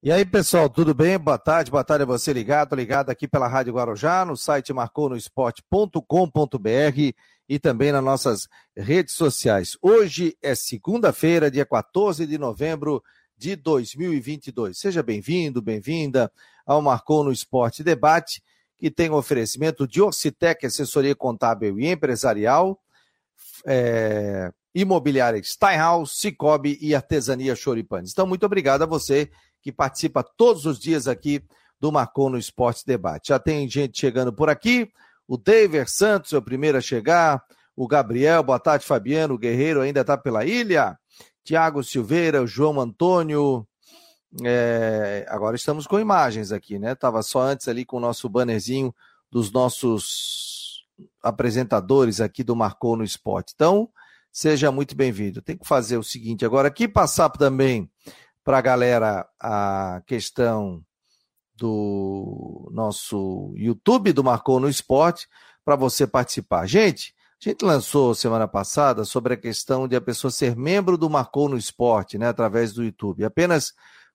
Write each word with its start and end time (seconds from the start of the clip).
E 0.00 0.12
aí, 0.12 0.24
pessoal, 0.24 0.70
tudo 0.70 0.94
bem? 0.94 1.18
Boa 1.18 1.36
tarde, 1.36 1.72
boa 1.72 1.82
tarde 1.82 2.04
a 2.04 2.06
você 2.06 2.32
ligado, 2.32 2.76
ligado 2.76 3.10
aqui 3.10 3.26
pela 3.26 3.48
Rádio 3.48 3.74
Guarujá, 3.74 4.24
no 4.24 4.36
site 4.36 4.72
marconosport.com.br 4.72 7.14
e 7.48 7.58
também 7.58 7.90
nas 7.90 8.04
nossas 8.04 8.48
redes 8.76 9.14
sociais. 9.14 9.76
Hoje 9.82 10.38
é 10.40 10.54
segunda-feira, 10.54 11.50
dia 11.50 11.66
14 11.66 12.28
de 12.28 12.38
novembro 12.38 13.02
de 13.36 13.56
2022. 13.56 14.78
Seja 14.78 15.02
bem-vindo, 15.02 15.60
bem-vinda 15.60 16.30
ao 16.64 16.80
Marcou 16.80 17.24
no 17.24 17.32
Esporte 17.32 17.82
Debate, 17.82 18.40
que 18.76 18.92
tem 18.92 19.10
um 19.10 19.14
oferecimento 19.14 19.84
de 19.84 20.00
Orcitec, 20.00 20.64
assessoria 20.64 21.16
contábil 21.16 21.76
e 21.80 21.88
empresarial, 21.88 22.80
é, 23.66 24.52
imobiliária 24.72 25.42
Steinhaus, 25.42 26.20
Cicobi 26.20 26.78
e 26.80 26.94
artesania 26.94 27.56
Choripanes. 27.56 28.12
Então, 28.12 28.28
muito 28.28 28.46
obrigado 28.46 28.82
a 28.82 28.86
você 28.86 29.28
que 29.62 29.72
participa 29.72 30.22
todos 30.22 30.66
os 30.66 30.78
dias 30.78 31.08
aqui 31.08 31.42
do 31.80 31.92
Marcou 31.92 32.28
no 32.30 32.38
Esporte 32.38 32.84
Debate. 32.86 33.28
Já 33.28 33.38
tem 33.38 33.68
gente 33.68 33.98
chegando 33.98 34.32
por 34.32 34.48
aqui, 34.48 34.90
o 35.26 35.36
David 35.36 35.90
Santos 35.90 36.32
é 36.32 36.38
o 36.38 36.42
primeiro 36.42 36.78
a 36.78 36.80
chegar, 36.80 37.42
o 37.76 37.86
Gabriel, 37.86 38.42
boa 38.42 38.58
tarde, 38.58 38.84
Fabiano, 38.84 39.34
o 39.34 39.38
Guerreiro 39.38 39.80
ainda 39.80 40.00
está 40.00 40.16
pela 40.16 40.44
ilha, 40.44 40.98
Tiago 41.44 41.82
Silveira, 41.84 42.42
o 42.42 42.46
João 42.46 42.80
Antônio, 42.80 43.66
é, 44.44 45.24
agora 45.28 45.56
estamos 45.56 45.86
com 45.86 45.98
imagens 45.98 46.52
aqui, 46.52 46.78
né? 46.78 46.94
Tava 46.94 47.22
só 47.22 47.40
antes 47.40 47.66
ali 47.68 47.84
com 47.84 47.96
o 47.96 48.00
nosso 48.00 48.28
bannerzinho 48.28 48.94
dos 49.30 49.50
nossos 49.50 50.84
apresentadores 51.22 52.20
aqui 52.20 52.42
do 52.44 52.56
Marcou 52.56 52.96
no 52.96 53.04
Esporte. 53.04 53.52
Então, 53.54 53.88
seja 54.30 54.70
muito 54.70 54.94
bem-vindo. 54.94 55.40
Tem 55.40 55.56
que 55.56 55.66
fazer 55.66 55.96
o 55.96 56.02
seguinte 56.02 56.44
agora 56.44 56.68
aqui, 56.68 56.86
passar 56.86 57.30
também 57.30 57.90
para 58.48 58.56
a 58.56 58.62
galera 58.62 59.28
a 59.38 60.00
questão 60.06 60.82
do 61.54 62.70
nosso 62.72 63.52
YouTube 63.54 64.10
do 64.10 64.24
Marcou 64.24 64.58
no 64.58 64.70
Esporte 64.70 65.28
para 65.62 65.76
você 65.76 66.06
participar. 66.06 66.64
Gente, 66.64 67.14
a 67.38 67.46
gente 67.46 67.62
lançou 67.62 68.14
semana 68.14 68.48
passada 68.48 69.04
sobre 69.04 69.34
a 69.34 69.36
questão 69.36 69.86
de 69.86 69.94
a 69.96 70.00
pessoa 70.00 70.30
ser 70.30 70.56
membro 70.56 70.96
do 70.96 71.10
Marcou 71.10 71.46
no 71.46 71.58
Esporte, 71.58 72.16
né, 72.16 72.26
através 72.26 72.72
do 72.72 72.82
YouTube. 72.82 73.22
Apenas 73.22 73.74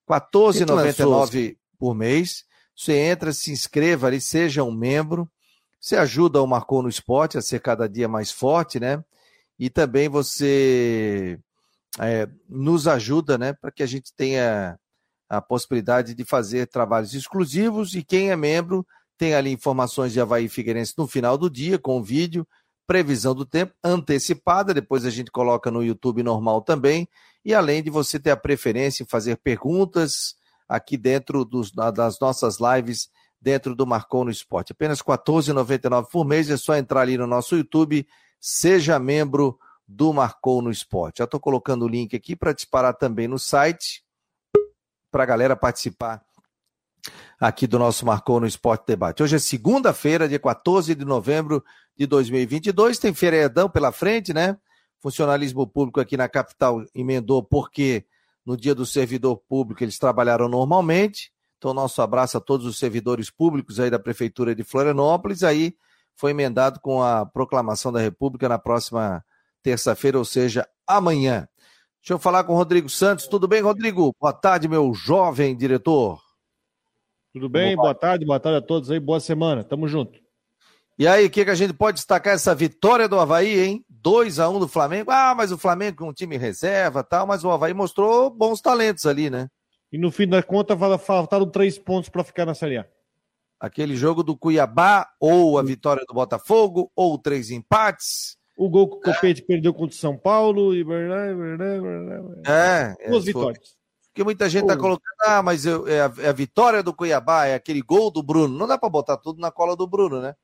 R$ 0.10 0.20
14,99 0.20 1.56
por 1.78 1.94
mês. 1.94 2.44
Você 2.76 2.94
entra, 2.94 3.32
se 3.34 3.52
inscreva 3.52 4.08
ali, 4.08 4.20
seja 4.20 4.64
um 4.64 4.72
membro. 4.72 5.30
Você 5.80 5.96
ajuda 5.96 6.42
o 6.42 6.48
Marcou 6.48 6.82
no 6.82 6.90
Esporte 6.90 7.38
a 7.38 7.42
ser 7.44 7.62
cada 7.62 7.88
dia 7.88 8.08
mais 8.08 8.32
forte, 8.32 8.80
né? 8.80 9.00
E 9.60 9.70
também 9.70 10.10
você 10.10 11.40
é, 12.00 12.28
nos 12.50 12.88
ajuda, 12.88 13.38
né, 13.38 13.54
para 13.54 13.72
que 13.72 13.84
a 13.84 13.88
gente 13.88 14.14
tenha 14.16 14.78
a 15.30 15.42
possibilidade 15.42 16.14
de 16.14 16.24
fazer 16.24 16.68
trabalhos 16.68 17.14
exclusivos 17.14 17.96
e 17.96 18.04
quem 18.04 18.32
é 18.32 18.36
membro 18.36 18.86
tem 19.18 19.34
ali 19.36 19.52
informações 19.52 20.12
de 20.12 20.20
Havaí 20.20 20.50
Figueirense 20.50 20.94
no 20.98 21.08
final 21.08 21.38
do 21.38 21.50
dia, 21.50 21.78
com 21.78 22.02
vídeo, 22.02 22.48
previsão 22.86 23.34
do 23.34 23.46
tempo 23.46 23.74
antecipada, 23.84 24.74
depois 24.74 25.06
a 25.06 25.10
gente 25.10 25.32
coloca 25.32 25.72
no 25.72 25.84
YouTube 25.84 26.24
normal 26.24 26.62
também, 26.62 27.08
e 27.46 27.54
além 27.54 27.82
de 27.82 27.90
você 27.90 28.20
ter 28.20 28.32
a 28.32 28.38
preferência 28.38 29.04
em 29.04 29.08
fazer 29.08 29.38
perguntas 29.38 30.36
aqui 30.68 30.98
dentro 30.98 31.46
dos, 31.46 31.72
das 31.72 32.20
nossas 32.20 32.58
lives 32.60 33.10
dentro 33.40 33.76
do 33.76 33.86
Marcou 33.86 34.24
no 34.24 34.32
Esporte. 34.32 34.72
Apenas 34.72 35.00
R$ 35.00 35.06
14,99 35.06 36.08
por 36.10 36.26
mês, 36.26 36.50
é 36.50 36.58
só 36.58 36.76
entrar 36.76 37.02
ali 37.02 37.18
no 37.18 37.28
nosso 37.28 37.56
YouTube, 37.56 38.08
seja 38.40 38.98
membro 38.98 39.60
do 39.88 40.14
Marcou 40.14 40.62
no 40.62 40.72
Esporte. 40.72 41.20
Já 41.20 41.26
estou 41.26 41.40
colocando 41.40 41.86
o 41.86 41.88
link 41.88 42.16
aqui 42.16 42.36
para 42.36 42.54
disparar 42.54 42.94
também 42.96 43.28
no 43.28 43.38
site, 43.38 44.04
para 45.12 45.24
a 45.24 45.26
galera 45.26 45.56
participar 45.56 46.24
aqui 47.40 47.68
do 47.68 47.78
nosso 47.78 48.06
Marcou 48.06 48.40
no 48.40 48.48
Esporte 48.48 48.86
Debate. 48.88 49.22
Hoje 49.22 49.36
é 49.36 49.40
segunda-feira, 49.40 50.28
dia 50.28 50.40
14 50.40 50.96
de 50.96 51.06
novembro 51.06 51.64
de 51.98 52.08
2022, 52.08 52.98
tem 52.98 53.14
feriadão 53.14 53.70
pela 53.70 53.92
frente, 53.92 54.34
né? 54.34 54.58
Funcionalismo 55.00 55.68
público 55.68 56.00
aqui 56.00 56.16
na 56.16 56.30
capital 56.30 56.84
emendou 56.96 57.44
porque 57.44 58.06
no 58.46 58.56
dia 58.56 58.74
do 58.74 58.86
servidor 58.86 59.38
público 59.38 59.84
eles 59.84 60.00
trabalharam 60.00 60.48
normalmente. 60.48 61.32
Então, 61.58 61.74
nosso 61.74 62.02
abraço 62.02 62.38
a 62.38 62.42
todos 62.42 62.66
os 62.66 62.78
servidores 62.78 63.30
públicos 63.30 63.80
aí 63.80 63.90
da 63.90 64.00
Prefeitura 64.00 64.56
de 64.56 64.64
Florianópolis. 64.64 65.44
Aí 65.44 65.76
foi 66.16 66.32
emendado 66.32 66.80
com 66.80 67.02
a 67.02 67.26
proclamação 67.26 67.92
da 67.92 68.00
República 68.00 68.50
na 68.50 68.58
próxima 68.58 69.24
terça-feira, 69.64 70.20
ou 70.20 70.26
seja, 70.26 70.68
amanhã. 70.86 71.48
Deixa 72.02 72.14
eu 72.14 72.20
falar 72.20 72.44
com 72.44 72.54
o 72.54 72.58
Rodrigo 72.58 72.90
Santos. 72.90 73.28
Tudo 73.28 73.48
bem, 73.48 73.62
Rodrigo? 73.62 74.14
Boa 74.20 74.34
tarde, 74.34 74.68
meu 74.68 74.94
jovem 74.94 75.56
diretor. 75.56 76.22
Tudo 77.34 77.48
bem? 77.48 77.76
Boa, 77.76 77.96
tarde, 77.96 78.26
boa 78.26 78.40
tarde 78.40 78.60
a 78.60 78.62
todos 78.62 78.92
aí, 78.92 79.00
boa 79.00 79.20
semana. 79.20 79.64
Tamo 79.64 79.88
junto. 79.88 80.20
E 81.00 81.08
aí, 81.08 81.26
o 81.26 81.30
que, 81.30 81.44
que 81.44 81.50
a 81.50 81.56
gente 81.56 81.74
pode 81.74 81.96
destacar 81.96 82.36
essa 82.36 82.54
vitória 82.54 83.08
do 83.08 83.20
Havaí, 83.20 83.60
hein? 83.60 83.86
2 83.90 84.38
a 84.38 84.50
1 84.50 84.56
um 84.56 84.60
do 84.60 84.68
Flamengo. 84.68 85.10
Ah, 85.10 85.34
mas 85.34 85.52
o 85.52 85.58
Flamengo 85.58 85.98
com 85.98 86.10
um 86.10 86.14
time 86.14 86.38
reserva 86.38 87.04
tal, 87.04 87.26
mas 87.26 87.44
o 87.44 87.50
Havaí 87.50 87.74
mostrou 87.74 88.30
bons 88.30 88.62
talentos 88.62 89.08
ali, 89.08 89.30
né? 89.30 89.48
E 89.92 89.98
no 89.98 90.12
fim 90.12 90.28
da 90.28 90.44
conta, 90.44 90.78
faltaram 91.00 91.50
três 91.50 91.80
pontos 91.80 92.10
para 92.10 92.24
ficar 92.24 92.46
na 92.46 92.54
Série 92.54 92.78
A. 92.78 92.86
Aquele 93.60 93.96
jogo 93.96 94.24
do 94.24 94.38
Cuiabá, 94.38 95.10
ou 95.20 95.58
a 95.58 95.64
vitória 95.64 96.04
do 96.06 96.14
Botafogo, 96.14 96.92
ou 96.96 97.18
três 97.18 97.50
empates. 97.50 98.38
O 98.56 98.70
gol 98.70 98.90
que 98.90 98.98
o 98.98 99.14
Copete 99.14 99.42
é. 99.42 99.46
perdeu 99.46 99.74
contra 99.74 99.96
o 99.96 100.00
São 100.00 100.18
Paulo 100.18 100.76
e. 100.76 100.86
É, 102.46 102.96
é 103.00 103.10
duas 103.10 103.26
vitórias. 103.26 103.76
Porque 104.14 104.24
muita 104.24 104.48
gente 104.48 104.62
está 104.62 104.78
colocando, 104.78 105.16
ah, 105.26 105.42
mas 105.42 105.66
eu, 105.66 105.88
é, 105.88 106.02
a, 106.02 106.14
é, 106.20 106.30
a, 106.30 106.32
vitória 106.32 106.84
do 106.84 106.94
Cuiabá, 106.94 107.48
é 107.48 107.56
aquele 107.56 107.82
gol 107.82 108.12
do 108.12 108.22
Bruno. 108.22 108.56
Não 108.56 108.68
dá 108.68 108.78
para 108.78 108.88
botar 108.88 109.18
tudo 109.18 109.42
na 109.42 109.50
cola 109.50 109.76
do 109.76 109.88
Bruno, 109.88 110.22
né? 110.22 110.36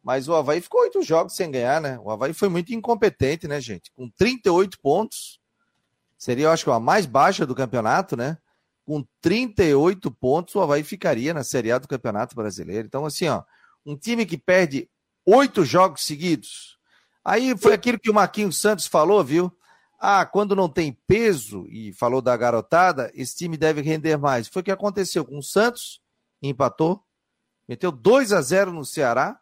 Mas 0.00 0.28
o 0.28 0.34
Havaí 0.34 0.60
ficou 0.60 0.82
oito 0.82 1.02
jogos 1.02 1.34
sem 1.34 1.50
ganhar, 1.50 1.80
né? 1.80 1.98
O 2.02 2.12
Havaí 2.12 2.32
foi 2.32 2.48
muito 2.48 2.72
incompetente, 2.72 3.48
né, 3.48 3.60
gente? 3.60 3.90
Com 3.90 4.08
38 4.08 4.78
pontos, 4.80 5.40
seria, 6.16 6.44
eu 6.44 6.50
acho 6.52 6.64
que 6.64 6.70
a 6.70 6.78
mais 6.78 7.06
baixa 7.06 7.44
do 7.44 7.56
campeonato, 7.56 8.16
né? 8.16 8.38
Com 8.86 9.04
38 9.20 10.10
pontos, 10.12 10.54
o 10.54 10.60
Havaí 10.60 10.84
ficaria 10.84 11.34
na 11.34 11.42
Série 11.42 11.72
A 11.72 11.78
do 11.78 11.88
Campeonato 11.88 12.36
Brasileiro. 12.36 12.86
Então, 12.86 13.04
assim, 13.04 13.28
ó, 13.28 13.42
um 13.84 13.96
time 13.96 14.24
que 14.24 14.38
perde 14.38 14.88
oito 15.26 15.64
jogos 15.64 16.04
seguidos, 16.04 16.77
Aí 17.28 17.54
foi 17.58 17.74
aquilo 17.74 17.98
que 17.98 18.10
o 18.10 18.14
Marquinhos 18.14 18.58
Santos 18.58 18.86
falou, 18.86 19.22
viu? 19.22 19.52
Ah, 20.00 20.24
quando 20.24 20.56
não 20.56 20.66
tem 20.66 20.96
peso, 21.06 21.66
e 21.68 21.92
falou 21.92 22.22
da 22.22 22.34
garotada, 22.34 23.10
esse 23.12 23.36
time 23.36 23.54
deve 23.58 23.82
render 23.82 24.16
mais. 24.16 24.48
Foi 24.48 24.62
o 24.62 24.64
que 24.64 24.70
aconteceu 24.70 25.26
com 25.26 25.36
o 25.36 25.42
Santos, 25.42 26.00
empatou, 26.42 27.02
meteu 27.68 27.92
2 27.92 28.32
a 28.32 28.40
0 28.40 28.72
no 28.72 28.82
Ceará 28.82 29.38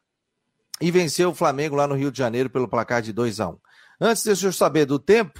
e 0.80 0.90
venceu 0.90 1.30
o 1.30 1.34
Flamengo 1.34 1.76
lá 1.76 1.86
no 1.86 1.94
Rio 1.94 2.10
de 2.10 2.18
Janeiro 2.18 2.50
pelo 2.50 2.66
placar 2.66 3.00
de 3.00 3.12
2 3.12 3.38
a 3.38 3.50
1 3.50 3.58
Antes 4.00 4.36
de 4.36 4.46
eu 4.46 4.52
saber 4.52 4.84
do 4.84 4.98
tempo, 4.98 5.38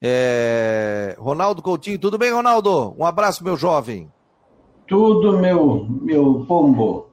é... 0.00 1.16
Ronaldo 1.18 1.62
Coutinho, 1.62 1.98
tudo 1.98 2.16
bem, 2.16 2.30
Ronaldo? 2.30 2.94
Um 2.96 3.04
abraço, 3.04 3.42
meu 3.42 3.56
jovem. 3.56 4.08
Tudo, 4.86 5.36
meu, 5.36 5.84
meu 6.00 6.44
pombo. 6.46 7.05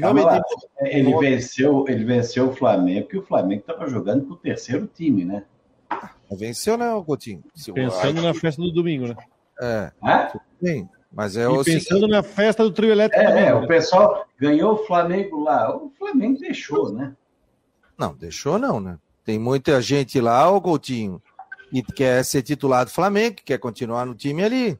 Calma, 0.00 0.42
ele, 0.82 1.16
venceu, 1.16 1.86
ele 1.88 2.04
venceu 2.04 2.50
o 2.50 2.54
Flamengo, 2.54 3.02
porque 3.02 3.18
o 3.18 3.22
Flamengo 3.22 3.62
estava 3.62 3.88
jogando 3.88 4.26
com 4.26 4.34
o 4.34 4.36
terceiro 4.36 4.86
time, 4.86 5.24
né? 5.24 5.44
Venceu, 6.30 6.76
né, 6.76 6.86
Coutinho? 7.04 7.42
Pensando 7.74 8.22
na 8.22 8.34
festa 8.34 8.60
do 8.60 8.70
domingo, 8.70 9.08
né? 9.08 9.16
É. 9.60 9.92
é? 10.06 10.32
Sim, 10.62 10.88
mas 11.12 11.36
é 11.36 11.48
o 11.48 11.64
pensando 11.64 12.00
seguinte... 12.00 12.10
na 12.10 12.22
festa 12.22 12.62
do 12.62 12.70
trio 12.70 12.90
elétrico. 12.90 13.22
É, 13.22 13.26
também, 13.26 13.42
é, 13.42 13.46
né? 13.46 13.54
o 13.54 13.66
pessoal 13.66 14.26
ganhou 14.38 14.74
o 14.74 14.86
Flamengo 14.86 15.42
lá. 15.42 15.74
O 15.74 15.90
Flamengo 15.98 16.38
deixou, 16.38 16.92
né? 16.92 17.14
Não, 17.98 18.14
deixou 18.14 18.58
não, 18.58 18.80
né? 18.80 18.98
Tem 19.24 19.38
muita 19.38 19.80
gente 19.82 20.20
lá, 20.20 20.50
o 20.50 20.60
Coutinho, 20.60 21.22
que 21.70 21.82
quer 21.82 22.24
ser 22.24 22.42
titular 22.42 22.84
do 22.84 22.90
Flamengo, 22.90 23.36
que 23.36 23.44
quer 23.44 23.58
continuar 23.58 24.06
no 24.06 24.14
time 24.14 24.44
ali. 24.44 24.78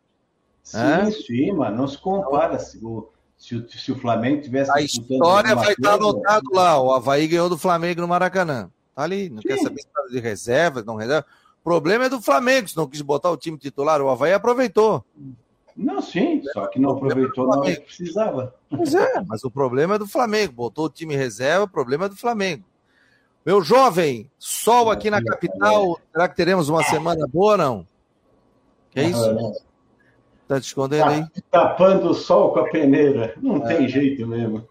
Sim, 0.63 0.79
é? 0.79 1.11
sim, 1.11 1.53
mas 1.53 1.77
não 1.77 1.89
se 1.89 1.99
compara. 1.99 2.59
Se 2.59 2.79
o, 2.85 3.09
se 3.41 3.91
o 3.91 3.99
Flamengo 3.99 4.43
tivesse. 4.43 4.71
A 4.71 4.83
história 4.83 5.55
vai 5.55 5.73
estar 5.73 5.95
anotado 5.95 6.47
lá. 6.53 6.81
O 6.81 6.93
Havaí 6.93 7.27
ganhou 7.27 7.49
do 7.49 7.57
Flamengo 7.57 8.03
no 8.03 8.09
Maracanã. 8.09 8.71
Tá 8.95 9.03
ali. 9.03 9.31
Não 9.31 9.41
Sim. 9.41 9.49
quer 9.49 9.59
saber 9.59 9.81
se 9.81 10.13
de 10.13 10.21
reserva, 10.21 10.83
não 10.83 10.97
reserva. 10.97 11.27
O 11.61 11.65
problema 11.65 12.05
é 12.05 12.09
do 12.09 12.21
Flamengo, 12.21 12.69
se 12.69 12.77
não 12.77 12.87
quis 12.87 13.01
botar 13.01 13.31
o 13.31 13.37
time 13.37 13.57
titular. 13.57 14.01
O 14.03 14.09
Havaí 14.09 14.33
aproveitou. 14.33 15.05
Não, 15.77 16.03
sim, 16.03 16.43
só 16.53 16.67
que 16.67 16.79
não 16.79 16.91
aproveitou 16.91 17.47
não 17.47 17.65
é 17.65 17.77
precisava. 17.77 18.55
Pois 18.69 18.95
é, 18.95 19.23
mas 19.27 19.45
o 19.45 19.51
problema 19.51 19.95
é 19.95 19.99
do 19.99 20.07
Flamengo. 20.07 20.53
Botou 20.53 20.87
o 20.87 20.91
time 20.91 21.17
reserva, 21.17 21.65
o 21.65 21.69
problema 21.69 22.07
é 22.07 22.09
do 22.09 22.17
Flamengo. 22.17 22.65
Meu 23.47 23.63
jovem, 23.63 24.31
sol 24.39 24.91
aqui 24.91 25.09
na 25.09 25.25
capital. 25.25 25.99
Será 26.13 26.29
que 26.29 26.37
teremos 26.37 26.69
uma 26.69 26.83
semana 26.85 27.27
boa 27.27 27.53
ou 27.53 27.59
não? 27.59 27.87
Que 28.91 29.01
é 29.01 29.05
isso? 29.05 29.55
Tá 30.51 30.61
te 30.61 30.65
escondendo 30.65 31.05
aí? 31.05 31.25
Tá 31.49 31.69
tapando 31.69 32.11
o 32.11 32.15
sol 32.15 32.53
com 32.53 32.59
a 32.59 32.69
peneira. 32.69 33.35
Não 33.41 33.59
é. 33.59 33.69
tem 33.69 33.89
jeito 33.89 34.27
mesmo. 34.27 34.67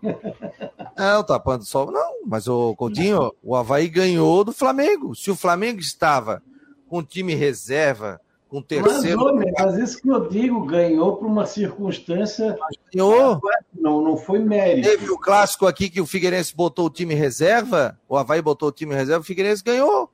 Não, 0.97 1.23
tapando 1.23 1.63
o 1.63 1.65
sol. 1.65 1.89
Não, 1.89 2.15
mas 2.25 2.49
o 2.49 2.75
Coutinho, 2.75 3.31
o 3.41 3.55
Havaí 3.55 3.87
ganhou 3.87 4.43
do 4.43 4.51
Flamengo. 4.51 5.15
Se 5.15 5.31
o 5.31 5.37
Flamengo 5.37 5.79
estava 5.79 6.43
com 6.89 7.01
time 7.01 7.33
reserva, 7.33 8.19
com 8.49 8.61
terceiro. 8.61 9.23
Mas, 9.23 9.31
homem, 9.31 9.53
mas 9.57 9.77
isso 9.77 10.01
que 10.01 10.09
eu 10.09 10.27
digo, 10.27 10.65
ganhou 10.65 11.15
por 11.15 11.27
uma 11.27 11.45
circunstância. 11.45 12.59
Ganhou. 12.93 13.39
Não, 13.73 14.01
não 14.01 14.17
foi 14.17 14.39
mérito. 14.39 14.85
Teve 14.85 15.09
o 15.09 15.17
clássico 15.17 15.65
aqui 15.65 15.89
que 15.89 16.01
o 16.01 16.05
Figueirense 16.05 16.53
botou 16.53 16.87
o 16.87 16.89
time 16.89 17.13
reserva, 17.13 17.97
o 18.09 18.17
Havaí 18.17 18.41
botou 18.41 18.67
o 18.67 18.73
time 18.73 18.93
reserva, 18.93 19.21
o 19.21 19.25
Figueirense 19.25 19.63
ganhou. 19.63 20.11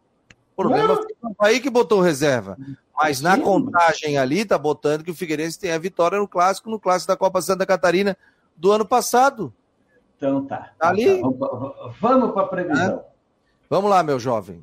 O 0.56 0.62
problema 0.62 0.96
foi 0.96 1.08
o 1.24 1.34
Havaí 1.40 1.60
que 1.60 1.72
botou 1.72 2.02
reserva. 2.02 2.56
Mas 2.98 3.20
na 3.20 3.38
contagem 3.38 4.18
ali, 4.18 4.46
tá 4.46 4.58
botando 4.58 5.04
que 5.04 5.12
o 5.12 5.16
Figueirense 5.16 5.60
tem 5.60 5.72
a 5.72 5.78
vitória 5.78 6.18
no 6.18 6.28
clássico, 6.28 6.70
no 6.70 6.80
clássico 6.80 7.12
da 7.12 7.18
Copa 7.18 7.42
Santa 7.42 7.66
Catarina 7.66 8.18
do 8.56 8.72
ano 8.72 8.86
passado. 8.86 9.54
Então 10.16 10.46
tá. 10.46 10.72
tá 10.80 10.90
ali. 10.90 11.22
Vamos 12.00 12.32
para 12.32 12.44
a 12.44 12.48
previsão. 12.48 13.04
Vamos 13.70 13.90
lá, 13.90 14.02
meu 14.02 14.18
jovem. 14.18 14.62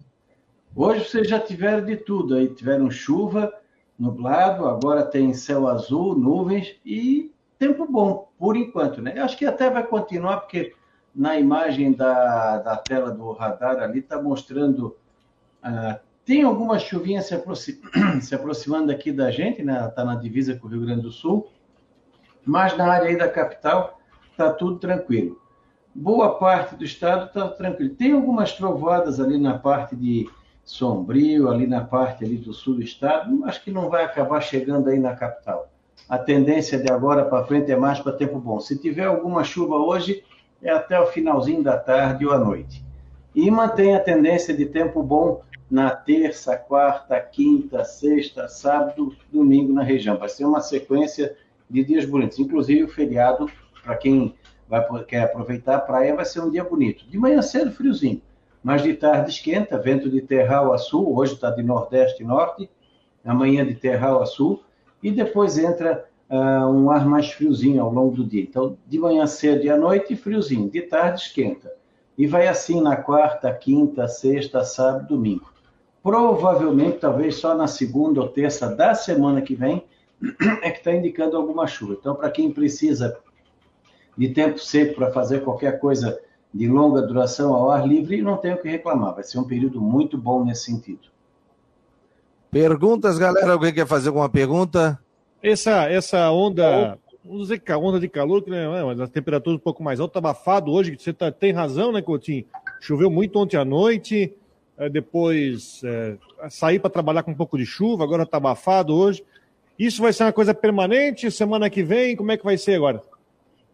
Hoje 0.75 1.05
vocês 1.05 1.29
já 1.29 1.39
tiveram 1.39 1.85
de 1.85 1.97
tudo 1.97 2.35
aí. 2.35 2.49
Tiveram 2.49 2.91
chuva, 2.91 3.53
nublado, 3.99 4.67
agora 4.67 5.05
tem 5.05 5.35
céu 5.35 5.69
azul, 5.69 6.17
nuvens 6.17 6.75
e 6.85 7.31
tempo 7.59 7.87
bom, 7.87 8.29
por 8.39 8.57
enquanto, 8.57 9.03
né? 9.03 9.21
Acho 9.21 9.37
que 9.37 9.45
até 9.45 9.69
vai 9.69 9.87
continuar, 9.87 10.39
porque 10.39 10.75
na 11.15 11.39
imagem 11.39 11.93
da, 11.93 12.59
da 12.59 12.77
tela 12.77 13.11
do 13.11 13.31
radar 13.33 13.79
ali 13.81 13.99
está 13.99 14.21
mostrando. 14.21 14.97
Uh, 15.63 16.12
tem 16.25 16.43
alguma 16.43 16.79
chuvinha 16.79 17.21
se, 17.23 17.35
aproxim, 17.35 17.81
se 18.21 18.35
aproximando 18.35 18.93
aqui 18.93 19.13
da 19.13 19.31
gente, 19.31 19.63
né? 19.63 19.87
Está 19.89 20.05
na 20.05 20.15
divisa 20.15 20.57
com 20.57 20.67
o 20.67 20.71
Rio 20.71 20.83
Grande 20.83 21.03
do 21.03 21.11
Sul, 21.11 21.49
mas 22.45 22.77
na 22.77 22.87
área 22.93 23.09
aí 23.09 23.17
da 23.17 23.29
capital 23.29 23.99
está 24.31 24.53
tudo 24.53 24.79
tranquilo. 24.79 25.41
Boa 25.95 26.39
parte 26.39 26.75
do 26.75 26.85
estado 26.85 27.27
está 27.27 27.49
tranquilo. 27.49 27.95
Tem 27.95 28.13
algumas 28.13 28.53
trovoadas 28.53 29.21
ali 29.21 29.39
na 29.39 29.59
parte 29.59 29.95
de 29.95 30.29
Sombrio, 30.65 31.51
ali 31.51 31.67
na 31.67 31.83
parte 31.83 32.25
ali 32.25 32.37
do 32.37 32.53
sul 32.53 32.77
do 32.77 32.83
estado, 32.83 33.45
acho 33.45 33.63
que 33.65 33.71
não 33.71 33.91
vai 33.91 34.05
acabar 34.05 34.41
chegando 34.41 34.89
aí 34.89 34.99
na 34.99 35.15
capital. 35.15 35.69
A 36.09 36.19
tendência 36.19 36.79
de 36.79 36.91
agora 36.91 37.25
para 37.25 37.45
frente 37.45 37.71
é 37.71 37.77
mais 37.77 37.99
para 37.99 38.13
tempo 38.13 38.39
bom. 38.39 38.61
Se 38.61 38.79
tiver 38.79 39.05
alguma 39.05 39.43
chuva 39.43 39.77
hoje, 39.77 40.25
é 40.63 40.71
até 40.71 40.99
o 41.01 41.07
finalzinho 41.07 41.63
da 41.63 41.77
tarde 41.77 42.25
ou 42.25 42.33
à 42.33 42.39
noite. 42.39 42.85
E 43.35 43.51
mantém 43.51 43.95
a 43.95 44.01
tendência 44.01 44.55
de 44.55 44.67
tempo 44.67 45.03
bom 45.03 45.43
na 45.71 45.91
terça, 45.91 46.57
quarta, 46.57 47.19
quinta, 47.19 47.83
sexta, 47.83 48.47
sábado, 48.47 49.17
domingo 49.33 49.73
na 49.73 49.83
região. 49.83 50.19
Vai 50.19 50.29
ser 50.29 50.45
uma 50.45 50.61
sequência 50.61 51.35
de 51.69 51.83
dias 51.83 52.05
bonitos. 52.05 52.39
Inclusive 52.39 52.85
o 52.85 52.89
feriado, 52.89 53.51
para 53.83 53.97
quem 53.97 54.35
vai, 54.69 54.85
quer 55.05 55.23
aproveitar 55.23 55.77
a 55.77 55.81
praia, 55.81 56.15
vai 56.15 56.27
ser 56.27 56.41
um 56.41 56.51
dia 56.51 56.63
bonito. 56.63 57.07
De 57.09 57.17
manhã 57.17 57.41
cedo, 57.41 57.73
friozinho, 57.73 58.21
mas 58.63 58.83
de 58.83 58.93
tarde 58.93 59.31
esquenta, 59.31 59.79
vento 59.79 60.11
de 60.11 60.21
terral 60.21 60.73
a 60.73 60.79
sul, 60.79 61.17
hoje 61.17 61.35
está 61.35 61.51
de 61.51 61.63
nordeste 61.63 62.23
e 62.23 62.27
norte, 62.27 62.69
amanhã 63.25 63.65
de 63.65 63.75
terral 63.75 64.21
a 64.21 64.27
sul, 64.27 64.63
e 65.03 65.11
depois 65.11 65.57
entra 65.57 66.05
uh, 66.31 66.69
um 66.69 66.91
ar 66.91 67.07
mais 67.07 67.31
friozinho 67.33 67.83
ao 67.83 67.93
longo 67.93 68.17
do 68.17 68.25
dia. 68.25 68.43
Então, 68.43 68.77
de 68.87 68.99
manhã 68.99 69.27
cedo 69.27 69.65
e 69.65 69.71
à 69.71 69.77
noite, 69.77 70.15
friozinho, 70.15 70.69
de 70.69 70.83
tarde 70.83 71.23
esquenta. 71.23 71.73
E 72.17 72.27
vai 72.27 72.47
assim 72.47 72.81
na 72.81 72.97
quarta, 72.97 73.53
quinta, 73.53 74.07
sexta, 74.07 74.65
sábado, 74.65 75.09
domingo. 75.09 75.51
Provavelmente, 76.03 76.99
talvez 76.99 77.37
só 77.37 77.55
na 77.55 77.67
segunda 77.67 78.21
ou 78.21 78.29
terça 78.29 78.75
da 78.75 78.95
semana 78.95 79.41
que 79.41 79.55
vem, 79.55 79.85
é 80.63 80.71
que 80.71 80.79
está 80.79 80.93
indicando 80.93 81.37
alguma 81.37 81.67
chuva. 81.67 81.97
Então, 81.99 82.15
para 82.15 82.31
quem 82.31 82.53
precisa 82.53 83.19
de 84.17 84.29
tempo 84.29 84.59
seco 84.59 84.97
para 84.97 85.13
fazer 85.13 85.43
qualquer 85.43 85.79
coisa 85.79 86.21
de 86.53 86.69
longa 86.69 87.01
duração 87.03 87.55
ao 87.55 87.71
ar 87.71 87.87
livre, 87.87 88.21
não 88.21 88.37
tenho 88.37 88.57
o 88.57 88.59
que 88.59 88.69
reclamar. 88.69 89.15
Vai 89.15 89.25
ser 89.25 89.39
um 89.39 89.45
período 89.45 89.81
muito 89.81 90.19
bom 90.19 90.45
nesse 90.45 90.65
sentido. 90.65 91.13
Perguntas, 92.51 93.19
galera? 93.19 93.53
Alguém 93.53 93.73
quer 93.73 93.87
fazer 93.87 94.09
alguma 94.09 94.29
pergunta? 94.29 94.99
Essa, 95.43 95.91
essa 95.91 96.31
onda, 96.31 96.99
vamos 97.25 97.43
dizer 97.43 97.59
que 97.59 97.73
a 97.73 97.79
onda 97.79 98.01
de 98.01 98.09
calor, 98.09 98.43
né, 98.47 98.67
mas 98.85 99.01
a 99.01 99.07
temperatura 99.07 99.57
um 99.57 99.61
pouco 99.61 99.83
mais 99.83 100.01
alta, 100.01 100.19
abafado 100.19 100.73
hoje, 100.73 100.97
você 100.99 101.13
tá, 101.13 101.31
tem 101.31 101.53
razão, 101.53 101.93
né, 101.93 102.03
Coutinho? 102.03 102.45
Choveu 102.81 103.11
muito 103.11 103.39
ontem 103.39 103.57
à 103.57 103.65
noite, 103.65 104.35
é, 104.77 104.89
depois 104.89 105.81
é, 105.85 106.17
saí 106.51 106.79
para 106.79 106.91
trabalhar 106.91 107.23
com 107.23 107.31
um 107.31 107.37
pouco 107.37 107.57
de 107.57 107.65
chuva, 107.65 108.05
agora 108.05 108.25
está 108.25 108.39
abafado 108.39 108.95
hoje. 108.95 109.25
Isso 109.79 110.03
vai 110.03 110.13
ser 110.13 110.25
uma 110.25 110.33
coisa 110.33 110.55
permanente? 110.55 111.31
Semana 111.31 111.71
que 111.71 111.83
vem, 111.83 112.17
como 112.17 112.33
é 112.33 112.37
que 112.37 112.45
vai 112.45 112.59
ser 112.59 112.75
agora? 112.75 113.03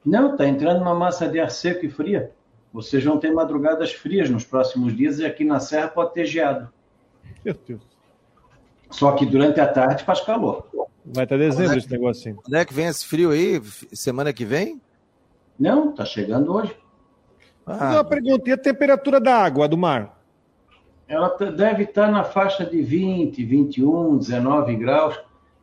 Não, 0.05 0.33
está 0.33 0.47
entrando 0.47 0.81
uma 0.81 0.95
massa 0.95 1.29
de 1.29 1.41
ar 1.41 1.51
seco 1.51 1.85
e 1.85 1.91
fria. 1.91 2.31
Vocês 2.73 3.03
vão 3.03 3.19
ter 3.19 3.33
madrugadas 3.33 3.93
frias 3.93 4.31
nos 4.31 4.45
próximos 4.45 4.97
dias 4.97 5.19
e 5.19 5.27
aqui 5.27 5.45
na 5.45 5.59
Serra 5.59 5.89
pode 5.89 6.15
ter 6.15 6.27
geado. 6.27 6.69
Meu 7.45 7.55
Deus. 7.67 7.81
Só 8.91 9.13
que 9.13 9.27
durante 9.27 9.61
a 9.61 9.67
tarde 9.67 10.05
faz 10.05 10.21
calor. 10.21 10.68
Vai 11.13 11.25
até 11.25 11.39
dezembro 11.39 11.75
é 11.75 11.79
esse 11.79 11.91
negocinho. 11.91 12.37
Quando 12.37 12.55
é 12.55 12.65
que 12.65 12.75
vem 12.75 12.87
esse 12.87 13.07
frio 13.07 13.31
aí? 13.31 13.61
Semana 13.93 14.33
que 14.33 14.45
vem? 14.45 14.81
Não, 15.59 15.93
tá 15.93 16.05
chegando 16.05 16.53
hoje. 16.53 16.77
Ah, 17.67 17.95
uma 17.95 18.05
pergunta: 18.05 18.49
e 18.49 18.53
a 18.53 18.59
temperatura 18.59 19.21
da 19.21 19.37
água 19.37 19.69
do 19.69 19.77
mar? 19.77 20.19
Ela 21.07 21.29
deve 21.57 21.85
estar 21.85 22.11
na 22.11 22.23
faixa 22.23 22.65
de 22.65 22.83
20, 22.83 23.43
21, 23.43 24.19
19 24.19 24.77
graus. 24.77 25.19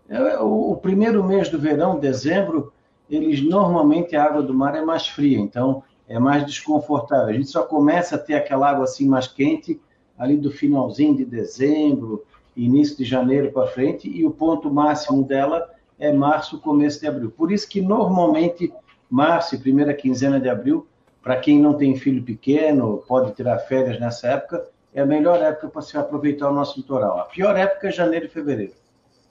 É, 0.09 0.39
o 0.39 0.75
primeiro 0.75 1.23
mês 1.23 1.49
do 1.49 1.59
verão, 1.59 1.99
dezembro, 1.99 2.73
eles 3.09 3.41
normalmente 3.41 4.15
a 4.15 4.23
água 4.23 4.41
do 4.41 4.53
mar 4.53 4.75
é 4.75 4.81
mais 4.81 5.07
fria, 5.07 5.39
então 5.39 5.83
é 6.07 6.19
mais 6.19 6.45
desconfortável. 6.45 7.27
A 7.27 7.33
gente 7.33 7.47
só 7.47 7.63
começa 7.63 8.15
a 8.15 8.19
ter 8.19 8.35
aquela 8.35 8.69
água 8.69 8.85
assim 8.85 9.07
mais 9.07 9.27
quente 9.27 9.79
ali 10.17 10.37
do 10.37 10.51
finalzinho 10.51 11.15
de 11.15 11.25
dezembro, 11.25 12.23
início 12.55 12.97
de 12.97 13.03
janeiro 13.03 13.51
para 13.51 13.67
frente, 13.67 14.09
e 14.09 14.25
o 14.25 14.31
ponto 14.31 14.71
máximo 14.71 15.23
dela 15.23 15.69
é 15.99 16.11
março, 16.11 16.59
começo 16.59 16.99
de 16.99 17.07
abril. 17.07 17.31
Por 17.31 17.51
isso 17.51 17.67
que 17.67 17.81
normalmente 17.81 18.73
março 19.09 19.55
e 19.55 19.57
primeira 19.57 19.93
quinzena 19.93 20.39
de 20.39 20.49
abril, 20.49 20.87
para 21.21 21.37
quem 21.37 21.59
não 21.59 21.73
tem 21.73 21.95
filho 21.95 22.23
pequeno, 22.23 23.03
pode 23.07 23.33
tirar 23.33 23.57
férias 23.59 23.99
nessa 23.99 24.27
época, 24.27 24.65
é 24.93 25.01
a 25.01 25.05
melhor 25.05 25.41
época 25.41 25.67
para 25.67 25.81
se 25.81 25.97
aproveitar 25.97 26.49
o 26.49 26.53
nosso 26.53 26.77
litoral. 26.77 27.19
A 27.19 27.23
pior 27.25 27.55
época 27.57 27.87
é 27.87 27.91
janeiro 27.91 28.25
e 28.27 28.29
fevereiro. 28.29 28.73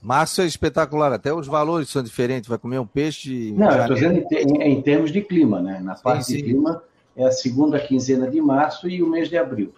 Março 0.03 0.43
é 0.43 0.44
espetacular, 0.44 1.12
até 1.12 1.32
os 1.32 1.47
valores 1.47 1.88
são 1.88 2.03
diferentes. 2.03 2.47
Vai 2.47 2.59
comer 2.59 2.79
um 2.79 2.87
peixe. 2.87 3.53
Não, 3.53 3.71
eu 3.71 3.81
estou 3.81 3.94
dizendo 3.94 4.26
em, 4.31 4.62
em, 4.62 4.82
termos 4.82 5.11
de 5.11 5.23
clima, 5.23 5.62
né? 5.62 5.81
Na 5.82 5.94
parte 5.94 6.25
sim, 6.25 6.32
sim. 6.32 6.37
de 6.37 6.43
clima 6.43 6.82
é 7.17 7.25
a 7.25 7.32
segunda 7.32 7.81
quinzena 7.81 8.29
de 8.29 8.38
março 8.38 8.87
e 8.87 9.03
o 9.03 9.09
mês 9.09 9.31
de 9.31 9.38
abril. 9.38 9.73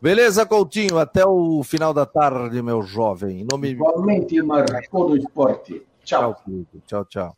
Beleza, 0.00 0.46
Coutinho, 0.46 0.96
até 0.96 1.26
o 1.26 1.62
final 1.64 1.92
da 1.92 2.06
tarde, 2.06 2.62
meu 2.62 2.82
jovem. 2.82 3.40
Em 3.40 3.46
nome... 3.50 3.70
Igualmente, 3.70 4.40
marcou 4.42 5.08
no 5.08 5.16
esporte. 5.16 5.82
Tchau. 6.04 6.40
Tchau, 6.44 6.82
tchau, 6.86 7.04
tchau. 7.04 7.36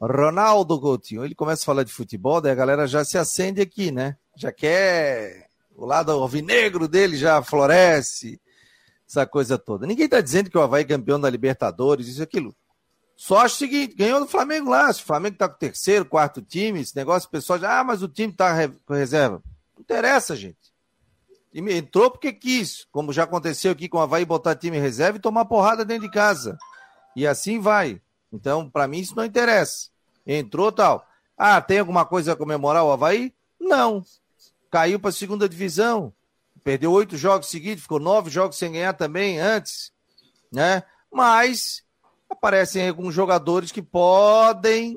Ronaldo 0.00 0.80
Coutinho, 0.80 1.24
ele 1.24 1.34
começa 1.34 1.62
a 1.62 1.66
falar 1.66 1.82
de 1.82 1.92
futebol, 1.92 2.40
daí 2.40 2.52
a 2.52 2.54
galera 2.54 2.86
já 2.86 3.04
se 3.04 3.18
acende 3.18 3.60
aqui, 3.60 3.90
né? 3.90 4.16
Já 4.36 4.50
quer. 4.50 5.48
O 5.76 5.84
lado 5.84 6.10
alvinegro 6.10 6.88
dele 6.88 7.16
já 7.16 7.42
floresce 7.42 8.40
essa 9.06 9.26
coisa 9.26 9.58
toda. 9.58 9.86
Ninguém 9.86 10.06
está 10.06 10.20
dizendo 10.20 10.50
que 10.50 10.56
o 10.56 10.62
Havaí 10.62 10.82
é 10.82 10.86
campeão 10.86 11.20
da 11.20 11.28
Libertadores, 11.28 12.08
isso 12.08 12.20
e 12.20 12.22
aquilo. 12.22 12.54
Só 13.16 13.38
acho 13.38 13.56
o 13.56 13.58
seguinte, 13.58 13.96
ganhou 13.96 14.20
do 14.20 14.26
Flamengo 14.26 14.70
lá. 14.70 14.92
Se 14.92 15.02
o 15.02 15.04
Flamengo 15.04 15.34
está 15.34 15.48
com 15.48 15.56
o 15.56 15.58
terceiro, 15.58 16.04
quarto 16.04 16.40
time, 16.40 16.80
esse 16.80 16.96
negócio, 16.96 17.26
o 17.28 17.30
pessoal 17.30 17.58
já, 17.58 17.80
ah, 17.80 17.84
mas 17.84 18.02
o 18.02 18.08
time 18.08 18.32
está 18.32 18.68
com 18.86 18.94
reserva. 18.94 19.42
Não 19.74 19.82
interessa, 19.82 20.34
gente. 20.34 20.67
Time 21.58 21.74
entrou 21.74 22.08
porque 22.08 22.32
quis, 22.32 22.86
como 22.92 23.12
já 23.12 23.24
aconteceu 23.24 23.72
aqui 23.72 23.88
com 23.88 23.98
o 23.98 24.00
Havaí 24.00 24.24
botar 24.24 24.54
time 24.54 24.78
reserva 24.78 25.18
e 25.18 25.20
tomar 25.20 25.44
porrada 25.44 25.84
dentro 25.84 26.06
de 26.06 26.12
casa. 26.12 26.56
E 27.16 27.26
assim 27.26 27.58
vai. 27.58 28.00
Então, 28.32 28.70
para 28.70 28.86
mim, 28.86 29.00
isso 29.00 29.16
não 29.16 29.24
interessa. 29.24 29.88
Entrou 30.24 30.70
tal. 30.70 31.04
Ah, 31.36 31.60
tem 31.60 31.80
alguma 31.80 32.04
coisa 32.04 32.32
a 32.32 32.36
comemorar 32.36 32.84
o 32.84 32.92
Havaí? 32.92 33.34
Não. 33.58 34.04
Caiu 34.70 35.00
para 35.00 35.10
a 35.10 35.12
segunda 35.12 35.48
divisão. 35.48 36.12
Perdeu 36.62 36.92
oito 36.92 37.16
jogos 37.16 37.48
seguidos, 37.48 37.82
ficou 37.82 37.98
nove 37.98 38.30
jogos 38.30 38.56
sem 38.56 38.70
ganhar 38.70 38.92
também 38.92 39.40
antes, 39.40 39.92
né? 40.52 40.84
Mas 41.12 41.82
aparecem 42.30 42.88
alguns 42.88 43.12
jogadores 43.12 43.72
que 43.72 43.82
podem 43.82 44.96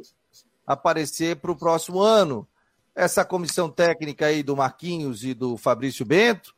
aparecer 0.68 1.38
para 1.38 1.52
o 1.52 1.58
próximo 1.58 2.00
ano. 2.02 2.48
Essa 2.96 3.24
comissão 3.24 3.70
técnica 3.70 4.26
aí 4.26 4.44
do 4.44 4.56
Marquinhos 4.56 5.24
e 5.24 5.34
do 5.34 5.58
Fabrício 5.58 6.06
Bento 6.06 6.54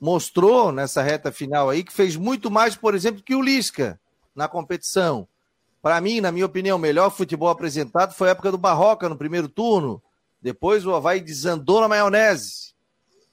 mostrou 0.00 0.70
nessa 0.70 1.02
reta 1.02 1.32
final 1.32 1.70
aí 1.70 1.82
que 1.82 1.92
fez 1.92 2.16
muito 2.16 2.50
mais, 2.50 2.76
por 2.76 2.94
exemplo, 2.94 3.22
que 3.22 3.34
o 3.34 3.42
Lisca 3.42 3.98
na 4.34 4.48
competição. 4.48 5.26
Para 5.82 6.00
mim, 6.00 6.20
na 6.20 6.32
minha 6.32 6.46
opinião, 6.46 6.76
o 6.76 6.80
melhor 6.80 7.10
futebol 7.10 7.48
apresentado 7.48 8.14
foi 8.14 8.28
a 8.28 8.30
época 8.32 8.50
do 8.50 8.58
Barroca 8.58 9.08
no 9.08 9.16
primeiro 9.16 9.48
turno. 9.48 10.02
Depois 10.40 10.86
o 10.86 10.94
Havaí 10.94 11.20
desandou 11.20 11.80
na 11.80 11.88
maionese 11.88 12.74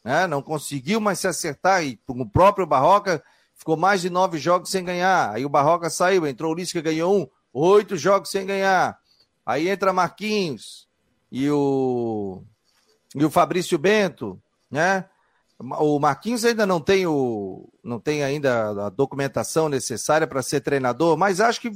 né? 0.04 0.28
não 0.28 0.42
conseguiu 0.42 1.00
mais 1.00 1.20
se 1.20 1.28
acertar 1.28 1.84
e 1.84 1.98
com 1.98 2.14
o 2.22 2.30
próprio 2.30 2.66
Barroca 2.66 3.24
ficou 3.56 3.78
mais 3.78 4.02
de 4.02 4.10
nove 4.10 4.38
jogos 4.38 4.70
sem 4.70 4.84
ganhar. 4.84 5.32
Aí 5.32 5.46
o 5.46 5.50
Barroca 5.50 5.90
saiu, 5.90 6.26
entrou 6.26 6.52
o 6.52 6.56
Lisca, 6.56 6.82
ganhou 6.82 7.16
um, 7.16 7.28
oito 7.54 7.96
jogos 7.96 8.30
sem 8.30 8.46
ganhar. 8.46 8.98
Aí 9.46 9.70
entra 9.70 9.94
Marquinhos 9.94 10.88
e 11.32 11.50
o, 11.50 12.44
e 13.16 13.24
o 13.24 13.30
Fabrício 13.30 13.78
Bento, 13.78 14.42
né? 14.70 15.06
O 15.60 16.00
Marquinhos 16.00 16.44
ainda 16.44 16.66
não 16.66 16.80
tem 16.80 17.06
o 17.06 17.70
não 17.84 18.00
tem 18.00 18.24
ainda 18.24 18.88
a 18.88 18.90
documentação 18.90 19.70
necessária 19.70 20.26
para 20.26 20.42
ser 20.42 20.62
treinador, 20.62 21.16
mas 21.16 21.40
acho 21.40 21.62
que 21.62 21.72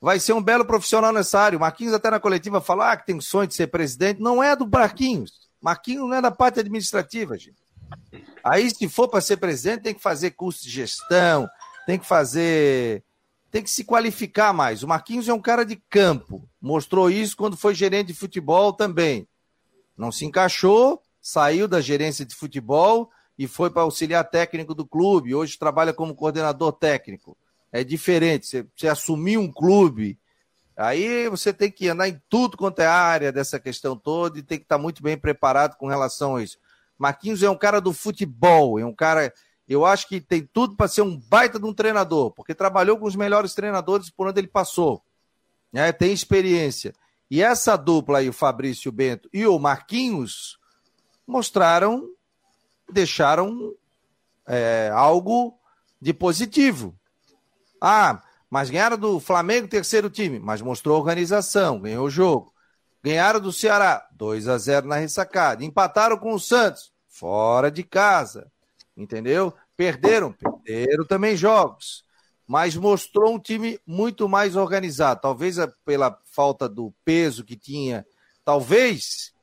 vai 0.00 0.18
ser 0.18 0.32
um 0.32 0.42
belo 0.42 0.64
profissional 0.64 1.12
nessa 1.12 1.38
área. 1.38 1.56
O 1.56 1.60
Marquinhos 1.60 1.94
até 1.94 2.10
na 2.10 2.20
coletiva 2.20 2.60
falou 2.60 2.84
ah, 2.84 2.96
que 2.96 3.06
tem 3.06 3.20
sonho 3.20 3.46
de 3.46 3.54
ser 3.54 3.68
presidente. 3.68 4.20
Não 4.20 4.42
é 4.42 4.56
do 4.56 4.68
Marquinhos. 4.68 5.32
Marquinhos 5.60 6.08
não 6.08 6.14
é 6.14 6.20
da 6.20 6.30
parte 6.30 6.60
administrativa, 6.60 7.38
gente. 7.38 7.56
Aí, 8.42 8.70
se 8.70 8.88
for 8.88 9.08
para 9.08 9.20
ser 9.20 9.36
presidente, 9.36 9.82
tem 9.82 9.94
que 9.94 10.02
fazer 10.02 10.32
curso 10.32 10.62
de 10.62 10.70
gestão, 10.70 11.48
tem 11.86 11.98
que 11.98 12.06
fazer. 12.06 13.02
Tem 13.56 13.62
que 13.62 13.70
se 13.70 13.84
qualificar 13.84 14.52
mais. 14.52 14.82
O 14.82 14.88
Marquinhos 14.88 15.30
é 15.30 15.32
um 15.32 15.40
cara 15.40 15.64
de 15.64 15.76
campo. 15.76 16.46
Mostrou 16.60 17.10
isso 17.10 17.34
quando 17.34 17.56
foi 17.56 17.74
gerente 17.74 18.08
de 18.08 18.14
futebol 18.14 18.70
também. 18.70 19.26
Não 19.96 20.12
se 20.12 20.26
encaixou, 20.26 21.00
saiu 21.22 21.66
da 21.66 21.80
gerência 21.80 22.26
de 22.26 22.34
futebol 22.34 23.10
e 23.38 23.46
foi 23.46 23.70
para 23.70 23.80
auxiliar 23.80 24.28
técnico 24.28 24.74
do 24.74 24.84
clube. 24.84 25.34
Hoje 25.34 25.58
trabalha 25.58 25.94
como 25.94 26.14
coordenador 26.14 26.70
técnico. 26.70 27.34
É 27.72 27.82
diferente. 27.82 28.46
Você, 28.46 28.66
você 28.76 28.88
assumir 28.88 29.38
um 29.38 29.50
clube, 29.50 30.18
aí 30.76 31.26
você 31.30 31.50
tem 31.50 31.70
que 31.70 31.88
andar 31.88 32.10
em 32.10 32.20
tudo 32.28 32.58
quanto 32.58 32.80
é 32.80 32.86
área 32.86 33.32
dessa 33.32 33.58
questão 33.58 33.96
toda 33.96 34.38
e 34.38 34.42
tem 34.42 34.58
que 34.58 34.64
estar 34.64 34.76
muito 34.76 35.02
bem 35.02 35.16
preparado 35.16 35.78
com 35.78 35.86
relação 35.86 36.36
a 36.36 36.42
isso. 36.42 36.58
Marquinhos 36.98 37.42
é 37.42 37.48
um 37.48 37.56
cara 37.56 37.80
do 37.80 37.94
futebol, 37.94 38.78
é 38.78 38.84
um 38.84 38.94
cara. 38.94 39.32
Eu 39.68 39.84
acho 39.84 40.08
que 40.08 40.20
tem 40.20 40.42
tudo 40.44 40.76
para 40.76 40.88
ser 40.88 41.02
um 41.02 41.18
baita 41.18 41.58
de 41.58 41.66
um 41.66 41.74
treinador, 41.74 42.30
porque 42.30 42.54
trabalhou 42.54 42.96
com 42.98 43.06
os 43.06 43.16
melhores 43.16 43.54
treinadores 43.54 44.10
por 44.10 44.28
onde 44.28 44.40
ele 44.40 44.46
passou. 44.46 45.02
Né? 45.72 45.92
Tem 45.92 46.12
experiência. 46.12 46.94
E 47.30 47.42
essa 47.42 47.76
dupla 47.76 48.18
aí, 48.18 48.28
o 48.28 48.32
Fabrício 48.32 48.92
Bento 48.92 49.28
e 49.32 49.46
o 49.46 49.58
Marquinhos, 49.58 50.58
mostraram, 51.26 52.08
deixaram 52.90 53.74
é, 54.46 54.90
algo 54.94 55.58
de 56.00 56.14
positivo. 56.14 56.94
Ah, 57.80 58.22
mas 58.48 58.70
ganharam 58.70 58.96
do 58.96 59.18
Flamengo, 59.18 59.66
terceiro 59.66 60.08
time, 60.08 60.38
mas 60.38 60.62
mostrou 60.62 60.96
organização, 60.96 61.80
ganhou 61.80 62.06
o 62.06 62.10
jogo. 62.10 62.54
Ganharam 63.02 63.40
do 63.40 63.52
Ceará, 63.52 64.06
2 64.12 64.48
a 64.48 64.58
0 64.58 64.86
na 64.86 64.96
ressacada. 64.96 65.64
Empataram 65.64 66.16
com 66.16 66.32
o 66.32 66.40
Santos, 66.40 66.92
fora 67.08 67.70
de 67.70 67.82
casa. 67.82 68.50
Entendeu? 68.96 69.52
Perderam, 69.76 70.32
perderam 70.64 71.04
também 71.04 71.36
jogos. 71.36 72.04
Mas 72.46 72.76
mostrou 72.76 73.34
um 73.34 73.38
time 73.38 73.78
muito 73.86 74.28
mais 74.28 74.56
organizado. 74.56 75.20
Talvez 75.20 75.56
pela 75.84 76.18
falta 76.24 76.68
do 76.68 76.94
peso 77.04 77.44
que 77.44 77.56
tinha. 77.56 78.06
Talvez, 78.44 79.34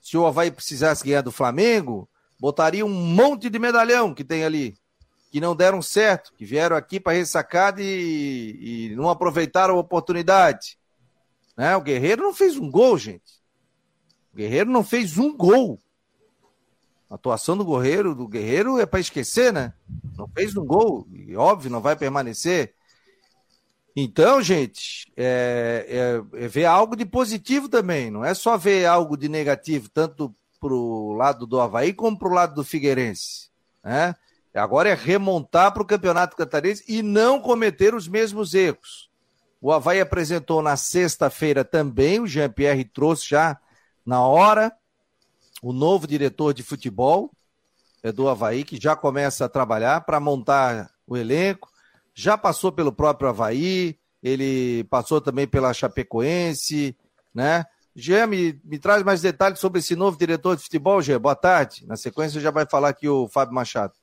se 0.00 0.16
o 0.16 0.26
Havaí 0.26 0.50
precisasse 0.50 1.04
ganhar 1.04 1.22
do 1.22 1.32
Flamengo, 1.32 2.08
botaria 2.38 2.84
um 2.84 2.88
monte 2.88 3.48
de 3.48 3.58
medalhão 3.58 4.12
que 4.12 4.24
tem 4.24 4.44
ali. 4.44 4.76
Que 5.30 5.40
não 5.40 5.54
deram 5.54 5.80
certo, 5.80 6.32
que 6.36 6.44
vieram 6.44 6.76
aqui 6.76 6.98
para 6.98 7.12
ressacada 7.16 7.80
e, 7.80 8.88
e 8.90 8.96
não 8.96 9.08
aproveitaram 9.08 9.76
a 9.76 9.80
oportunidade. 9.80 10.78
Né? 11.56 11.76
O 11.76 11.82
Guerreiro 11.82 12.22
não 12.22 12.34
fez 12.34 12.56
um 12.56 12.70
gol, 12.70 12.98
gente. 12.98 13.38
O 14.32 14.36
Guerreiro 14.36 14.70
não 14.70 14.84
fez 14.84 15.16
um 15.18 15.36
gol. 15.36 15.78
A 17.10 17.14
atuação 17.14 17.56
do 17.56 17.64
Guerreiro, 17.64 18.14
do 18.14 18.28
Guerreiro 18.28 18.78
é 18.78 18.84
para 18.84 19.00
esquecer, 19.00 19.52
né? 19.52 19.72
Não 20.16 20.28
fez 20.28 20.56
um 20.56 20.64
gol, 20.64 21.06
e 21.10 21.34
óbvio, 21.34 21.70
não 21.70 21.80
vai 21.80 21.96
permanecer. 21.96 22.74
Então, 23.96 24.42
gente, 24.42 25.10
é, 25.16 26.22
é, 26.34 26.44
é 26.44 26.48
ver 26.48 26.66
algo 26.66 26.94
de 26.94 27.04
positivo 27.04 27.68
também, 27.68 28.10
não 28.10 28.24
é 28.24 28.34
só 28.34 28.56
ver 28.56 28.86
algo 28.86 29.16
de 29.16 29.28
negativo, 29.28 29.88
tanto 29.88 30.34
para 30.60 30.72
o 30.72 31.12
lado 31.14 31.46
do 31.46 31.60
Havaí 31.60 31.92
como 31.92 32.18
para 32.18 32.28
o 32.28 32.34
lado 32.34 32.54
do 32.54 32.64
Figueirense. 32.64 33.48
Né? 33.82 34.14
Agora 34.54 34.90
é 34.90 34.94
remontar 34.94 35.72
para 35.72 35.82
o 35.82 35.86
Campeonato 35.86 36.36
Catarinense 36.36 36.84
e 36.86 37.02
não 37.02 37.40
cometer 37.40 37.94
os 37.94 38.06
mesmos 38.06 38.54
erros. 38.54 39.08
O 39.60 39.72
Havaí 39.72 40.00
apresentou 40.00 40.62
na 40.62 40.76
sexta-feira 40.76 41.64
também, 41.64 42.20
o 42.20 42.26
Jean-Pierre 42.26 42.84
trouxe 42.84 43.28
já 43.28 43.58
na 44.04 44.22
hora 44.22 44.72
o 45.62 45.72
novo 45.72 46.06
diretor 46.06 46.54
de 46.54 46.62
futebol 46.62 47.30
é 48.02 48.12
do 48.12 48.28
Havaí, 48.28 48.64
que 48.64 48.80
já 48.80 48.94
começa 48.94 49.44
a 49.44 49.48
trabalhar 49.48 50.02
para 50.02 50.20
montar 50.20 50.90
o 51.06 51.16
elenco. 51.16 51.68
Já 52.14 52.38
passou 52.38 52.70
pelo 52.70 52.92
próprio 52.92 53.28
Havaí, 53.28 53.98
ele 54.22 54.84
passou 54.84 55.20
também 55.20 55.46
pela 55.46 55.74
Chapecoense, 55.74 56.96
né? 57.34 57.64
Jean, 57.94 58.28
me, 58.28 58.60
me 58.64 58.78
traz 58.78 59.02
mais 59.02 59.20
detalhes 59.20 59.58
sobre 59.58 59.80
esse 59.80 59.96
novo 59.96 60.16
diretor 60.16 60.56
de 60.56 60.62
futebol, 60.62 61.02
Jean. 61.02 61.20
Boa 61.20 61.34
tarde. 61.34 61.84
Na 61.86 61.96
sequência 61.96 62.40
já 62.40 62.50
vai 62.50 62.64
falar 62.64 62.90
aqui 62.90 63.08
o 63.08 63.28
Fábio 63.28 63.54
Machado. 63.54 63.94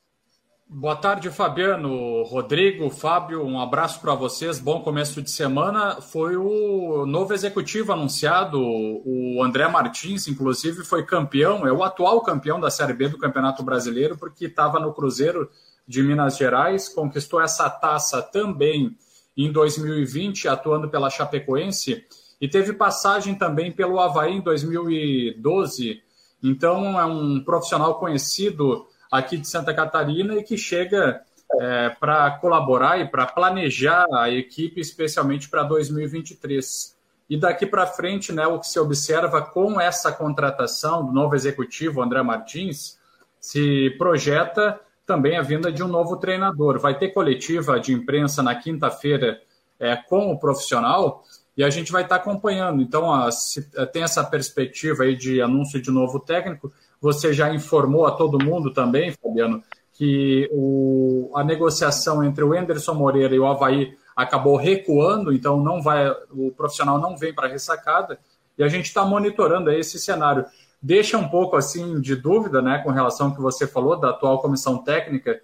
Boa 0.68 0.96
tarde, 0.96 1.30
Fabiano, 1.30 2.24
Rodrigo, 2.24 2.90
Fábio, 2.90 3.46
um 3.46 3.60
abraço 3.60 4.02
para 4.02 4.16
vocês, 4.16 4.58
bom 4.58 4.82
começo 4.82 5.22
de 5.22 5.30
semana. 5.30 6.02
Foi 6.02 6.36
o 6.36 7.06
novo 7.06 7.36
executivo 7.36 7.94
anunciado, 7.94 8.60
o 8.60 9.44
André 9.44 9.68
Martins, 9.68 10.28
inclusive, 10.28 10.84
foi 10.84 11.06
campeão, 11.06 11.68
é 11.68 11.72
o 11.72 11.84
atual 11.84 12.20
campeão 12.22 12.60
da 12.60 12.72
Série 12.72 12.94
B 12.94 13.10
do 13.10 13.18
Campeonato 13.20 13.62
Brasileiro, 13.62 14.18
porque 14.18 14.46
estava 14.46 14.80
no 14.80 14.92
Cruzeiro 14.92 15.48
de 15.88 16.02
Minas 16.02 16.36
Gerais, 16.36 16.90
conquistou 16.90 17.40
essa 17.40 17.70
taça 17.70 18.20
também 18.24 18.98
em 19.38 19.52
2020, 19.52 20.48
atuando 20.48 20.90
pela 20.90 21.12
Chapecoense, 21.12 22.04
e 22.42 22.48
teve 22.48 22.74
passagem 22.74 23.36
também 23.36 23.72
pelo 23.72 24.00
Havaí 24.00 24.34
em 24.34 24.42
2012. 24.42 26.02
Então, 26.42 27.00
é 27.00 27.06
um 27.06 27.40
profissional 27.44 28.00
conhecido 28.00 28.88
aqui 29.12 29.38
de 29.38 29.48
Santa 29.48 29.74
Catarina 29.74 30.36
e 30.36 30.44
que 30.44 30.58
chega 30.58 31.22
é, 31.60 31.90
para 31.90 32.32
colaborar 32.32 33.00
e 33.00 33.08
para 33.08 33.26
planejar 33.26 34.06
a 34.14 34.30
equipe, 34.30 34.82
especialmente 34.82 35.50
para 35.50 35.64
2023. 35.64 36.96
E 37.30 37.38
daqui 37.38 37.66
para 37.66 37.88
frente, 37.88 38.32
né, 38.32 38.46
o 38.46 38.60
que 38.60 38.68
se 38.68 38.80
observa 38.80 39.42
com 39.42 39.80
essa 39.80 40.12
contratação 40.12 41.06
do 41.06 41.12
novo 41.12 41.36
executivo, 41.36 42.02
André 42.02 42.22
Martins, 42.22 43.00
se 43.40 43.92
projeta 43.98 44.80
também 45.06 45.38
a 45.38 45.42
vinda 45.42 45.72
de 45.72 45.84
um 45.84 45.88
novo 45.88 46.18
treinador. 46.18 46.80
Vai 46.80 46.98
ter 46.98 47.10
coletiva 47.10 47.80
de 47.80 47.94
imprensa 47.94 48.42
na 48.44 48.56
quinta-feira 48.56 49.40
é, 49.80 49.96
com 49.96 50.32
o 50.32 50.40
profissional 50.40 51.24
e 51.58 51.64
a 51.64 51.70
gente 51.70 51.92
vai 51.92 52.04
estar 52.04 52.18
acompanhando. 52.18 52.82
Então, 52.82 53.12
a, 53.12 53.32
se, 53.32 53.70
tem 53.92 54.04
essa 54.04 54.24
perspectiva 54.24 55.04
aí 55.04 55.16
de 55.16 55.42
anúncio 55.42 55.82
de 55.82 55.92
novo 55.92 56.20
técnico 56.20 56.72
você 57.02 57.34
já 57.34 57.54
informou 57.54 58.06
a 58.06 58.12
todo 58.12 58.44
mundo 58.44 58.72
também, 58.72 59.12
Fabiano, 59.12 59.64
que 59.94 60.50
o, 60.52 61.32
a 61.36 61.44
negociação 61.44 62.24
entre 62.24 62.44
o 62.44 62.54
Enderson 62.54 62.94
Moreira 62.94 63.34
e 63.34 63.40
o 63.40 63.46
Havaí 63.46 63.94
acabou 64.16 64.56
recuando, 64.56 65.34
então 65.34 65.62
não 65.62 65.82
vai, 65.82 66.10
o 66.32 66.52
profissional 66.52 67.00
não 67.00 67.18
vem 67.18 67.34
para 67.34 67.48
a 67.48 67.52
ressacada, 67.52 68.20
e 68.58 68.64
a 68.64 68.68
gente 68.68 68.86
está 68.86 69.06
monitorando 69.06 69.72
esse 69.72 70.00
cenário. 70.00 70.46
Deixa 70.82 71.18
um 71.18 71.28
pouco 71.28 71.56
assim 71.56 72.00
de 72.00 72.16
dúvida 72.16 72.62
né, 72.62 72.80
com 72.80 72.92
relação 72.92 73.28
ao 73.28 73.36
que 73.36 73.42
você 73.42 73.68
falou 73.68 74.00
da 74.00 74.10
atual 74.12 74.40
comissão 74.42 74.78
técnica, 74.78 75.40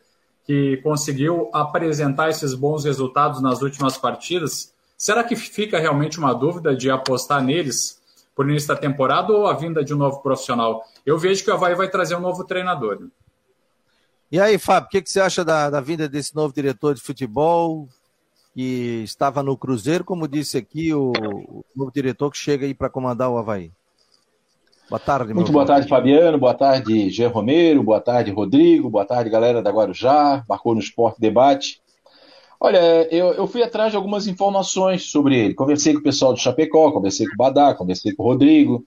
que 0.46 0.78
conseguiu 0.78 1.50
apresentar 1.54 2.30
esses 2.30 2.54
bons 2.54 2.84
resultados 2.84 3.42
nas 3.42 3.62
últimas 3.62 3.98
partidas. 3.98 4.74
Será 4.98 5.24
que 5.24 5.36
fica 5.36 5.80
realmente 5.80 6.20
uma 6.20 6.34
dúvida 6.34 6.76
de 6.76 6.90
apostar 6.90 7.44
neles 7.44 8.01
por 8.42 8.50
início 8.50 8.70
da 8.70 8.76
temporada 8.76 9.32
ou 9.32 9.46
a 9.46 9.54
vinda 9.54 9.84
de 9.84 9.94
um 9.94 9.98
novo 9.98 10.20
profissional? 10.20 10.84
Eu 11.06 11.16
vejo 11.16 11.44
que 11.44 11.52
o 11.52 11.54
Havaí 11.54 11.76
vai 11.76 11.88
trazer 11.88 12.16
um 12.16 12.20
novo 12.20 12.44
treinador. 12.44 13.08
E 14.32 14.40
aí, 14.40 14.58
Fábio, 14.58 14.88
o 14.88 14.90
que, 14.90 15.00
que, 15.04 15.12
você 15.12 15.22
acha 15.22 15.46
da, 15.46 15.70
da, 15.70 15.80
vinda 15.80 16.10
desse 16.10 16.36
novo 16.36 16.52
diretor 16.52 16.96
de 16.96 17.02
futebol 17.02 17.88
que 18.52 19.04
estava 19.04 19.44
no 19.44 19.56
Cruzeiro, 19.56 20.04
como 20.04 20.28
disse 20.28 20.58
aqui, 20.58 20.92
o, 20.92 21.12
o 21.22 21.64
novo 21.76 21.92
diretor 21.94 22.32
que 22.32 22.38
chega 22.38 22.66
aí 22.66 22.74
para 22.74 22.90
comandar 22.90 23.30
o 23.30 23.38
Havaí? 23.38 23.72
Boa 24.90 25.00
tarde, 25.00 25.36
Muito 25.36 25.52
boa 25.52 25.66
tarde, 25.66 25.88
Fabiano. 25.88 26.40
Boa 26.40 26.56
tarde, 26.56 27.12
Jean 27.12 27.30
Romero. 27.30 27.84
Boa 27.84 28.02
tarde, 28.02 28.32
Rodrigo. 28.32 28.90
Boa 28.90 29.06
tarde, 29.06 29.30
galera 29.30 29.62
da 29.62 29.70
Guarujá. 29.70 30.44
Marcou 30.50 30.74
no 30.74 30.82
Esporte 30.82 31.22
Debate. 31.22 31.80
Olha, 32.64 33.08
eu, 33.10 33.34
eu, 33.34 33.48
fui 33.48 33.64
atrás 33.64 33.90
de 33.90 33.98
algumas 33.98 34.28
informações 34.28 35.10
sobre 35.10 35.36
ele. 35.36 35.56
Conversei 35.56 35.94
com 35.94 36.00
o 36.00 36.04
pessoal 36.04 36.32
do 36.32 36.40
Chapecó, 36.40 36.92
conversei 36.92 37.26
com 37.26 37.34
o 37.34 37.38
Badá, 37.38 37.74
conversei 37.74 38.14
com 38.14 38.22
o 38.22 38.28
Rodrigo. 38.28 38.86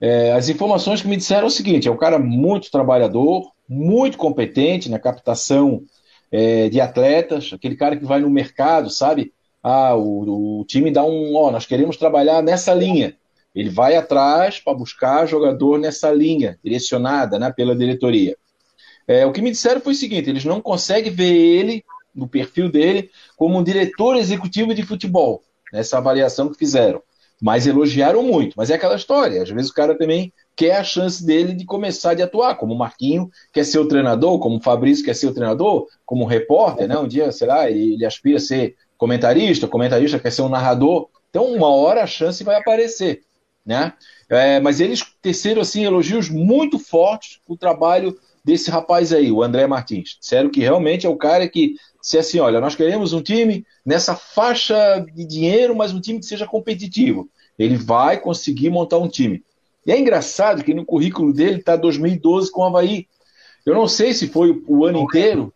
É, 0.00 0.30
as 0.30 0.48
informações 0.48 1.02
que 1.02 1.08
me 1.08 1.16
disseram 1.16 1.42
é 1.42 1.46
o 1.46 1.50
seguinte: 1.50 1.88
é 1.88 1.90
um 1.90 1.96
cara 1.96 2.20
muito 2.20 2.70
trabalhador, 2.70 3.50
muito 3.68 4.16
competente 4.16 4.88
na 4.88 5.00
captação 5.00 5.82
é, 6.30 6.68
de 6.68 6.80
atletas, 6.80 7.50
aquele 7.52 7.74
cara 7.74 7.96
que 7.96 8.04
vai 8.04 8.20
no 8.20 8.30
mercado, 8.30 8.90
sabe? 8.90 9.32
Ah, 9.60 9.96
o, 9.96 10.60
o 10.60 10.64
time 10.64 10.92
dá 10.92 11.02
um, 11.02 11.34
ó, 11.34 11.50
nós 11.50 11.66
queremos 11.66 11.96
trabalhar 11.96 12.44
nessa 12.44 12.72
linha. 12.72 13.16
Ele 13.52 13.70
vai 13.70 13.96
atrás 13.96 14.60
para 14.60 14.72
buscar 14.72 15.26
jogador 15.26 15.80
nessa 15.80 16.12
linha, 16.12 16.60
direcionada 16.62 17.40
né, 17.40 17.50
pela 17.50 17.74
diretoria. 17.74 18.36
É, 19.08 19.26
o 19.26 19.32
que 19.32 19.42
me 19.42 19.50
disseram 19.50 19.80
foi 19.80 19.94
o 19.94 19.96
seguinte: 19.96 20.30
eles 20.30 20.44
não 20.44 20.60
conseguem 20.60 21.10
ver 21.10 21.34
ele 21.34 21.84
no 22.16 22.26
perfil 22.26 22.70
dele 22.70 23.10
como 23.36 23.58
um 23.58 23.62
diretor 23.62 24.16
executivo 24.16 24.74
de 24.74 24.82
futebol, 24.82 25.42
nessa 25.72 25.98
avaliação 25.98 26.48
que 26.48 26.58
fizeram. 26.58 27.02
Mas 27.40 27.66
elogiaram 27.66 28.22
muito. 28.22 28.54
Mas 28.56 28.70
é 28.70 28.74
aquela 28.74 28.96
história. 28.96 29.42
Às 29.42 29.50
vezes 29.50 29.70
o 29.70 29.74
cara 29.74 29.96
também 29.96 30.32
quer 30.56 30.76
a 30.76 30.84
chance 30.84 31.24
dele 31.24 31.52
de 31.52 31.66
começar 31.66 32.14
de 32.14 32.22
atuar, 32.22 32.54
como 32.54 32.72
o 32.72 32.78
Marquinho 32.78 33.30
quer 33.52 33.64
ser 33.64 33.78
o 33.78 33.86
treinador, 33.86 34.38
como 34.38 34.56
o 34.56 34.62
Fabrício 34.62 35.04
quer 35.04 35.14
ser 35.14 35.26
o 35.26 35.34
treinador, 35.34 35.86
como 36.06 36.24
um 36.24 36.26
repórter, 36.26 36.88
né? 36.88 36.96
Um 36.96 37.06
dia, 37.06 37.30
sei 37.30 37.46
lá, 37.46 37.70
ele, 37.70 37.94
ele 37.94 38.06
aspira 38.06 38.38
a 38.38 38.40
ser 38.40 38.74
comentarista, 38.96 39.66
o 39.66 39.68
comentarista 39.68 40.18
quer 40.18 40.32
ser 40.32 40.42
um 40.42 40.48
narrador. 40.48 41.08
Então, 41.28 41.44
uma 41.52 41.68
hora 41.68 42.02
a 42.02 42.06
chance 42.06 42.42
vai 42.42 42.56
aparecer, 42.56 43.22
né? 43.64 43.92
É, 44.28 44.58
mas 44.58 44.80
eles 44.80 45.04
teceram, 45.20 45.60
assim, 45.60 45.84
elogios 45.84 46.30
muito 46.30 46.78
fortes 46.78 47.38
o 47.46 47.56
trabalho 47.56 48.18
desse 48.42 48.70
rapaz 48.70 49.12
aí, 49.12 49.30
o 49.30 49.42
André 49.42 49.66
Martins. 49.66 50.16
Disseram 50.20 50.48
que 50.48 50.60
realmente 50.60 51.06
é 51.06 51.08
o 51.08 51.16
cara 51.16 51.48
que, 51.48 51.74
se 52.06 52.16
assim, 52.16 52.38
olha, 52.38 52.60
nós 52.60 52.76
queremos 52.76 53.12
um 53.12 53.20
time 53.20 53.66
nessa 53.84 54.14
faixa 54.14 55.04
de 55.12 55.24
dinheiro, 55.24 55.74
mas 55.74 55.92
um 55.92 56.00
time 56.00 56.20
que 56.20 56.26
seja 56.26 56.46
competitivo. 56.46 57.28
Ele 57.58 57.76
vai 57.76 58.20
conseguir 58.20 58.70
montar 58.70 58.98
um 58.98 59.08
time. 59.08 59.42
E 59.84 59.90
é 59.90 59.98
engraçado 59.98 60.62
que 60.62 60.72
no 60.72 60.86
currículo 60.86 61.32
dele 61.32 61.58
está 61.58 61.74
2012 61.74 62.52
com 62.52 62.60
o 62.60 62.64
Havaí. 62.64 63.08
Eu 63.66 63.74
não 63.74 63.88
sei 63.88 64.14
se 64.14 64.28
foi 64.28 64.62
o 64.68 64.86
ano 64.86 65.00
inteiro, 65.00 65.52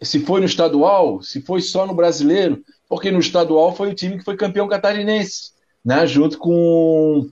se 0.00 0.20
foi 0.20 0.38
no 0.38 0.46
estadual, 0.46 1.20
se 1.22 1.42
foi 1.42 1.60
só 1.60 1.84
no 1.84 1.92
brasileiro, 1.92 2.62
porque 2.88 3.10
no 3.10 3.18
estadual 3.18 3.74
foi 3.74 3.90
o 3.90 3.94
time 3.96 4.16
que 4.16 4.24
foi 4.24 4.36
campeão 4.36 4.68
catarinense, 4.68 5.50
né? 5.84 6.06
junto 6.06 6.38
com 6.38 7.28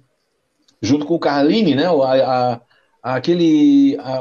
junto 0.83 1.07
com 1.07 1.15
o 1.15 1.21
Carline, 1.21 1.77
né? 1.77 1.87
A, 1.87 2.61
a, 3.05 3.15
aquele. 3.15 3.97
A, 4.01 4.17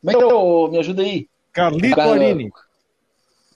como 0.00 0.10
é 0.10 0.12
que 0.12 0.22
é? 0.22 0.26
O, 0.26 0.68
me 0.72 0.78
ajuda 0.78 1.02
aí. 1.02 1.28
Carlito 1.52 1.94
Car... 1.94 2.08
Arini. 2.08 2.50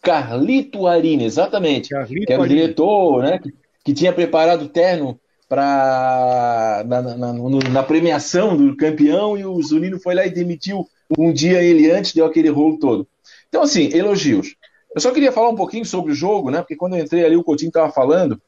Carlito 0.02 0.86
Arini, 0.86 1.24
exatamente. 1.24 1.90
Carlito 1.90 2.26
que 2.26 2.32
era 2.32 2.42
o 2.42 2.48
diretor, 2.48 3.22
né? 3.22 3.38
Que, 3.38 3.52
que, 3.84 3.94
tinha 3.94 4.12
preparado 4.12 4.62
o 4.62 4.68
terno 4.68 5.18
para 5.48 6.82
na, 6.86 7.02
na, 7.02 7.32
na, 7.32 7.82
premiação 7.82 8.56
do 8.56 8.76
campeão 8.76 9.36
e 9.38 9.44
o 9.44 9.62
Zunino 9.62 10.00
foi 10.00 10.14
lá 10.14 10.26
e 10.26 10.30
demitiu 10.30 10.86
um 11.16 11.32
dia 11.32 11.62
ele 11.62 11.90
antes, 11.90 12.14
deu 12.14 12.26
aquele 12.26 12.48
rolo 12.48 12.78
todo. 12.78 13.06
Então, 13.48 13.62
assim, 13.62 13.90
elogios. 13.92 14.56
Eu 14.94 15.00
só 15.00 15.10
queria 15.10 15.30
falar 15.30 15.50
um 15.50 15.56
pouquinho 15.56 15.84
sobre 15.84 16.12
o 16.12 16.14
jogo, 16.14 16.50
né? 16.50 16.58
Porque 16.58 16.76
quando 16.76 16.96
eu 16.96 17.02
entrei 17.02 17.24
ali, 17.24 17.36
o 17.36 17.44
Coutinho 17.44 17.68
estava 17.68 17.92
falando. 17.92 18.40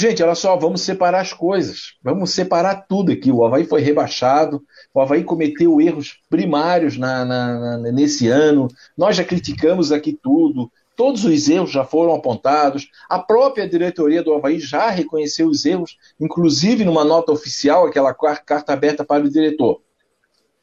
Gente, 0.00 0.22
olha 0.22 0.36
só, 0.36 0.56
vamos 0.56 0.82
separar 0.82 1.22
as 1.22 1.32
coisas. 1.32 1.94
Vamos 2.00 2.30
separar 2.30 2.86
tudo 2.88 3.10
aqui. 3.10 3.32
O 3.32 3.44
Havaí 3.44 3.64
foi 3.64 3.80
rebaixado, 3.80 4.62
o 4.94 5.00
Havaí 5.00 5.24
cometeu 5.24 5.80
erros 5.80 6.20
primários 6.30 6.96
na, 6.96 7.24
na, 7.24 7.78
na, 7.78 7.78
nesse 7.90 8.28
ano. 8.28 8.68
Nós 8.96 9.16
já 9.16 9.24
criticamos 9.24 9.90
aqui 9.90 10.16
tudo. 10.22 10.70
Todos 10.94 11.24
os 11.24 11.48
erros 11.48 11.72
já 11.72 11.84
foram 11.84 12.14
apontados. 12.14 12.88
A 13.08 13.18
própria 13.18 13.68
diretoria 13.68 14.22
do 14.22 14.32
Havaí 14.32 14.60
já 14.60 14.88
reconheceu 14.88 15.48
os 15.48 15.66
erros, 15.66 15.98
inclusive 16.20 16.84
numa 16.84 17.04
nota 17.04 17.32
oficial, 17.32 17.84
aquela 17.84 18.14
carta 18.14 18.72
aberta 18.72 19.04
para 19.04 19.24
o 19.24 19.28
diretor. 19.28 19.82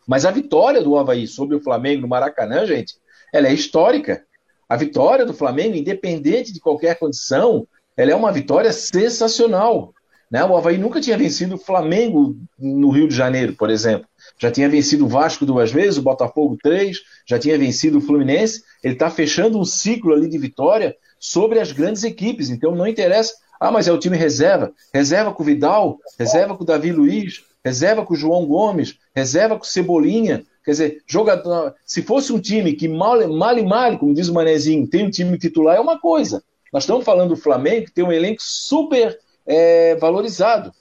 Mas 0.08 0.24
a 0.24 0.32
vitória 0.32 0.82
do 0.82 0.98
Havaí 0.98 1.27
sobre 1.27 1.58
o 1.58 1.62
Flamengo 1.62 2.04
no 2.04 2.08
Maracanã, 2.08 2.65
gente, 2.65 2.96
ela 3.34 3.50
é 3.50 3.54
histórica. 3.54 4.25
A 4.70 4.77
vitória 4.77 5.25
do 5.25 5.34
Flamengo, 5.34 5.75
independente 5.75 6.54
de 6.54 6.62
qualquer 6.62 6.98
condição, 6.98 7.68
ela 7.98 8.12
é 8.12 8.16
uma 8.16 8.32
vitória 8.32 8.72
sensacional. 8.74 9.94
Né? 10.30 10.44
O 10.44 10.56
Havaí 10.56 10.78
nunca 10.78 11.00
tinha 11.00 11.18
vencido 11.18 11.56
o 11.56 11.60
Flamengo 11.60 12.36
no 12.60 12.90
Rio 12.90 13.08
de 13.08 13.16
Janeiro, 13.16 13.54
por 13.54 13.70
exemplo. 13.70 14.08
Já 14.40 14.52
tinha 14.52 14.68
vencido 14.68 15.06
o 15.06 15.10
Vasco 15.10 15.46
duas 15.46 15.72
vezes, 15.72 15.98
o 15.98 16.02
Botafogo 16.02 16.58
três, 16.62 16.98
já 17.25 17.40
tinha 17.40 17.58
vencido 17.58 18.00
o 18.00 18.02
Fluminense. 18.02 18.62
Ele 18.84 18.94
está 18.94 19.10
fechando 19.10 19.60
um 19.60 19.66
ciclo 19.66 20.14
ali 20.14 20.28
de 20.28 20.38
vitória 20.38 20.96
sobre 21.20 21.60
as 21.60 21.72
grandes 21.72 22.04
equipes. 22.04 22.50
Então 22.50 22.75
não 22.75 22.88
interessa. 22.88 23.34
Ah, 23.60 23.72
mas 23.72 23.88
é 23.88 23.92
o 23.92 24.00
time 24.00 24.18
reserva. 24.18 24.74
Reserva 24.94 25.34
com 25.34 25.44
o 25.44 25.46
Vidal, 25.46 25.98
reserva 26.20 26.58
com 26.58 26.64
o 26.64 26.68
Davi 26.68 26.92
Luiz, 26.92 27.44
reserva 27.64 28.06
com 28.06 28.14
o 28.14 28.18
João 28.18 28.46
Gomes, 28.46 28.98
reserva 29.16 29.58
com 29.58 29.64
o 29.64 29.68
Cebolinha. 29.68 30.44
Quer 30.64 30.72
dizer, 30.72 31.04
jogador, 31.08 31.75
se 31.86 32.02
fosse 32.02 32.34
um 32.34 32.40
time 32.40 32.74
que 32.74 32.88
mal, 32.88 33.28
mal 33.32 33.58
e 33.58 33.64
mal, 33.64 33.98
como 33.98 34.14
diz 34.14 34.28
o 34.28 34.34
Manezinho, 34.34 34.88
tem 34.88 35.06
um 35.06 35.10
time 35.10 35.38
titular, 35.38 35.78
é 35.78 35.80
uma 35.80 36.00
coisa. 36.00 36.44
Nós 36.75 36.84
estamos 36.84 37.05
falando 37.05 37.29
do 37.29 37.38
Flamengo, 37.38 37.86
que 37.86 37.94
tem 37.94 38.03
um 38.03 38.12
elenco 38.12 38.41
super 38.41 39.17
é, 39.48 39.96
valorizado. 39.96 40.74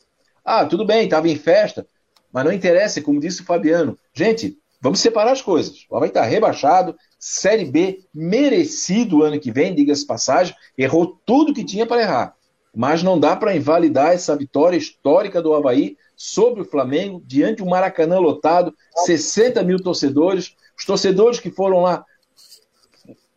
Ah, 0.44 0.66
tudo 0.66 0.84
bem, 0.84 1.04
estava 1.04 1.28
em 1.28 1.36
festa, 1.36 1.86
mas 2.32 2.44
não 2.44 2.50
interessa, 2.50 3.00
como 3.00 3.20
disse 3.20 3.42
o 3.42 3.44
Fabiano. 3.44 3.96
Gente, 4.12 4.58
vamos 4.80 4.98
separar 4.98 5.30
as 5.30 5.40
coisas. 5.40 5.86
O 5.88 5.96
Havaí 5.96 6.08
está 6.08 6.24
rebaixado, 6.24 6.96
Série 7.16 7.66
B 7.66 8.00
merecido 8.12 9.22
ano 9.22 9.38
que 9.38 9.52
vem, 9.52 9.72
diga-se 9.72 10.04
passagem, 10.04 10.52
errou 10.76 11.16
tudo 11.24 11.54
que 11.54 11.64
tinha 11.64 11.86
para 11.86 12.02
errar. 12.02 12.34
Mas 12.74 13.04
não 13.04 13.16
dá 13.16 13.36
para 13.36 13.54
invalidar 13.54 14.14
essa 14.14 14.34
vitória 14.34 14.76
histórica 14.76 15.40
do 15.40 15.54
Havaí 15.54 15.96
sobre 16.16 16.62
o 16.62 16.68
Flamengo, 16.68 17.22
diante 17.24 17.62
do 17.62 17.70
Maracanã 17.70 18.18
lotado, 18.18 18.74
60 19.04 19.62
mil 19.62 19.80
torcedores, 19.80 20.56
os 20.76 20.84
torcedores 20.84 21.38
que 21.38 21.52
foram 21.52 21.82
lá 21.82 22.04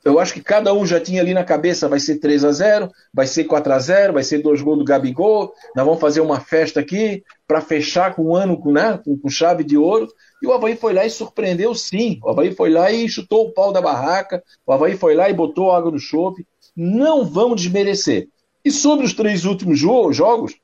eu 0.05 0.19
acho 0.19 0.33
que 0.33 0.41
cada 0.41 0.73
um 0.73 0.85
já 0.85 0.99
tinha 0.99 1.21
ali 1.21 1.33
na 1.33 1.43
cabeça, 1.43 1.89
vai 1.89 1.99
ser 1.99 2.17
3 2.19 2.45
a 2.45 2.51
0 2.51 2.91
vai 3.13 3.27
ser 3.27 3.43
4 3.43 3.73
a 3.73 3.79
0 3.79 4.13
vai 4.13 4.23
ser 4.23 4.39
dois 4.39 4.61
gols 4.61 4.79
do 4.79 4.85
Gabigol, 4.85 5.53
nós 5.75 5.85
vamos 5.85 5.99
fazer 5.99 6.21
uma 6.21 6.39
festa 6.39 6.79
aqui 6.79 7.23
para 7.47 7.61
fechar 7.61 8.15
com 8.15 8.23
o 8.23 8.35
ano 8.35 8.57
com, 8.57 8.71
né, 8.71 8.99
com, 9.03 9.17
com, 9.17 9.29
chave 9.29 9.63
de 9.63 9.77
ouro. 9.77 10.07
E 10.41 10.47
o 10.47 10.53
Havaí 10.53 10.75
foi 10.75 10.93
lá 10.93 11.05
e 11.05 11.09
surpreendeu 11.09 11.73
sim. 11.73 12.19
O 12.23 12.29
Havaí 12.29 12.53
foi 12.53 12.69
lá 12.69 12.91
e 12.91 13.09
chutou 13.09 13.47
o 13.47 13.51
pau 13.51 13.73
da 13.73 13.81
barraca, 13.81 14.43
o 14.65 14.71
Havaí 14.71 14.95
foi 14.95 15.15
lá 15.15 15.29
e 15.29 15.33
botou 15.33 15.71
água 15.71 15.91
no 15.91 15.99
chope. 15.99 16.45
Não 16.75 17.25
vamos 17.25 17.61
desmerecer. 17.61 18.27
E 18.63 18.71
sobre 18.71 19.05
os 19.05 19.13
três 19.13 19.45
últimos 19.45 19.79
jo 19.79 20.11
jogos, 20.13 20.55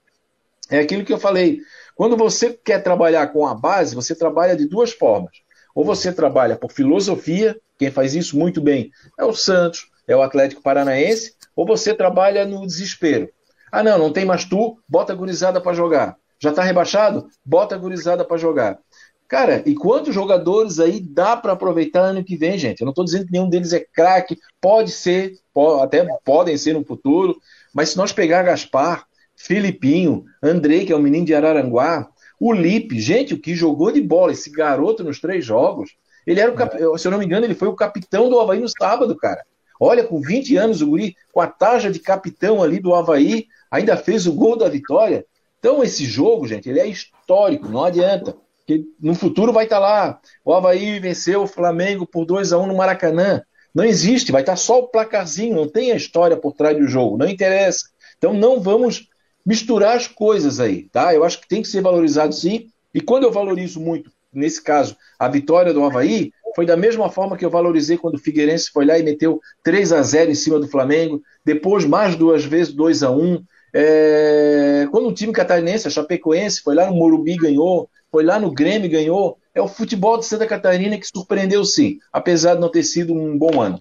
é 0.69 0.79
aquilo 0.79 1.03
que 1.03 1.11
eu 1.13 1.17
falei. 1.17 1.59
Quando 1.95 2.15
você 2.15 2.51
quer 2.51 2.83
trabalhar 2.83 3.27
com 3.27 3.45
a 3.47 3.53
base, 3.53 3.95
você 3.95 4.15
trabalha 4.15 4.55
de 4.55 4.67
duas 4.67 4.91
formas. 4.91 5.31
Ou 5.73 5.83
você 5.83 6.11
trabalha 6.11 6.55
por 6.55 6.71
filosofia, 6.71 7.59
quem 7.83 7.91
faz 7.91 8.15
isso 8.15 8.37
muito 8.37 8.61
bem 8.61 8.91
é 9.19 9.25
o 9.25 9.33
Santos, 9.33 9.89
é 10.07 10.15
o 10.15 10.21
Atlético 10.21 10.61
Paranaense, 10.61 11.33
ou 11.55 11.65
você 11.65 11.93
trabalha 11.93 12.45
no 12.45 12.65
desespero. 12.65 13.29
Ah, 13.71 13.83
não, 13.83 13.97
não 13.97 14.13
tem 14.13 14.25
mais 14.25 14.45
tu, 14.45 14.79
bota 14.87 15.11
a 15.11 15.15
gurizada 15.15 15.59
para 15.59 15.73
jogar. 15.73 16.15
Já 16.39 16.51
está 16.51 16.63
rebaixado? 16.63 17.27
Bota 17.43 17.75
a 17.75 17.77
gurizada 17.77 18.23
para 18.23 18.37
jogar. 18.37 18.79
Cara, 19.27 19.63
e 19.65 19.73
quantos 19.73 20.13
jogadores 20.13 20.79
aí 20.79 20.99
dá 20.99 21.35
para 21.35 21.53
aproveitar 21.53 22.01
ano 22.01 22.23
que 22.23 22.37
vem, 22.37 22.57
gente? 22.57 22.81
Eu 22.81 22.85
não 22.85 22.91
estou 22.91 23.03
dizendo 23.03 23.25
que 23.25 23.31
nenhum 23.31 23.49
deles 23.49 23.73
é 23.73 23.79
craque, 23.79 24.37
pode 24.61 24.91
ser, 24.91 25.33
até 25.81 26.05
podem 26.23 26.57
ser 26.57 26.73
no 26.73 26.85
futuro, 26.85 27.35
mas 27.73 27.89
se 27.89 27.97
nós 27.97 28.13
pegar 28.13 28.43
Gaspar, 28.43 29.05
Filipinho, 29.35 30.23
Andrei, 30.41 30.85
que 30.85 30.93
é 30.93 30.95
um 30.95 31.01
menino 31.01 31.25
de 31.25 31.33
Araranguá, 31.33 32.09
o 32.39 32.53
Lipe, 32.53 32.99
gente, 32.99 33.33
o 33.33 33.39
que 33.39 33.55
jogou 33.55 33.91
de 33.91 34.01
bola 34.01 34.31
esse 34.31 34.51
garoto 34.51 35.03
nos 35.03 35.19
três 35.19 35.43
jogos. 35.43 35.95
Ele 36.25 36.39
era 36.39 36.51
o 36.51 36.55
cap... 36.55 36.75
É. 36.75 36.97
se 36.97 37.07
eu 37.07 37.11
não 37.11 37.19
me 37.19 37.25
engano, 37.25 37.45
ele 37.45 37.55
foi 37.55 37.67
o 37.67 37.75
capitão 37.75 38.29
do 38.29 38.39
Havaí 38.39 38.59
no 38.59 38.69
sábado, 38.69 39.15
cara. 39.15 39.43
Olha, 39.79 40.03
com 40.03 40.21
20 40.21 40.55
anos, 40.55 40.81
o 40.81 40.87
Guri, 40.87 41.15
com 41.31 41.41
a 41.41 41.47
taja 41.47 41.91
de 41.91 41.99
capitão 41.99 42.61
ali 42.63 42.79
do 42.79 42.93
Havaí, 42.93 43.47
ainda 43.69 43.97
fez 43.97 44.25
o 44.27 44.33
gol 44.33 44.55
da 44.55 44.69
vitória. 44.69 45.25
Então, 45.59 45.83
esse 45.83 46.05
jogo, 46.05 46.47
gente, 46.47 46.69
ele 46.69 46.79
é 46.79 46.87
histórico, 46.87 47.67
não 47.67 47.83
adianta. 47.83 48.35
Porque 48.65 48.85
no 48.99 49.13
futuro 49.13 49.51
vai 49.51 49.65
estar 49.65 49.79
lá. 49.79 50.19
O 50.43 50.53
Havaí 50.53 50.99
venceu 50.99 51.43
o 51.43 51.47
Flamengo 51.47 52.05
por 52.05 52.25
2 52.25 52.53
a 52.53 52.57
1 52.57 52.67
no 52.67 52.75
Maracanã. 52.75 53.41
Não 53.73 53.83
existe, 53.83 54.31
vai 54.31 54.41
estar 54.41 54.55
só 54.55 54.79
o 54.79 54.87
placarzinho, 54.87 55.55
não 55.55 55.67
tem 55.67 55.91
a 55.91 55.95
história 55.95 56.37
por 56.37 56.53
trás 56.53 56.77
do 56.77 56.87
jogo, 56.87 57.17
não 57.17 57.27
interessa. 57.27 57.87
Então 58.17 58.33
não 58.33 58.61
vamos 58.61 59.09
misturar 59.45 59.97
as 59.97 60.07
coisas 60.07 60.59
aí, 60.59 60.83
tá? 60.83 61.13
Eu 61.13 61.23
acho 61.23 61.41
que 61.41 61.47
tem 61.47 61.61
que 61.61 61.67
ser 61.67 61.81
valorizado 61.81 62.33
sim. 62.33 62.69
E 62.93 63.01
quando 63.01 63.23
eu 63.23 63.31
valorizo 63.31 63.81
muito, 63.81 64.11
nesse 64.33 64.61
caso, 64.61 64.95
a 65.17 65.27
vitória 65.27 65.73
do 65.73 65.83
Havaí, 65.83 66.31
foi 66.55 66.65
da 66.65 66.77
mesma 66.77 67.09
forma 67.09 67.35
que 67.35 67.43
eu 67.43 67.49
valorizei 67.49 67.97
quando 67.97 68.15
o 68.15 68.19
Figueirense 68.19 68.69
foi 68.71 68.85
lá 68.85 68.97
e 68.97 69.03
meteu 69.03 69.41
3 69.63 69.91
a 69.91 70.01
0 70.01 70.31
em 70.31 70.35
cima 70.35 70.59
do 70.59 70.67
Flamengo, 70.67 71.21
depois 71.43 71.85
mais 71.85 72.15
duas 72.15 72.45
vezes 72.45 72.73
2 72.73 73.03
a 73.03 73.11
1 73.11 73.43
é... 73.73 74.87
Quando 74.91 75.09
o 75.09 75.13
time 75.13 75.33
catarinense, 75.33 75.87
a 75.87 75.91
Chapecoense, 75.91 76.61
foi 76.61 76.75
lá 76.75 76.85
no 76.85 76.95
Morumbi 76.95 77.35
ganhou, 77.35 77.89
foi 78.11 78.23
lá 78.23 78.39
no 78.39 78.51
Grêmio 78.51 78.89
ganhou, 78.89 79.37
é 79.53 79.61
o 79.61 79.67
futebol 79.67 80.17
de 80.19 80.25
Santa 80.25 80.45
Catarina 80.45 80.97
que 80.97 81.07
surpreendeu 81.07 81.65
sim, 81.65 81.97
apesar 82.11 82.55
de 82.55 82.61
não 82.61 82.69
ter 82.69 82.83
sido 82.83 83.13
um 83.13 83.37
bom 83.37 83.59
ano. 83.59 83.79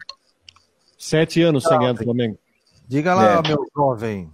Sete 0.99 1.43
anos 1.43 1.65
sem 1.65 1.79
ganhar 1.79 1.93
do 1.93 2.05
Flamengo. 2.05 2.38
Diga 2.88 3.15
lá, 3.15 3.43
é. 3.45 3.49
meu 3.49 3.67
jovem. 3.77 4.31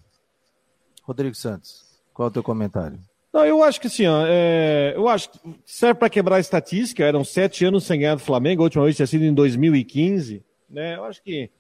Rodrigo 1.03 1.35
Santos, 1.35 1.85
qual 2.13 2.29
é 2.29 2.31
o 2.31 2.33
teu 2.33 2.43
comentário? 2.43 3.01
Não, 3.33 3.45
eu 3.45 3.63
acho 3.63 3.81
que 3.81 3.89
ó, 4.07 4.25
é, 4.27 4.95
eu 4.97 5.07
acho 5.07 5.31
que 5.31 5.39
serve 5.67 5.99
para 5.99 6.09
quebrar 6.09 6.37
a 6.37 6.41
estatística. 6.41 7.05
Eram 7.05 7.25
sete 7.25 7.65
anos 7.65 7.85
sem 7.85 8.01
ganhar 8.01 8.15
do 8.15 8.21
Flamengo, 8.21 8.63
a 8.63 8.65
última 8.65 8.85
vez 8.85 8.97
tinha 8.97 9.07
sido 9.07 9.25
em 9.25 9.35
2015. 9.35 10.43
Né? 10.69 10.97
Eu 10.97 11.05
acho 11.05 11.23
que 11.23 11.51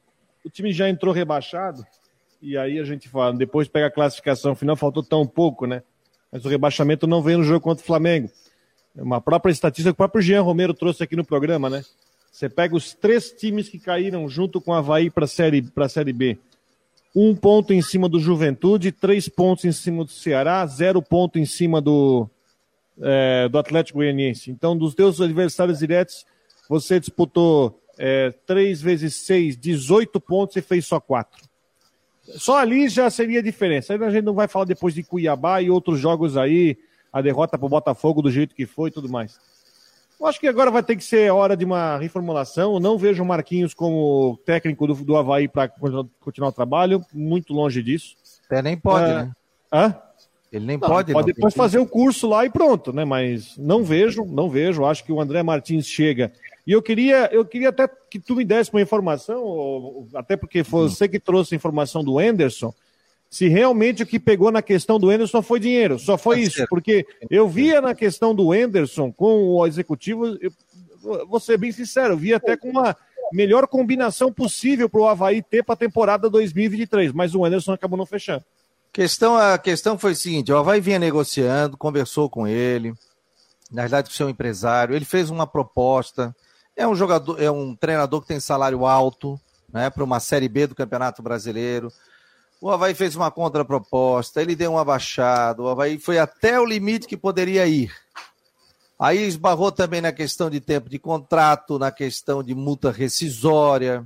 o 0.44 0.50
time 0.50 0.72
já 0.72 0.88
entrou 0.88 1.12
rebaixado. 1.12 1.84
E 2.40 2.56
aí 2.56 2.78
a 2.78 2.84
gente 2.84 3.08
fala, 3.08 3.34
depois 3.34 3.68
pega 3.68 3.86
a 3.86 3.90
classificação 3.90 4.54
final, 4.54 4.76
faltou 4.76 5.02
tão 5.02 5.26
pouco, 5.26 5.66
né? 5.66 5.82
Mas 6.30 6.44
o 6.44 6.48
rebaixamento 6.48 7.06
não 7.06 7.20
veio 7.20 7.38
no 7.38 7.44
jogo 7.44 7.60
contra 7.60 7.82
o 7.82 7.86
Flamengo. 7.86 8.30
É 8.96 9.02
uma 9.02 9.20
própria 9.20 9.50
estatística 9.50 9.90
que 9.90 9.94
o 9.94 9.96
próprio 9.96 10.22
Jean 10.22 10.42
Romero 10.42 10.72
trouxe 10.72 11.02
aqui 11.02 11.16
no 11.16 11.24
programa, 11.24 11.68
né? 11.68 11.84
Você 12.30 12.48
pega 12.48 12.76
os 12.76 12.94
três 12.94 13.32
times 13.32 13.68
que 13.68 13.78
caíram 13.78 14.28
junto 14.28 14.60
com 14.60 14.70
o 14.70 14.74
Havaí 14.74 15.10
para 15.10 15.26
série, 15.26 15.66
a 15.76 15.88
Série 15.88 16.12
B 16.12 16.38
um 17.14 17.34
ponto 17.34 17.72
em 17.72 17.82
cima 17.82 18.08
do 18.08 18.20
Juventude, 18.20 18.92
três 18.92 19.28
pontos 19.28 19.64
em 19.64 19.72
cima 19.72 20.04
do 20.04 20.10
Ceará, 20.10 20.64
zero 20.66 21.02
ponto 21.02 21.38
em 21.38 21.44
cima 21.44 21.80
do, 21.80 22.28
é, 23.00 23.48
do 23.48 23.58
Atlético 23.58 23.98
Goianiense. 23.98 24.50
Então, 24.50 24.76
dos 24.76 24.94
teus 24.94 25.20
adversários 25.20 25.78
diretos, 25.78 26.24
você 26.68 27.00
disputou 27.00 27.80
é, 27.98 28.30
3 28.46 28.80
vezes 28.80 29.16
6, 29.26 29.56
18 29.56 30.20
pontos 30.20 30.56
e 30.56 30.62
fez 30.62 30.86
só 30.86 31.00
4. 31.00 31.48
Só 32.36 32.58
ali 32.58 32.88
já 32.88 33.08
seria 33.08 33.40
a 33.40 33.42
diferença. 33.42 33.92
Aí 33.92 34.02
a 34.02 34.10
gente 34.10 34.24
não 34.24 34.34
vai 34.34 34.46
falar 34.46 34.66
depois 34.66 34.94
de 34.94 35.02
Cuiabá 35.02 35.62
e 35.62 35.70
outros 35.70 35.98
jogos 35.98 36.36
aí, 36.36 36.76
a 37.12 37.22
derrota 37.22 37.56
para 37.56 37.66
o 37.66 37.70
Botafogo 37.70 38.20
do 38.20 38.30
jeito 38.30 38.54
que 38.54 38.66
foi 38.66 38.90
e 38.90 38.92
tudo 38.92 39.08
mais. 39.08 39.40
Eu 40.20 40.26
acho 40.26 40.40
que 40.40 40.48
agora 40.48 40.70
vai 40.70 40.82
ter 40.82 40.96
que 40.96 41.04
ser 41.04 41.30
hora 41.32 41.56
de 41.56 41.64
uma 41.64 41.96
reformulação. 41.96 42.74
Eu 42.74 42.80
não 42.80 42.98
vejo 42.98 43.22
o 43.22 43.26
Marquinhos 43.26 43.72
como 43.72 44.38
técnico 44.44 44.86
do, 44.86 44.94
do 44.94 45.16
Havaí 45.16 45.46
para 45.46 45.68
continuar 46.20 46.48
o 46.48 46.52
trabalho, 46.52 47.04
muito 47.14 47.52
longe 47.52 47.82
disso. 47.82 48.16
Até 48.46 48.60
nem 48.60 48.76
pode, 48.76 49.10
é... 49.10 49.14
né? 49.14 49.32
Hã? 49.72 49.94
Ele 50.50 50.64
nem 50.64 50.78
não, 50.78 50.88
pode. 50.88 51.12
Pode 51.12 51.28
não, 51.28 51.34
depois 51.34 51.54
fazer 51.54 51.78
o 51.78 51.86
curso 51.86 52.26
lá 52.26 52.44
e 52.44 52.50
pronto, 52.50 52.92
né? 52.92 53.04
Mas 53.04 53.56
não 53.58 53.84
vejo, 53.84 54.24
não 54.24 54.48
vejo. 54.48 54.84
Acho 54.84 55.04
que 55.04 55.12
o 55.12 55.20
André 55.20 55.42
Martins 55.42 55.86
chega. 55.86 56.32
E 56.66 56.72
eu 56.72 56.82
queria, 56.82 57.28
eu 57.32 57.44
queria 57.44 57.68
até 57.68 57.88
que 57.88 58.18
tu 58.18 58.34
me 58.34 58.44
desse 58.44 58.72
uma 58.72 58.80
informação, 58.82 60.06
até 60.14 60.36
porque 60.36 60.64
foi 60.64 60.84
hum. 60.84 60.88
você 60.88 61.08
que 61.08 61.20
trouxe 61.20 61.54
a 61.54 61.56
informação 61.56 62.02
do 62.02 62.18
Anderson, 62.18 62.74
se 63.30 63.48
realmente 63.48 64.02
o 64.02 64.06
que 64.06 64.18
pegou 64.18 64.50
na 64.50 64.62
questão 64.62 64.98
do 64.98 65.10
Anderson 65.10 65.42
foi 65.42 65.60
dinheiro. 65.60 65.98
Só 65.98 66.16
foi 66.16 66.40
isso. 66.40 66.64
Porque 66.68 67.06
eu 67.30 67.48
via 67.48 67.80
na 67.80 67.94
questão 67.94 68.34
do 68.34 68.52
Anderson 68.52 69.12
com 69.12 69.48
o 69.48 69.66
executivo, 69.66 70.38
eu, 70.40 70.52
vou 71.26 71.38
ser 71.38 71.58
bem 71.58 71.70
sincero, 71.70 72.14
eu 72.14 72.18
via 72.18 72.36
até 72.36 72.56
com 72.56 72.70
uma 72.70 72.96
melhor 73.32 73.66
combinação 73.66 74.32
possível 74.32 74.88
para 74.88 75.00
o 75.00 75.08
Havaí 75.08 75.42
ter 75.42 75.62
para 75.62 75.74
a 75.74 75.76
temporada 75.76 76.30
2023, 76.30 77.12
mas 77.12 77.34
o 77.34 77.44
Anderson 77.44 77.72
acabou 77.72 77.98
não 77.98 78.06
fechando. 78.06 78.44
Questão, 78.92 79.36
a 79.36 79.58
questão 79.58 79.98
foi 79.98 80.12
o 80.12 80.16
seguinte: 80.16 80.50
o 80.50 80.56
Havaí 80.56 80.80
vinha 80.80 80.98
negociando, 80.98 81.76
conversou 81.76 82.30
com 82.30 82.48
ele, 82.48 82.94
na 83.70 83.82
verdade, 83.82 84.08
com 84.08 84.14
o 84.14 84.16
seu 84.16 84.30
empresário, 84.30 84.94
ele 84.94 85.04
fez 85.04 85.30
uma 85.30 85.46
proposta. 85.46 86.34
É 86.74 86.86
um 86.86 86.94
jogador, 86.94 87.40
é 87.42 87.50
um 87.50 87.74
treinador 87.74 88.22
que 88.22 88.28
tem 88.28 88.40
salário 88.40 88.86
alto, 88.86 89.38
né, 89.72 89.90
para 89.90 90.04
uma 90.04 90.20
Série 90.20 90.48
B 90.48 90.66
do 90.66 90.74
Campeonato 90.74 91.22
Brasileiro. 91.22 91.92
O 92.60 92.70
Havaí 92.70 92.94
fez 92.94 93.14
uma 93.14 93.30
contraproposta, 93.30 94.42
ele 94.42 94.56
deu 94.56 94.72
uma 94.72 94.84
baixada, 94.84 95.62
o 95.62 95.68
Havaí 95.68 95.98
foi 95.98 96.18
até 96.18 96.58
o 96.58 96.64
limite 96.64 97.06
que 97.06 97.16
poderia 97.16 97.66
ir. 97.66 97.94
Aí 98.98 99.22
esbarrou 99.26 99.70
também 99.70 100.00
na 100.00 100.12
questão 100.12 100.50
de 100.50 100.60
tempo 100.60 100.88
de 100.88 100.98
contrato, 100.98 101.78
na 101.78 101.92
questão 101.92 102.42
de 102.42 102.54
multa 102.54 102.90
rescisória 102.90 104.04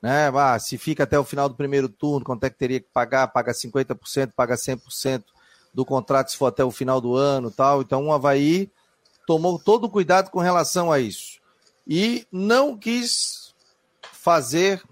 né? 0.00 0.28
Ah, 0.34 0.58
se 0.58 0.78
fica 0.78 1.04
até 1.04 1.18
o 1.18 1.24
final 1.24 1.48
do 1.48 1.54
primeiro 1.54 1.88
turno, 1.88 2.24
quanto 2.24 2.44
é 2.44 2.50
que 2.50 2.56
teria 2.56 2.80
que 2.80 2.88
pagar? 2.92 3.28
Paga 3.28 3.52
50%, 3.52 4.32
paga 4.34 4.54
100% 4.54 5.24
do 5.74 5.84
contrato 5.84 6.30
se 6.30 6.36
for 6.36 6.46
até 6.46 6.64
o 6.64 6.70
final 6.70 7.00
do 7.00 7.14
ano 7.14 7.50
tal. 7.50 7.82
Então 7.82 8.06
o 8.06 8.12
Havaí 8.12 8.70
tomou 9.26 9.58
todo 9.58 9.84
o 9.84 9.90
cuidado 9.90 10.30
com 10.30 10.40
relação 10.40 10.90
a 10.90 10.98
isso. 10.98 11.38
E 11.86 12.26
não 12.32 12.76
quis 12.76 13.54
fazer, 14.12 14.82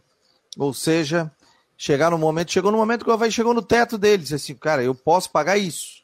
ou 0.57 0.75
seja, 0.75 1.31
chegar 1.79 2.11
no 2.11 2.19
momento, 2.19 2.51
chegou 2.51 2.73
no 2.73 2.77
momento 2.77 3.05
que 3.05 3.11
o 3.11 3.13
Havaí 3.13 3.31
chegou 3.31 3.55
no 3.55 3.63
teto 3.63 3.97
dele, 3.97 4.25
disse 4.25 4.35
assim, 4.35 4.55
cara, 4.55 4.83
eu 4.83 4.95
posso 4.97 5.31
pagar 5.31 5.57
isso. 5.57 6.03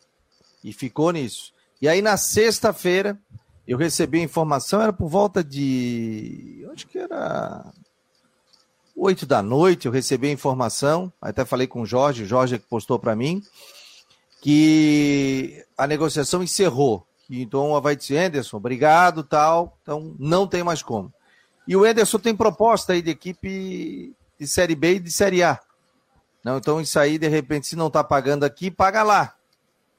E 0.63 0.73
ficou 0.73 1.11
nisso. 1.11 1.53
E 1.83 1.89
aí 1.89 2.01
na 2.01 2.17
sexta-feira 2.17 3.19
eu 3.67 3.77
recebi 3.77 4.21
a 4.21 4.23
informação, 4.23 4.81
era 4.81 4.93
por 4.93 5.09
volta 5.09 5.43
de. 5.43 6.65
Acho 6.73 6.87
que 6.87 6.97
era 6.97 7.73
8 8.97 9.27
da 9.27 9.43
noite, 9.43 9.87
eu 9.87 9.93
recebi 9.93 10.29
a 10.29 10.33
informação, 10.33 11.13
até 11.21 11.45
falei 11.45 11.67
com 11.67 11.83
o 11.83 11.87
Jorge, 11.87 12.23
o 12.23 12.27
Jorge 12.27 12.55
é 12.55 12.59
que 12.59 12.67
postou 12.67 12.99
para 12.99 13.17
mim, 13.17 13.43
que 14.41 15.65
a 15.77 15.87
negociação 15.87 16.43
encerrou. 16.43 17.05
Então 17.29 17.73
o 17.73 17.77
Havaí 17.77 17.97
disse, 17.97 18.17
Anderson, 18.17 18.59
obrigado, 18.59 19.25
tal, 19.25 19.77
então 19.83 20.15
não 20.19 20.47
tem 20.47 20.63
mais 20.63 20.83
como. 20.83 21.13
E 21.67 21.75
o 21.75 21.85
Anderson 21.85 22.19
tem 22.19 22.37
proposta 22.37 22.93
aí 22.93 23.03
de 23.03 23.11
equipe 23.11 24.15
de 24.39 24.47
Série 24.47 24.75
B 24.75 24.95
e 24.95 25.01
de 25.01 25.13
Série 25.13 25.43
A. 25.43 25.61
Não, 26.45 26.59
então 26.59 26.81
isso 26.81 26.99
aí, 26.99 27.19
de 27.19 27.29
repente, 27.29 27.67
se 27.67 27.77
não 27.77 27.87
está 27.87 28.05
pagando 28.05 28.45
aqui, 28.45 28.71
paga 28.71 29.03
lá. 29.03 29.35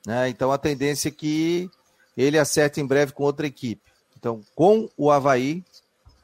Né? 0.05 0.29
Então 0.29 0.51
a 0.51 0.57
tendência 0.57 1.09
é 1.09 1.11
que 1.11 1.69
ele 2.15 2.37
acerte 2.37 2.79
em 2.79 2.85
breve 2.85 3.13
com 3.13 3.23
outra 3.23 3.47
equipe. 3.47 3.81
Então, 4.17 4.41
com 4.55 4.89
o 4.97 5.11
Havaí, 5.11 5.63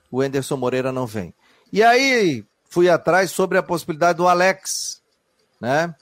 o 0.10 0.21
Anderson 0.21 0.58
Moreira 0.58 0.91
não 0.91 1.06
vem. 1.06 1.34
E 1.71 1.84
aí, 1.84 2.45
fui 2.69 2.89
atrás 2.89 3.32
sobre 3.32 3.58
a 3.58 3.63
possibilidade 3.63 4.17
do 4.17 4.28
Alex, 4.28 5.02
né? 5.60 5.93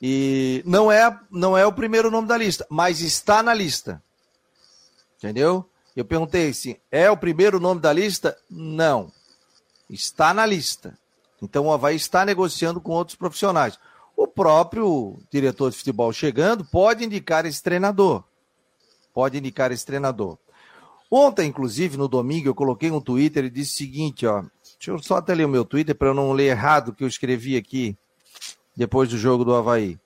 E 0.00 0.62
não 0.64 0.90
é, 0.90 1.18
não 1.30 1.58
é 1.58 1.66
o 1.66 1.72
primeiro 1.72 2.10
nome 2.10 2.28
da 2.28 2.36
lista, 2.36 2.66
mas 2.70 3.00
está 3.00 3.42
na 3.42 3.52
lista. 3.52 4.02
Entendeu? 5.18 5.68
Eu 5.96 6.04
perguntei 6.04 6.48
assim: 6.50 6.76
é 6.90 7.10
o 7.10 7.16
primeiro 7.16 7.58
nome 7.58 7.80
da 7.80 7.92
lista? 7.92 8.38
Não. 8.48 9.12
Está 9.90 10.32
na 10.32 10.46
lista. 10.46 10.96
Então 11.42 11.66
o 11.66 11.72
Havaí 11.72 11.96
está 11.96 12.24
negociando 12.24 12.80
com 12.80 12.92
outros 12.92 13.16
profissionais. 13.16 13.78
O 14.16 14.26
próprio 14.26 15.18
diretor 15.30 15.70
de 15.70 15.76
futebol 15.76 16.12
chegando 16.12 16.64
pode 16.64 17.04
indicar 17.04 17.46
esse 17.46 17.62
treinador. 17.62 18.24
Pode 19.14 19.38
indicar 19.38 19.70
esse 19.70 19.86
treinador. 19.86 20.38
Ontem, 21.10 21.48
inclusive, 21.48 21.96
no 21.96 22.06
domingo, 22.06 22.48
eu 22.48 22.54
coloquei 22.54 22.90
um 22.90 23.00
Twitter 23.00 23.44
e 23.44 23.50
disse 23.50 23.74
o 23.74 23.78
seguinte, 23.78 24.26
ó. 24.26 24.42
Deixa 24.78 24.90
eu 24.90 24.98
só 25.02 25.16
até 25.16 25.34
ler 25.34 25.46
o 25.46 25.48
meu 25.48 25.64
Twitter 25.64 25.94
para 25.94 26.08
eu 26.08 26.14
não 26.14 26.32
ler 26.32 26.48
errado 26.48 26.88
o 26.88 26.92
que 26.92 27.02
eu 27.02 27.08
escrevi 27.08 27.56
aqui 27.56 27.96
depois 28.76 29.08
do 29.08 29.16
jogo 29.16 29.44
do 29.44 29.54
Havaí. 29.54 29.98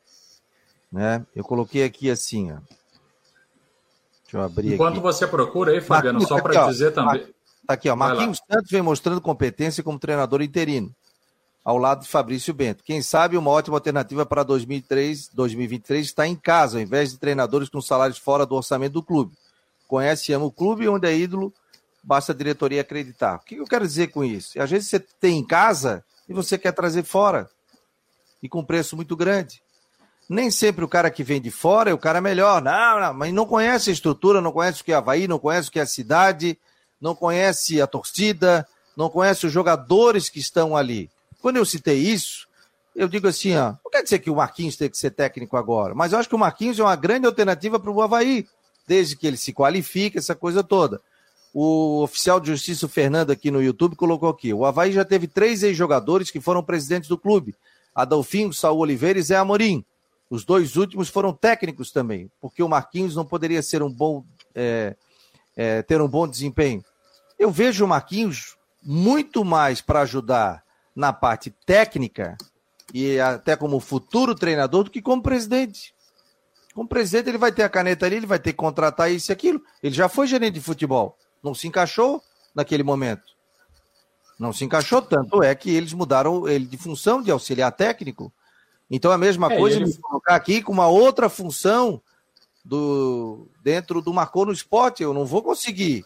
Né? 0.91 1.27
Eu 1.35 1.43
coloquei 1.43 1.85
aqui 1.85 2.11
assim, 2.11 2.53
ó. 2.53 2.57
Deixa 4.23 4.37
eu 4.37 4.43
abrir 4.43 4.75
Enquanto 4.75 4.95
aqui. 4.95 5.03
você 5.03 5.27
procura 5.27 5.73
aí, 5.73 5.81
Fabiano, 5.81 6.21
Marquinhos, 6.21 6.29
só 6.29 6.43
para 6.43 6.67
dizer 6.69 6.93
também. 6.93 7.27
Tá 7.67 7.75
aqui, 7.75 7.89
ó. 7.89 7.97
Marquinhos 7.97 8.41
Santos 8.51 8.71
vem 8.71 8.81
mostrando 8.81 9.21
competência 9.21 9.83
como 9.83 9.99
treinador 9.99 10.41
interino, 10.41 10.95
ao 11.65 11.79
lado 11.79 12.03
de 12.03 12.09
Fabrício 12.09 12.53
Bento. 12.53 12.83
Quem 12.85 13.03
sabe 13.03 13.37
uma 13.37 13.51
ótima 13.51 13.77
alternativa 13.77 14.27
para 14.27 14.43
2003, 14.43 15.29
2023 15.29 16.07
está 16.07 16.27
em 16.27 16.35
casa, 16.35 16.79
ao 16.79 16.83
invés 16.83 17.13
de 17.13 17.19
treinadores 17.19 17.69
com 17.69 17.81
salários 17.81 18.19
fora 18.19 18.45
do 18.45 18.55
orçamento 18.55 18.95
do 18.95 19.03
clube. 19.03 19.37
Conhece 19.87 20.33
e 20.33 20.35
ama 20.35 20.47
o 20.47 20.51
clube, 20.51 20.89
onde 20.89 21.07
é 21.07 21.17
ídolo 21.17 21.53
basta 22.03 22.33
a 22.33 22.35
diretoria 22.35 22.81
acreditar. 22.81 23.37
O 23.37 23.41
que 23.41 23.55
eu 23.55 23.65
quero 23.65 23.87
dizer 23.87 24.09
com 24.09 24.25
isso? 24.25 24.61
Às 24.61 24.71
vezes 24.71 24.89
você 24.89 24.99
tem 24.99 25.39
em 25.39 25.47
casa 25.47 26.05
e 26.29 26.35
você 26.35 26.59
quer 26.59 26.73
trazer 26.73 27.05
fora 27.05 27.49
e 28.43 28.49
com 28.49 28.65
preço 28.65 28.97
muito 28.97 29.15
grande. 29.15 29.63
Nem 30.29 30.51
sempre 30.51 30.85
o 30.85 30.89
cara 30.89 31.11
que 31.11 31.23
vem 31.23 31.41
de 31.41 31.51
fora 31.51 31.91
é 31.91 31.95
o 31.95 31.99
cara 31.99 32.21
melhor. 32.21 32.63
Não, 32.63 33.01
não, 33.01 33.15
mas 33.15 33.33
não 33.33 33.47
conhece 33.47 33.91
a 33.91 33.93
estrutura, 33.93 34.41
não 34.41 34.53
conhece 34.53 34.81
o 34.81 34.85
que 34.85 34.93
é 34.93 34.97
Havaí, 34.97 35.29
não 35.29 35.39
conhece 35.39 35.69
o 35.69 35.73
que 35.73 35.79
é 35.79 35.83
a 35.83 35.87
cidade, 35.87 36.59
não 37.01 37.15
conhece 37.15 37.81
a 37.81 37.87
torcida, 37.87 38.67
não 38.97 39.09
conhece 39.09 39.47
os 39.47 39.53
jogadores 39.53 40.29
que 40.29 40.41
estão 40.41 40.77
ali. 40.77 41.11
Quando 41.43 41.57
eu 41.57 41.65
citei 41.67 41.99
isso, 41.99 42.47
eu 42.95 43.09
digo 43.09 43.27
assim, 43.27 43.57
ó, 43.57 43.75
não 43.85 43.91
quer 43.91 44.03
dizer 44.03 44.21
que 44.21 44.31
o 44.31 44.37
Marquinhos 44.37 44.77
tem 44.77 44.89
que 44.89 44.97
ser 44.97 45.11
técnico 45.11 45.57
agora, 45.57 45.93
mas 45.95 46.13
eu 46.13 46.19
acho 46.19 46.29
que 46.29 46.35
o 46.35 46.39
Marquinhos 46.39 46.79
é 46.79 46.83
uma 46.83 46.95
grande 46.95 47.27
alternativa 47.27 47.81
para 47.81 47.91
o 47.91 48.01
Havaí, 48.01 48.47
desde 48.87 49.17
que 49.17 49.27
ele 49.27 49.37
se 49.37 49.53
qualifique, 49.53 50.19
essa 50.19 50.37
coisa 50.37 50.63
toda. 50.63 51.01
O 51.53 52.03
oficial 52.03 52.41
de 52.41 52.47
justiça, 52.47 52.87
o 52.87 52.89
Fernando, 52.89 53.31
aqui 53.31 53.51
no 53.51 53.63
YouTube, 53.63 53.97
colocou 53.97 54.29
aqui: 54.29 54.55
o 54.55 54.65
Havaí 54.65 54.93
já 54.93 55.05
teve 55.05 55.27
três 55.27 55.63
ex-jogadores 55.63 56.31
que 56.31 56.41
foram 56.41 56.63
presidentes 56.63 57.09
do 57.09 57.19
clube: 57.19 57.55
Adolfinho, 57.95 58.53
Saul 58.53 58.79
Oliveira 58.79 59.19
e 59.19 59.23
Zé 59.23 59.37
Amorim. 59.37 59.85
Os 60.31 60.45
dois 60.45 60.77
últimos 60.77 61.11
foram 61.11 61.35
técnicos 61.35 61.91
também, 61.91 62.31
porque 62.41 62.63
o 62.63 62.69
Marquinhos 62.69 63.15
não 63.15 63.25
poderia 63.25 63.63
ser 63.63 63.83
um 63.83 63.93
bom, 63.93 64.25
é, 64.55 64.97
é, 65.55 65.83
ter 65.83 66.01
um 66.01 66.09
bom 66.09 66.27
desempenho. 66.27 66.83
Eu 67.39 67.51
vejo 67.51 67.85
o 67.85 67.89
Marquinhos 67.89 68.57
muito 68.83 69.45
mais 69.45 69.83
para 69.83 70.01
ajudar 70.01 70.62
na 70.95 71.13
parte 71.13 71.51
técnica 71.65 72.37
e 72.93 73.19
até 73.19 73.57
como 73.57 73.81
futuro 73.81 74.35
treinador 74.35 74.85
do 74.85 74.91
que 74.91 75.01
como 75.01 75.23
presidente. 75.23 75.95
Como 76.75 76.89
presidente, 76.89 77.29
ele 77.29 77.39
vai 77.39 77.53
ter 77.53 77.63
a 77.63 77.69
caneta 77.69 78.07
ali, 78.07 78.17
ele 78.17 78.27
vai 78.27 78.39
ter 78.39 78.53
que 78.53 78.59
contratar 78.59 79.11
isso 79.11 79.31
e 79.31 79.33
aquilo. 79.33 79.63
Ele 79.83 79.95
já 79.95 80.09
foi 80.09 80.27
gerente 80.27 80.55
de 80.55 80.61
futebol 80.61 81.19
não 81.43 81.55
se 81.55 81.67
encaixou 81.67 82.23
naquele 82.55 82.83
momento. 82.83 83.33
Não 84.39 84.53
se 84.53 84.65
encaixou 84.65 85.03
tanto, 85.03 85.43
é 85.43 85.55
que 85.55 85.71
eles 85.71 85.93
mudaram 85.93 86.49
ele 86.49 86.67
de 86.67 86.77
função 86.77 87.21
de 87.21 87.31
auxiliar 87.31 87.73
técnico. 87.73 88.33
Então 88.91 89.11
a 89.11 89.19
mesma 89.19 89.53
é, 89.53 89.59
coisa 89.59 89.77
ele... 89.77 89.87
me 89.87 89.99
colocar 89.99 90.35
aqui 90.35 90.63
com 90.63 90.73
uma 90.73 90.87
outra 90.87 91.29
função 91.29 92.01
do 92.65 93.49
dentro 93.63 94.01
do 94.01 94.15
Marcou 94.15 94.47
no 94.47 94.53
Esporte, 94.53 95.03
eu 95.03 95.13
não 95.13 95.27
vou 95.27 95.43
conseguir. 95.43 96.05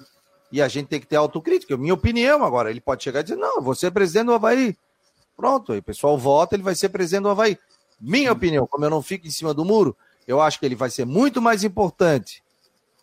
E 0.51 0.63
a 0.63 0.69
gente 0.69 0.87
tem 0.87 1.01
que 1.01 1.07
ter 1.07 1.17
autocrítica, 1.17 1.77
minha 1.77 1.95
opinião 1.95 2.45
agora. 2.45 2.71
Ele 2.71 2.81
pode 2.81 3.03
chegar 3.03 3.21
e 3.21 3.23
dizer: 3.25 3.37
"Não, 3.37 3.61
você 3.61 3.87
é 3.87 3.91
presidente 3.91 4.27
do 4.27 4.35
Havaí". 4.35 4.77
Pronto, 5.37 5.73
aí 5.73 5.79
o 5.79 5.83
pessoal 5.83 6.17
vota, 6.17 6.55
ele 6.55 6.63
vai 6.63 6.75
ser 6.75 6.89
presidente 6.89 7.25
do 7.25 7.29
Havaí. 7.29 7.59
Minha 8.01 8.33
opinião, 8.33 8.67
como 8.67 8.85
eu 8.85 8.91
não 8.91 9.03
fico 9.03 9.27
em 9.27 9.31
cima 9.31 9.53
do 9.53 9.65
muro, 9.65 9.97
eu 10.27 10.41
acho 10.41 10.59
que 10.59 10.67
ele 10.67 10.75
vai 10.75 10.91
ser 10.91 11.05
muito 11.05 11.41
mais 11.41 11.65
importante 11.65 12.43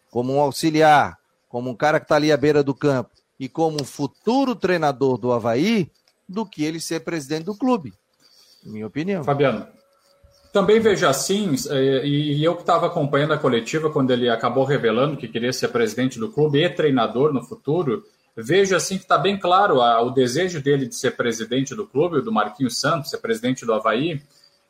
como 0.10 0.34
um 0.34 0.40
auxiliar, 0.40 1.18
como 1.50 1.70
um 1.70 1.76
cara 1.76 2.00
que 2.00 2.06
está 2.06 2.16
ali 2.16 2.32
à 2.32 2.38
beira 2.38 2.64
do 2.64 2.74
campo 2.74 3.12
e 3.40 3.50
como 3.50 3.82
um 3.82 3.86
futuro 3.86 4.56
treinador 4.56 5.18
do 5.18 5.32
Havaí, 5.32 5.90
do 6.28 6.46
que 6.46 6.64
ele 6.64 6.80
ser 6.80 7.02
presidente 7.02 7.46
do 7.46 7.56
clube. 7.56 7.94
Minha 8.64 8.88
opinião. 8.88 9.24
Fabiano. 9.24 9.68
Também 10.54 10.80
vejo 10.80 11.08
assim, 11.08 11.56
é, 11.72 12.06
e 12.06 12.44
eu 12.44 12.54
que 12.54 12.62
estava 12.62 12.86
acompanhando 12.86 13.34
a 13.34 13.40
coletiva 13.40 13.90
quando 13.90 14.12
ele 14.12 14.30
acabou 14.30 14.64
revelando 14.64 15.18
que 15.18 15.28
queria 15.28 15.52
ser 15.52 15.70
presidente 15.70 16.20
do 16.20 16.30
clube 16.30 16.64
e 16.64 16.70
treinador 16.70 17.34
no 17.34 17.44
futuro, 17.44 18.04
vejo 18.38 18.76
assim 18.76 18.98
que 18.98 19.02
está 19.02 19.18
bem 19.18 19.36
claro 19.36 19.80
o 19.80 20.12
desejo 20.12 20.62
dele 20.62 20.86
de 20.86 20.96
ser 20.96 21.18
presidente 21.18 21.74
do 21.74 21.88
clube, 21.88 22.22
do 22.22 22.32
Marquinhos 22.32 22.80
Santos, 22.80 23.10
ser 23.10 23.18
presidente 23.18 23.66
do 23.66 23.74
Havaí, 23.74 24.22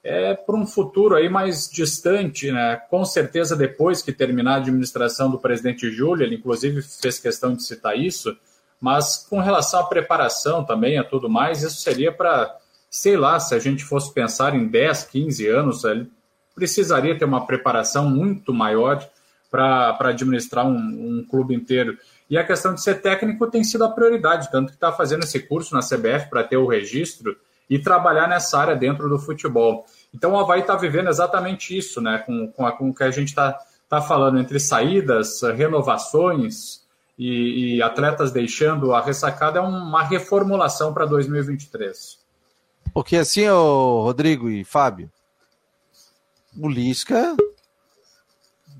é 0.02 0.34
para 0.34 0.56
um 0.56 0.65
futuro 0.65 1.15
aí 1.15 1.28
mais 1.28 1.69
distante, 1.69 2.50
né? 2.50 2.78
Com 2.89 3.04
certeza 3.04 3.54
depois 3.54 4.02
que 4.02 4.13
terminar 4.13 4.54
a 4.54 4.58
administração 4.58 5.30
do 5.30 5.38
presidente 5.38 5.91
Júlio, 5.91 6.26
ele 6.26 6.36
inclusive 6.36 6.82
fez 6.82 7.19
questão 7.19 7.54
de 7.54 7.62
citar 7.62 7.98
isso, 8.00 8.34
mas 8.80 9.28
com 9.30 9.39
relação 9.39 9.82
à 9.82 9.84
preparação 9.84 10.63
também, 10.63 10.98
a 10.98 11.04
tudo 11.04 11.30
mais, 11.30 11.62
isso 11.62 11.82
seria 11.82 12.12
para, 12.12 12.58
sei 12.94 13.18
lá, 13.18 13.40
se 13.40 13.56
a 13.56 13.60
gente 13.60 13.84
fosse 13.84 14.14
pensar 14.14 14.54
em 14.54 14.68
10, 14.68 15.06
15 15.06 15.48
anos, 15.48 15.84
ele 15.84 16.08
precisaria 16.54 17.18
ter 17.18 17.26
uma 17.26 17.44
preparação 17.44 18.08
muito 18.08 18.54
maior 18.54 19.04
para 19.50 19.98
administrar 20.10 20.64
um, 20.68 20.78
um 20.78 21.26
clube 21.28 21.56
inteiro. 21.56 21.98
E 22.30 22.38
a 22.38 22.44
questão 22.46 22.72
de 22.72 22.84
ser 22.84 23.02
técnico 23.02 23.50
tem 23.50 23.64
sido 23.64 23.84
a 23.84 23.90
prioridade, 23.90 24.52
tanto 24.52 24.68
que 24.68 24.76
está 24.76 24.92
fazendo 24.92 25.24
esse 25.24 25.40
curso 25.40 25.74
na 25.74 25.82
CBF 25.82 26.30
para 26.30 26.44
ter 26.44 26.58
o 26.58 26.68
registro 26.68 27.36
e 27.68 27.80
trabalhar 27.80 28.28
nessa 28.28 28.60
área 28.60 28.76
dentro 28.76 29.10
do 29.10 29.18
futebol. 29.18 29.88
Então 30.14 30.34
o 30.34 30.38
Havaí 30.40 30.62
está 30.62 30.76
vivendo 30.76 31.10
exatamente 31.10 31.76
isso, 31.76 32.00
né? 32.00 32.20
Com, 32.20 32.48
com, 32.52 32.64
a, 32.64 32.74
com 32.74 32.92
o 32.92 32.94
que 32.94 33.04
a 33.04 33.10
gente 33.10 33.30
está 33.30 33.58
tá 33.90 34.02
falando 34.04 34.38
entre 34.38 34.60
saídas, 34.60 35.42
renovações 35.42 36.84
e, 37.18 37.78
e, 37.78 37.82
atletas 37.82 38.32
deixando 38.32 38.94
a 38.94 39.02
ressacada, 39.02 39.58
é 39.58 39.62
uma 39.64 40.04
reformulação 40.04 40.94
para 40.94 41.06
2023. 41.06 42.23
Porque 42.94 43.18
assim, 43.18 43.48
o 43.48 44.04
Rodrigo 44.04 44.50
e 44.50 44.64
Fábio, 44.64 45.10
o 46.58 46.70
Lisca, 46.70 47.36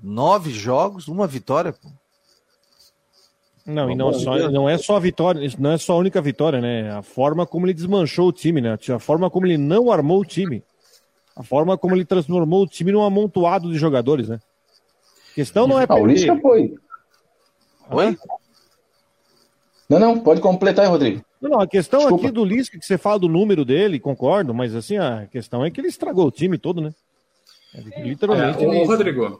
nove 0.02 0.52
jogos, 0.52 1.08
uma 1.08 1.26
vitória, 1.26 1.73
pô. 1.73 1.89
Não, 3.65 3.89
e 3.89 3.95
não, 3.95 4.12
só, 4.13 4.38
não 4.52 4.69
é 4.69 4.78
só 4.78 4.97
a 4.97 4.99
vitória, 4.99 5.41
não 5.58 5.71
é 5.71 5.78
só 5.78 5.93
a 5.93 5.97
única 5.97 6.21
vitória, 6.21 6.60
né? 6.60 6.91
A 6.91 7.02
forma 7.02 7.47
como 7.47 7.65
ele 7.65 7.73
desmanchou 7.73 8.28
o 8.28 8.34
time, 8.34 8.60
né? 8.60 8.78
A 8.93 8.99
forma 8.99 9.30
como 9.30 9.47
ele 9.47 9.58
não 9.58 9.89
armou 9.89 10.19
o 10.19 10.26
time. 10.26 10.62
A 11.36 11.41
forma 11.41 11.78
como 11.78 11.95
ele 11.95 12.04
transformou 12.04 12.63
o 12.63 12.67
time 12.67 12.91
num 12.91 13.02
amontoado 13.02 13.71
de 13.71 13.78
jogadores, 13.78 14.28
né? 14.28 14.39
A 15.32 15.34
questão 15.34 15.65
não 15.65 15.80
é. 15.80 15.86
Ah, 15.88 15.95
o 15.95 16.06
Lisca 16.06 16.38
foi. 16.39 16.76
Oi? 17.89 18.17
Não, 19.93 20.15
não, 20.15 20.19
pode 20.19 20.41
completar 20.41 20.86
aí, 20.86 20.91
Rodrigo. 20.91 21.23
Não, 21.41 21.51
não, 21.51 21.60
a 21.60 21.67
questão 21.67 21.99
Desculpa. 22.01 22.25
aqui 22.25 22.34
do 22.34 22.45
Lisca, 22.45 22.77
que 22.77 22.86
você 22.86 22.97
fala 22.97 23.19
do 23.19 23.27
número 23.27 23.65
dele, 23.65 23.99
concordo, 23.99 24.53
mas 24.53 24.75
assim, 24.75 24.97
a 24.97 25.27
questão 25.32 25.63
é 25.63 25.71
que 25.71 25.79
ele 25.79 25.88
estragou 25.88 26.27
o 26.27 26.32
time 26.32 26.58
todo, 26.58 26.82
né? 26.82 26.91
Literalmente. 27.97 28.63
É, 28.63 28.67
o 28.67 28.86
Rodrigo, 28.86 29.39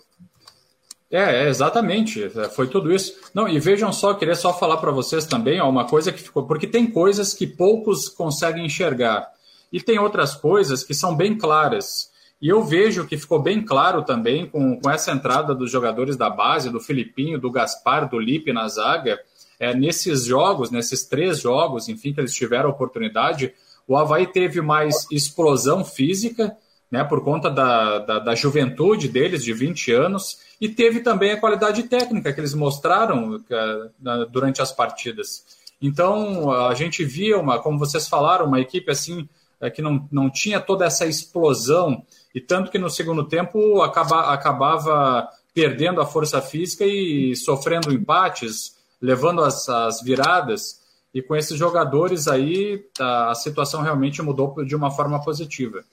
é, 1.13 1.46
é, 1.46 1.48
exatamente. 1.48 2.24
É, 2.24 2.50
foi 2.50 2.68
tudo 2.68 2.92
isso. 2.92 3.13
Não, 3.36 3.48
e 3.48 3.60
vejam 3.60 3.94
só, 3.94 4.16
queria 4.16 4.34
só 4.34 4.52
falar 4.52 4.78
para 4.78 4.89
vocês 4.89 5.28
também, 5.28 5.62
ó, 5.62 5.70
uma 5.70 5.86
coisa 5.86 6.12
que 6.12 6.20
ficou. 6.20 6.48
Porque 6.48 6.66
tem 6.66 6.88
coisas 6.88 7.36
que 7.36 7.46
poucos 7.46 8.10
conseguem 8.10 8.66
enxergar. 8.66 9.30
E 9.72 9.80
tem 9.80 10.00
outras 10.00 10.34
coisas 10.34 10.84
que 10.84 10.96
são 10.96 11.16
bem 11.16 11.38
claras. 11.38 12.12
E 12.42 12.50
eu 12.50 12.63
vejo 12.63 13.06
que 13.06 13.16
ficou 13.16 13.39
bem 13.39 13.63
claro 13.63 14.02
também 14.02 14.48
com, 14.48 14.80
com 14.80 14.89
essa 14.89 15.12
entrada 15.12 15.54
dos 15.54 15.72
jogadores 15.72 16.18
da 16.18 16.32
base, 16.32 16.72
do 16.72 16.80
Filipinho, 16.80 17.39
do 17.39 17.52
Gaspar, 17.52 18.10
do 18.10 18.20
Lipe 18.20 18.52
na 18.52 18.68
zaga. 18.68 19.20
É, 19.60 19.74
nesses 19.74 20.26
jogos, 20.26 20.72
nesses 20.72 21.06
três 21.06 21.39
jogos, 21.42 21.88
enfim, 21.88 22.13
que 22.13 22.20
eles 22.20 22.34
tiveram 22.34 22.70
a 22.70 22.74
oportunidade, 22.74 23.54
o 23.88 23.96
Havaí 23.98 24.28
teve 24.28 24.62
mais 24.62 25.08
explosão 25.12 25.84
física, 25.84 26.56
né, 26.89 27.04
por 27.04 27.24
conta 27.24 27.50
da, 27.50 28.00
da, 28.00 28.20
da 28.20 28.36
juventude 28.36 29.08
deles, 29.08 29.44
de 29.44 29.52
20 29.52 29.92
anos, 29.92 30.38
e 30.62 30.70
teve 30.70 31.00
também 31.00 31.32
a 31.32 31.39
qualidade 31.39 31.84
técnica 31.84 32.32
que 32.32 32.39
eles 32.39 32.54
mostraram 32.54 33.36
uh, 33.36 34.26
durante 34.32 34.62
as 34.62 34.72
partidas. 34.72 35.44
Então, 35.82 36.52
a 36.52 36.74
gente 36.76 37.04
via, 37.04 37.38
uma, 37.38 37.60
como 37.60 37.80
vocês 37.80 38.08
falaram, 38.08 38.46
uma 38.46 38.62
equipe 38.62 38.92
assim 38.92 39.28
uh, 39.60 39.72
que 39.72 39.82
não, 39.82 40.08
não 40.12 40.30
tinha 40.30 40.60
toda 40.60 40.86
essa 40.86 41.06
explosão, 41.06 42.06
e 42.34 42.39
tanto 42.39 42.70
que 42.70 42.78
no 42.78 42.89
segundo 42.89 43.24
tempo 43.24 43.82
acaba, 43.82 44.32
acabava 44.32 45.28
perdendo 45.54 46.00
a 46.00 46.06
força 46.06 46.42
física 46.42 46.86
e 46.86 47.36
sofrendo 47.36 47.92
empates, 47.92 48.78
levando 49.04 49.44
as, 49.44 49.68
as 49.68 50.02
viradas. 50.02 50.82
E 51.13 51.22
com 51.22 51.36
esses 51.36 51.60
jogadores 51.60 52.28
aí, 52.28 52.82
a, 53.00 53.36
situação 53.36 53.82
realmente 53.82 54.22
mudou 54.22 54.66
de 54.66 54.76
uma 54.76 54.89
forma 54.89 55.22
positiva. 55.22 55.84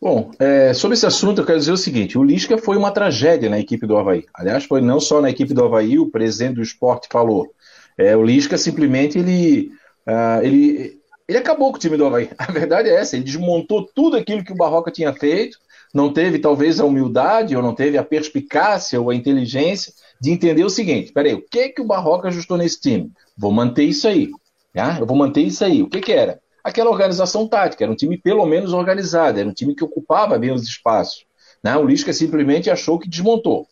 Bom, 0.00 0.30
é, 0.38 0.74
sobre 0.74 0.94
esse 0.94 1.06
assunto 1.06 1.40
eu 1.40 1.46
quero 1.46 1.58
dizer 1.58 1.72
o 1.72 1.76
seguinte: 1.76 2.18
o 2.18 2.22
Lisca 2.22 2.58
foi 2.58 2.76
uma 2.76 2.92
tragédia 2.92 3.48
na 3.48 3.58
equipe 3.58 3.86
do 3.86 3.96
Havaí. 3.96 4.26
Aliás, 4.34 4.64
foi 4.64 4.80
não 4.80 5.00
só 5.00 5.20
na 5.20 5.30
equipe 5.30 5.54
do 5.54 5.64
Havaí, 5.64 5.98
o 5.98 6.10
presidente 6.10 6.56
do 6.56 6.62
esporte 6.62 7.08
falou. 7.10 7.52
É, 7.96 8.16
o 8.16 8.22
Lisca 8.22 8.58
simplesmente 8.58 9.18
ele, 9.18 9.72
uh, 10.06 10.42
ele, 10.42 11.00
ele 11.26 11.38
acabou 11.38 11.70
com 11.70 11.76
o 11.76 11.80
time 11.80 11.96
do 11.96 12.06
Havaí. 12.06 12.30
A 12.38 12.52
verdade 12.52 12.90
é 12.90 12.94
essa: 12.94 13.16
ele 13.16 13.24
desmontou 13.24 13.88
tudo 13.92 14.16
aquilo 14.16 14.44
que 14.44 14.52
o 14.52 14.56
Barroca 14.56 14.90
tinha 14.90 15.12
feito, 15.12 15.58
não 15.92 16.12
teve 16.12 16.38
talvez 16.38 16.80
a 16.80 16.84
humildade, 16.84 17.56
ou 17.56 17.62
não 17.62 17.74
teve 17.74 17.98
a 17.98 18.04
perspicácia 18.04 19.00
ou 19.00 19.10
a 19.10 19.14
inteligência 19.14 19.92
de 20.20 20.30
entender 20.30 20.64
o 20.64 20.70
seguinte: 20.70 21.12
peraí, 21.12 21.34
o 21.34 21.42
que, 21.42 21.70
que 21.70 21.82
o 21.82 21.86
Barroca 21.86 22.28
ajustou 22.28 22.56
nesse 22.56 22.80
time? 22.80 23.10
Vou 23.36 23.52
manter 23.52 23.84
isso 23.84 24.08
aí. 24.08 24.30
Tá? 24.72 24.98
Eu 24.98 25.06
vou 25.06 25.16
manter 25.16 25.42
isso 25.42 25.64
aí. 25.64 25.82
O 25.82 25.88
que, 25.88 26.00
que 26.00 26.12
era? 26.12 26.40
aquela 26.62 26.90
organização 26.90 27.46
tática. 27.46 27.84
Era 27.84 27.92
um 27.92 27.96
time 27.96 28.16
pelo 28.16 28.46
menos 28.46 28.72
organizado, 28.72 29.38
era 29.38 29.48
um 29.48 29.52
time 29.52 29.74
que 29.74 29.84
ocupava 29.84 30.38
bem 30.38 30.52
os 30.52 30.62
espaços. 30.62 31.24
Né? 31.62 31.76
O 31.76 31.84
Lisca 31.84 32.12
simplesmente 32.12 32.70
achou 32.70 32.98
que 32.98 33.08
desmontou. 33.08 33.66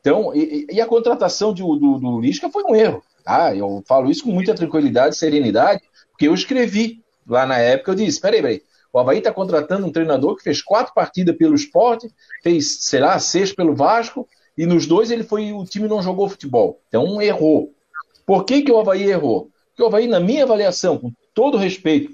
Então, 0.00 0.34
e, 0.34 0.66
e 0.70 0.80
a 0.80 0.86
contratação 0.86 1.54
de, 1.54 1.62
do, 1.62 1.98
do 1.98 2.20
Lisca 2.20 2.50
foi 2.50 2.62
um 2.64 2.74
erro. 2.74 3.02
Tá? 3.24 3.54
Eu 3.54 3.82
falo 3.86 4.10
isso 4.10 4.24
com 4.24 4.30
muita 4.30 4.54
tranquilidade 4.54 5.14
e 5.14 5.18
serenidade, 5.18 5.82
porque 6.10 6.28
eu 6.28 6.34
escrevi 6.34 7.02
lá 7.26 7.46
na 7.46 7.58
época, 7.58 7.92
eu 7.92 7.94
disse, 7.94 8.20
peraí, 8.20 8.42
peraí, 8.42 8.62
o 8.94 8.98
Havaí 9.00 9.18
está 9.18 9.32
contratando 9.32 9.84
um 9.84 9.90
treinador 9.90 10.36
que 10.36 10.44
fez 10.44 10.62
quatro 10.62 10.94
partidas 10.94 11.36
pelo 11.36 11.56
esporte, 11.56 12.08
fez, 12.44 12.78
sei 12.82 13.00
lá, 13.00 13.18
seis 13.18 13.52
pelo 13.52 13.74
Vasco, 13.74 14.28
e 14.56 14.64
nos 14.66 14.86
dois 14.86 15.10
ele 15.10 15.24
foi, 15.24 15.52
o 15.52 15.64
time 15.64 15.88
não 15.88 16.00
jogou 16.00 16.28
futebol. 16.28 16.80
Então 16.86 17.20
errou. 17.20 17.74
Por 18.24 18.44
que, 18.44 18.62
que 18.62 18.70
o 18.70 18.78
Havaí 18.78 19.10
errou? 19.10 19.50
Porque 19.70 19.82
o 19.82 19.86
Havaí, 19.86 20.06
na 20.06 20.20
minha 20.20 20.44
avaliação, 20.44 20.96
com 20.96 21.10
todo 21.34 21.58
respeito 21.58 22.12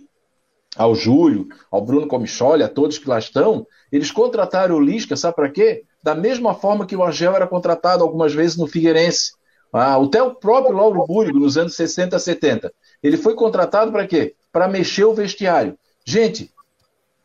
ao 0.75 0.95
Júlio, 0.95 1.49
ao 1.71 1.85
Bruno 1.85 2.07
Comicholi, 2.07 2.63
a 2.63 2.69
todos 2.69 2.97
que 2.97 3.11
lá 3.11 3.19
estão, 3.19 3.67
eles 3.93 4.11
contrataram 4.11 4.77
o 4.77 4.81
Lisca, 4.81 5.17
sabe 5.17 5.37
para 5.37 5.51
quê? 5.51 5.85
Da 6.03 6.15
mesma 6.15 6.55
forma 6.55 6.87
que 6.87 6.97
o 6.97 7.03
Argel 7.03 7.37
era 7.37 7.47
contratado 7.47 8.03
algumas 8.03 8.33
vezes 8.33 8.57
no 8.57 8.67
Figueirense. 8.67 9.33
Ah, 9.71 9.97
até 9.97 10.23
o 10.23 10.35
próprio 10.35 10.75
Lauro 10.75 11.05
Búrigo, 11.07 11.39
nos 11.39 11.59
anos 11.59 11.75
60, 11.75 12.19
70. 12.19 12.73
Ele 13.03 13.19
foi 13.19 13.35
contratado 13.35 13.93
para 13.93 14.07
quê? 14.07 14.35
Para 14.51 14.67
mexer 14.67 15.05
o 15.05 15.13
vestiário. 15.13 15.79
Gente, 16.07 16.51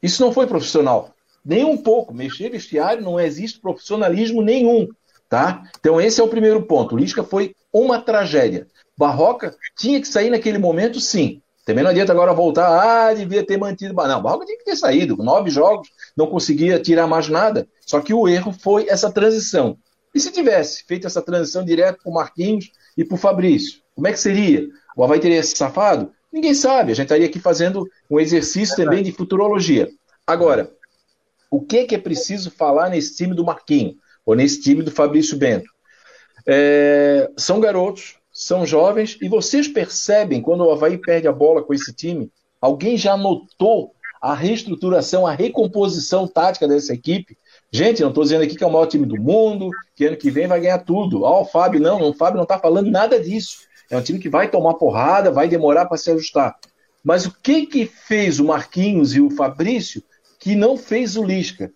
isso 0.06 0.24
não 0.24 0.32
foi 0.32 0.48
profissional. 0.48 1.14
Nem 1.44 1.66
um 1.66 1.78
pouco. 1.78 2.14
Mexer 2.14 2.50
vestiário 2.50 3.04
não 3.04 3.20
existe 3.20 3.60
profissionalismo 3.60 4.42
nenhum. 4.42 4.88
Tá? 5.28 5.64
Então, 5.80 6.00
esse 6.00 6.22
é 6.22 6.24
o 6.24 6.28
primeiro 6.28 6.62
ponto. 6.62 6.94
O 6.94 6.98
Lisca 6.98 7.24
foi 7.24 7.56
uma 7.74 8.00
tragédia. 8.00 8.68
Barroca 8.98 9.56
tinha 9.78 10.00
que 10.00 10.08
sair 10.08 10.30
naquele 10.30 10.58
momento, 10.58 11.00
sim. 11.02 11.42
Também 11.66 11.84
não 11.84 11.90
adianta 11.90 12.14
agora 12.14 12.32
voltar, 12.32 12.68
ah, 12.68 13.14
devia 13.14 13.44
ter 13.44 13.58
mantido. 13.58 13.94
Não, 13.94 14.22
Barroca 14.22 14.46
tinha 14.46 14.58
que 14.58 14.64
ter 14.64 14.76
saído. 14.76 15.18
Nove 15.18 15.50
jogos, 15.50 15.90
não 16.16 16.28
conseguia 16.28 16.80
tirar 16.80 17.08
mais 17.08 17.28
nada. 17.28 17.68
Só 17.82 18.00
que 18.00 18.14
o 18.14 18.28
erro 18.28 18.54
foi 18.54 18.88
essa 18.88 19.12
transição. 19.12 19.78
E 20.14 20.20
se 20.20 20.32
tivesse 20.32 20.84
feito 20.86 21.08
essa 21.08 21.22
transição 21.22 21.66
direto 21.66 22.04
para 22.04 22.12
o 22.12 22.14
Marquinhos 22.14 22.72
e 22.96 23.04
para 23.04 23.16
o 23.16 23.18
Fabrício? 23.18 23.82
Como 23.96 24.08
é 24.08 24.12
que 24.12 24.20
seria? 24.20 24.68
O 24.96 25.04
Havaí 25.04 25.20
teria 25.20 25.42
se 25.42 25.58
safado? 25.58 26.12
Ninguém 26.36 26.54
sabe. 26.54 26.92
A 26.92 26.96
gente 26.96 27.06
estaria 27.06 27.28
aqui 27.28 27.40
fazendo 27.40 27.90
um 28.12 28.20
exercício 28.20 28.76
também 28.76 29.02
de 29.02 29.14
futurologia. 29.14 29.90
Agora, 30.28 30.70
o 31.50 31.62
que, 31.62 31.86
que 31.86 31.96
é 31.96 31.98
preciso 31.98 32.52
falar 32.52 32.90
nesse 32.90 33.16
time 33.16 33.34
do 33.34 33.46
Marquinhos? 33.46 33.96
Ou 34.26 34.36
nesse 34.36 34.62
time 34.62 34.84
do 34.84 34.92
Fabrício 34.92 35.38
Bento? 35.38 35.70
É, 36.46 37.32
são 37.38 37.62
garotos, 37.62 38.18
são 38.34 38.66
jovens 38.66 39.18
e 39.22 39.30
vocês 39.30 39.70
percebem 39.70 40.42
quando 40.42 40.66
o 40.66 40.72
Havaí 40.72 40.98
perde 40.98 41.26
a 41.26 41.32
bola 41.32 41.64
com 41.64 41.74
esse 41.74 41.94
time? 41.94 42.30
Alguém 42.60 42.98
já 42.98 43.16
notou 43.16 43.94
a 44.22 44.34
reestruturação, 44.34 45.26
a 45.26 45.32
recomposição 45.32 46.28
tática 46.28 46.68
dessa 46.68 46.94
equipe? 46.94 47.38
Gente, 47.72 48.02
não 48.02 48.10
estou 48.10 48.26
dizendo 48.26 48.44
aqui 48.44 48.58
que 48.58 48.64
é 48.64 48.68
o 48.68 48.74
maior 48.74 48.88
time 48.88 49.06
do 49.06 49.16
mundo, 49.16 49.70
que 49.96 50.04
ano 50.04 50.18
que 50.18 50.30
vem 50.30 50.48
vai 50.48 50.60
ganhar 50.60 50.80
tudo. 50.80 51.24
Ó, 51.24 51.40
oh, 51.40 51.42
o 51.44 51.46
Fábio 51.46 51.80
não, 51.80 52.10
o 52.10 52.14
Fábio 52.14 52.36
não 52.36 52.44
está 52.44 52.60
falando 52.60 52.92
nada 52.92 53.22
disso. 53.22 53.65
É 53.90 53.98
um 53.98 54.02
time 54.02 54.20
que 54.20 54.30
vai 54.30 54.50
tomar 54.50 54.76
porrada, 54.76 55.32
vai 55.32 55.48
demorar 55.48 55.86
para 55.86 55.98
se 55.98 56.12
ajustar. 56.12 56.56
Mas 57.04 57.26
o 57.26 57.32
que 57.32 57.66
que 57.66 57.86
fez 57.86 58.40
o 58.40 58.46
Marquinhos 58.46 59.16
e 59.16 59.22
o 59.22 59.30
Fabrício 59.30 60.02
que 60.40 60.56
não 60.56 60.78
fez 60.78 61.16
o 61.16 61.24
Lisca? 61.24 61.72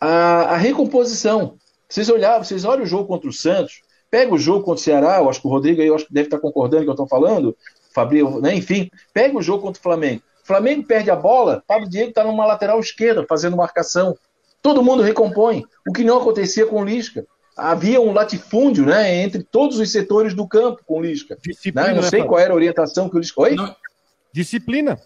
A, 0.00 0.54
a 0.54 0.56
recomposição. 0.56 1.56
Vocês 1.88 2.08
olharam, 2.08 2.42
vocês 2.42 2.64
olham 2.64 2.84
o 2.84 2.86
jogo 2.86 3.06
contra 3.06 3.28
o 3.28 3.32
Santos, 3.32 3.82
Pega 4.10 4.34
o 4.34 4.38
jogo 4.38 4.64
contra 4.64 4.80
o 4.80 4.84
Ceará, 4.84 5.18
eu 5.18 5.30
acho 5.30 5.40
que 5.40 5.46
o 5.46 5.50
Rodrigo 5.50 5.80
aí 5.80 5.86
eu 5.86 5.94
acho 5.94 6.06
que 6.06 6.12
deve 6.12 6.26
estar 6.26 6.40
concordando 6.40 6.84
com 6.84 6.90
o 6.90 6.94
que 6.94 7.00
eu 7.00 7.04
estou 7.04 7.08
falando, 7.08 7.56
Fabrício, 7.94 8.40
né? 8.40 8.54
enfim, 8.54 8.90
pega 9.14 9.38
o 9.38 9.42
jogo 9.42 9.62
contra 9.62 9.78
o 9.78 9.82
Flamengo. 9.82 10.22
O 10.42 10.46
Flamengo 10.46 10.84
perde 10.84 11.10
a 11.10 11.16
bola, 11.16 11.62
Pablo 11.64 11.88
Diego 11.88 12.08
está 12.08 12.24
numa 12.24 12.44
lateral 12.44 12.80
esquerda 12.80 13.24
fazendo 13.28 13.56
marcação. 13.56 14.16
Todo 14.60 14.82
mundo 14.82 15.02
recompõe, 15.02 15.64
o 15.88 15.92
que 15.92 16.02
não 16.02 16.18
acontecia 16.18 16.66
com 16.66 16.82
o 16.82 16.84
Lisca. 16.84 17.24
Havia 17.56 18.00
um 18.00 18.12
latifúndio 18.12 18.86
né, 18.86 19.22
entre 19.22 19.42
todos 19.42 19.78
os 19.78 19.90
setores 19.90 20.34
do 20.34 20.46
campo 20.46 20.82
com 20.86 20.98
o 20.98 21.02
Lisca. 21.02 21.36
Disciplina, 21.42 21.88
né? 21.88 21.94
Não 21.94 22.02
sei 22.02 22.20
né, 22.20 22.26
qual 22.26 22.40
era 22.40 22.52
a 22.52 22.56
orientação 22.56 23.08
que 23.08 23.16
o 23.16 23.18
Lisca. 23.18 23.42
Oi? 23.42 23.54
Não. 23.54 23.74
Disciplina. 24.32 24.98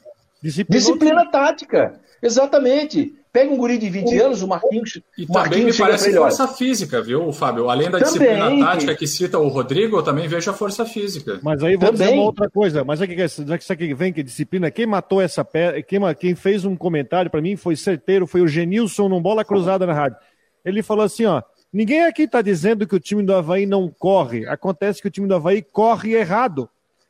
Disciplina, 0.42 0.78
Disciplina 0.78 1.30
tática. 1.30 2.00
Exatamente. 2.22 3.14
Pega 3.32 3.52
um 3.52 3.56
guri 3.56 3.76
de 3.78 3.90
20 3.90 4.18
anos, 4.20 4.42
o 4.42 4.46
Marquinhos. 4.46 5.00
E 5.18 5.26
também 5.26 5.42
Marquinhos 5.42 5.76
me 5.76 5.84
parece 5.84 6.14
força 6.14 6.46
física, 6.46 7.02
viu, 7.02 7.32
Fábio? 7.32 7.68
Além 7.68 7.90
da 7.90 7.98
também. 7.98 8.28
disciplina 8.28 8.64
tática 8.64 8.94
que 8.94 9.06
cita 9.08 9.38
o 9.40 9.48
Rodrigo, 9.48 9.98
eu 9.98 10.02
também 10.04 10.28
vejo 10.28 10.48
a 10.50 10.54
força 10.54 10.86
física. 10.86 11.40
Mas 11.42 11.60
aí 11.62 11.76
vou 11.76 11.90
também. 11.90 12.06
dizer 12.06 12.14
uma 12.14 12.26
outra 12.26 12.48
coisa. 12.48 12.84
Mas 12.84 13.02
aqui, 13.02 13.16
já 13.16 13.58
que 13.58 13.64
isso 13.64 13.72
aqui 13.72 13.92
vem, 13.92 14.12
que 14.12 14.22
disciplina, 14.22 14.70
quem 14.70 14.86
matou 14.86 15.20
essa 15.20 15.44
pedra, 15.44 15.82
quem, 15.82 15.98
quem 16.14 16.34
fez 16.36 16.64
um 16.64 16.76
comentário 16.76 17.28
para 17.28 17.42
mim 17.42 17.56
foi 17.56 17.74
certeiro, 17.74 18.24
foi 18.24 18.40
o 18.40 18.46
Genilson 18.46 19.08
num 19.08 19.20
bola 19.20 19.44
cruzada 19.44 19.84
na 19.84 19.92
rádio. 19.92 20.18
Ele 20.64 20.80
falou 20.80 21.04
assim: 21.04 21.24
ó, 21.24 21.42
ninguém 21.74 22.04
aqui 22.04 22.22
está 22.22 22.40
dizendo 22.40 22.86
que 22.86 22.94
o 22.94 23.00
time 23.00 23.22
do 23.22 23.34
Havaí 23.34 23.66
não 23.66 23.90
corre. 23.90 24.46
Acontece 24.46 25.02
que 25.02 25.08
o 25.08 25.10
time 25.10 25.28
do 25.28 25.34
Havaí 25.34 25.60
corre 25.60 26.14
errado. 26.14 26.68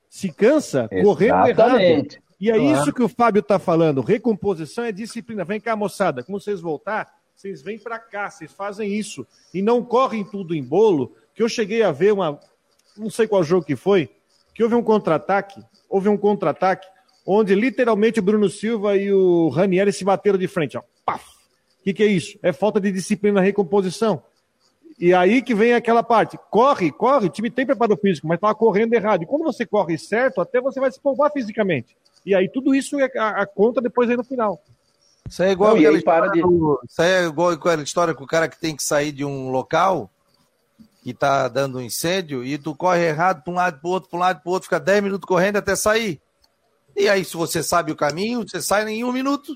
Se 0.08 0.32
cansa 0.32 0.88
correndo 1.02 1.46
errado. 1.46 2.18
E 2.40 2.50
é 2.50 2.58
isso 2.58 2.92
que 2.92 3.02
o 3.02 3.08
Fábio 3.08 3.40
está 3.40 3.58
falando. 3.58 4.00
Recomposição 4.00 4.84
é 4.84 4.92
disciplina. 4.92 5.44
Vem 5.44 5.60
cá, 5.60 5.76
moçada. 5.76 6.22
Quando 6.22 6.40
vocês 6.40 6.60
voltar, 6.60 7.10
vocês 7.34 7.62
vêm 7.62 7.78
para 7.78 7.98
cá, 7.98 8.30
vocês 8.30 8.52
fazem 8.52 8.92
isso. 8.92 9.26
E 9.52 9.62
não 9.62 9.84
correm 9.84 10.24
tudo 10.24 10.54
em 10.54 10.62
bolo, 10.62 11.14
que 11.34 11.42
eu 11.42 11.48
cheguei 11.48 11.82
a 11.82 11.92
ver 11.92 12.12
uma. 12.12 12.38
Não 12.96 13.10
sei 13.10 13.26
qual 13.26 13.42
jogo 13.42 13.66
que 13.66 13.76
foi, 13.76 14.10
que 14.54 14.62
houve 14.62 14.74
um 14.74 14.82
contra-ataque. 14.82 15.62
Houve 15.88 16.08
um 16.08 16.16
contra-ataque 16.16 16.86
onde 17.26 17.54
literalmente 17.54 18.20
o 18.20 18.22
Bruno 18.22 18.48
Silva 18.48 18.96
e 18.96 19.12
o 19.12 19.48
Ranieri 19.48 19.92
se 19.92 20.04
bateram 20.04 20.38
de 20.38 20.46
frente. 20.46 20.76
Ó. 20.76 20.82
Paf! 21.04 21.24
O 21.80 21.84
que, 21.84 21.94
que 21.94 22.02
é 22.02 22.06
isso? 22.06 22.38
É 22.42 22.52
falta 22.52 22.80
de 22.80 22.92
disciplina 22.92 23.36
na 23.36 23.40
recomposição. 23.40 24.22
E 24.98 25.12
aí 25.12 25.42
que 25.42 25.54
vem 25.54 25.74
aquela 25.74 26.02
parte. 26.02 26.38
Corre, 26.50 26.90
corre, 26.90 27.26
o 27.26 27.30
time 27.30 27.50
tem 27.50 27.66
preparo 27.66 27.96
físico, 27.96 28.28
mas 28.28 28.36
estava 28.36 28.54
correndo 28.54 28.94
errado. 28.94 29.22
E 29.22 29.26
quando 29.26 29.42
você 29.42 29.66
corre 29.66 29.98
certo, 29.98 30.40
até 30.40 30.60
você 30.60 30.78
vai 30.78 30.90
se 30.90 31.00
poupar 31.00 31.32
fisicamente. 31.32 31.96
E 32.24 32.34
aí 32.34 32.48
tudo 32.48 32.74
isso 32.74 32.98
é 33.00 33.10
a, 33.18 33.42
a 33.42 33.46
conta 33.46 33.80
depois 33.80 34.08
aí 34.08 34.16
no 34.16 34.24
final. 34.24 34.62
Isso 35.28 35.42
é 35.42 35.50
igual 35.50 35.76
Não, 35.76 35.96
aquela 35.96 36.28
de... 36.28 36.42
do... 36.42 36.80
Isso 36.88 37.02
é 37.02 37.24
igual 37.24 37.50
aquela 37.50 37.82
história 37.82 38.14
com 38.14 38.24
o 38.24 38.26
cara 38.26 38.48
que 38.48 38.60
tem 38.60 38.76
que 38.76 38.82
sair 38.82 39.10
de 39.10 39.24
um 39.24 39.50
local 39.50 40.10
que 41.02 41.12
tá 41.12 41.48
dando 41.48 41.78
um 41.78 41.82
incêndio 41.82 42.44
e 42.44 42.56
tu 42.56 42.74
corre 42.74 43.06
errado 43.06 43.42
para 43.42 43.52
um 43.52 43.56
lado, 43.56 43.80
para 43.80 43.90
outro, 43.90 44.08
para 44.08 44.16
um 44.16 44.20
lado, 44.20 44.42
para 44.42 44.52
outro, 44.52 44.64
fica 44.64 44.80
10 44.80 45.02
minutos 45.02 45.26
correndo 45.26 45.56
até 45.56 45.76
sair. 45.76 46.20
E 46.96 47.08
aí, 47.08 47.24
se 47.24 47.36
você 47.36 47.62
sabe 47.62 47.92
o 47.92 47.96
caminho, 47.96 48.42
você 48.48 48.62
sai 48.62 48.88
em 48.88 49.04
um 49.04 49.12
minuto. 49.12 49.54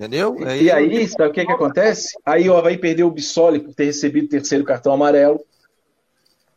Entendeu? 0.00 0.34
Aí, 0.46 0.62
e 0.62 0.70
aí, 0.70 1.06
sabe 1.08 1.28
o 1.28 1.32
que, 1.32 1.44
que 1.44 1.52
acontece? 1.52 2.16
Aí 2.24 2.48
o 2.48 2.56
Havaí 2.56 2.78
perdeu 2.78 3.06
o 3.06 3.10
Bissoli 3.10 3.60
por 3.60 3.74
ter 3.74 3.84
recebido 3.84 4.24
o 4.24 4.30
terceiro 4.30 4.64
cartão 4.64 4.94
amarelo. 4.94 5.38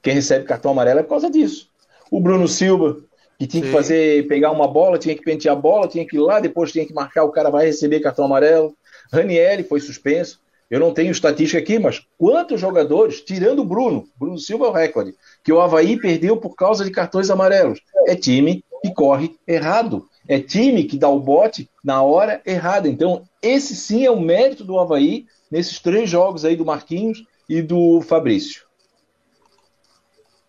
Quem 0.02 0.14
recebe 0.14 0.46
cartão 0.46 0.72
amarelo 0.72 1.02
é 1.02 1.04
por 1.04 1.10
causa 1.10 1.30
disso. 1.30 1.70
O 2.10 2.22
Bruno 2.22 2.48
Silva 2.48 2.98
que 3.38 3.46
tinha 3.46 3.64
Sim. 3.64 3.70
que 3.70 3.76
fazer, 3.76 4.28
pegar 4.28 4.52
uma 4.52 4.68
bola, 4.68 4.98
tinha 4.98 5.14
que 5.14 5.24
pentear 5.24 5.58
a 5.58 5.60
bola, 5.60 5.90
tinha 5.90 6.08
que 6.08 6.16
ir 6.16 6.20
lá, 6.20 6.40
depois 6.40 6.72
tinha 6.72 6.86
que 6.86 6.94
marcar, 6.94 7.26
o 7.26 7.32
cara 7.32 7.50
vai 7.50 7.66
receber 7.66 8.00
cartão 8.00 8.24
amarelo. 8.24 8.74
Ranielli 9.12 9.64
foi 9.64 9.82
suspenso. 9.82 10.40
Eu 10.70 10.80
não 10.80 10.94
tenho 10.94 11.12
estatística 11.12 11.60
aqui, 11.60 11.78
mas 11.78 12.02
quantos 12.18 12.62
jogadores, 12.62 13.20
tirando 13.20 13.60
o 13.60 13.66
Bruno, 13.66 14.06
Bruno 14.16 14.40
Silva 14.40 14.68
é 14.68 14.70
o 14.70 14.72
recorde, 14.72 15.14
que 15.44 15.52
o 15.52 15.60
Havaí 15.60 16.00
perdeu 16.00 16.38
por 16.38 16.56
causa 16.56 16.86
de 16.86 16.92
cartões 16.92 17.30
amarelos? 17.30 17.82
É 18.08 18.16
time 18.16 18.64
que 18.82 18.94
corre 18.94 19.36
errado. 19.46 20.08
É 20.28 20.40
time 20.40 20.86
que 20.86 20.98
dá 20.98 21.10
o 21.10 21.20
bote 21.20 21.70
na 21.84 22.02
hora 22.02 22.42
errada. 22.46 22.88
Então, 22.88 23.24
esse 23.42 23.76
sim 23.76 24.06
é 24.06 24.12
o 24.12 24.20
mérito 24.20 24.64
do 24.64 24.80
Havaí 24.80 25.26
nesses 25.52 25.80
três 25.80 26.10
jogos 26.10 26.46
aí 26.46 26.56
do 26.56 26.66
Marquinhos 26.66 27.24
e 27.48 27.62
do 27.62 28.02
Fabrício. 28.02 28.64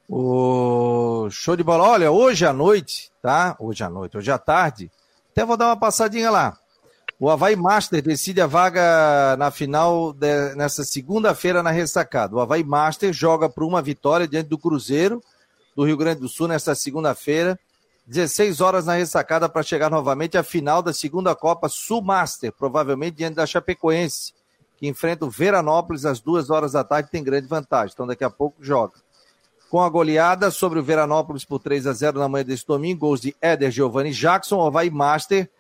O 0.08 1.28
show 1.30 1.56
de 1.56 1.62
bola. 1.62 1.88
Olha, 1.88 2.10
hoje 2.10 2.46
à 2.46 2.52
noite, 2.52 3.10
tá? 3.20 3.56
Hoje 3.58 3.82
à 3.82 3.90
noite, 3.90 4.16
hoje 4.16 4.30
à 4.30 4.38
tarde. 4.38 4.90
Até 5.32 5.44
vou 5.44 5.56
dar 5.56 5.66
uma 5.66 5.76
passadinha 5.76 6.30
lá. 6.30 6.56
O 7.18 7.30
Havaí 7.30 7.56
Master 7.56 8.02
decide 8.02 8.40
a 8.40 8.46
vaga 8.46 9.36
na 9.38 9.50
final 9.50 10.12
de, 10.12 10.54
nessa 10.56 10.84
segunda-feira 10.84 11.62
na 11.62 11.70
ressacada. 11.70 12.34
O 12.34 12.40
Havaí 12.40 12.62
Master 12.62 13.12
joga 13.12 13.48
por 13.48 13.64
uma 13.64 13.80
vitória 13.80 14.28
diante 14.28 14.48
do 14.48 14.58
Cruzeiro 14.58 15.22
do 15.74 15.84
Rio 15.84 15.96
Grande 15.96 16.20
do 16.20 16.28
Sul 16.28 16.48
nesta 16.48 16.74
segunda-feira. 16.74 17.58
16 18.06 18.60
horas 18.60 18.86
na 18.86 18.94
ressacada 18.94 19.48
para 19.48 19.62
chegar 19.62 19.90
novamente 19.90 20.36
à 20.36 20.42
final 20.42 20.82
da 20.82 20.92
segunda 20.92 21.34
Copa 21.34 21.68
Sul 21.68 22.02
Master, 22.02 22.52
provavelmente 22.52 23.16
diante 23.16 23.36
da 23.36 23.46
Chapecoense, 23.46 24.34
que 24.76 24.86
enfrenta 24.86 25.24
o 25.24 25.30
Veranópolis 25.30 26.04
às 26.04 26.20
duas 26.20 26.50
horas 26.50 26.72
da 26.72 26.84
tarde, 26.84 27.10
tem 27.10 27.24
grande 27.24 27.46
vantagem. 27.46 27.92
Então 27.94 28.06
daqui 28.06 28.24
a 28.24 28.30
pouco 28.30 28.62
joga 28.62 29.04
com 29.74 29.82
a 29.82 29.88
goleada 29.88 30.52
sobre 30.52 30.78
o 30.78 30.84
Veranópolis 30.84 31.44
por 31.44 31.58
3 31.58 31.88
a 31.88 31.92
0 31.92 32.20
na 32.20 32.28
manhã 32.28 32.44
desse 32.44 32.64
domingo, 32.64 33.00
gols 33.00 33.20
de 33.20 33.34
Éder 33.40 33.72
Giovanni 33.72 34.12
Jackson, 34.12 34.58
o 34.58 34.64
Havaí 34.64 34.88
Master 34.88 35.50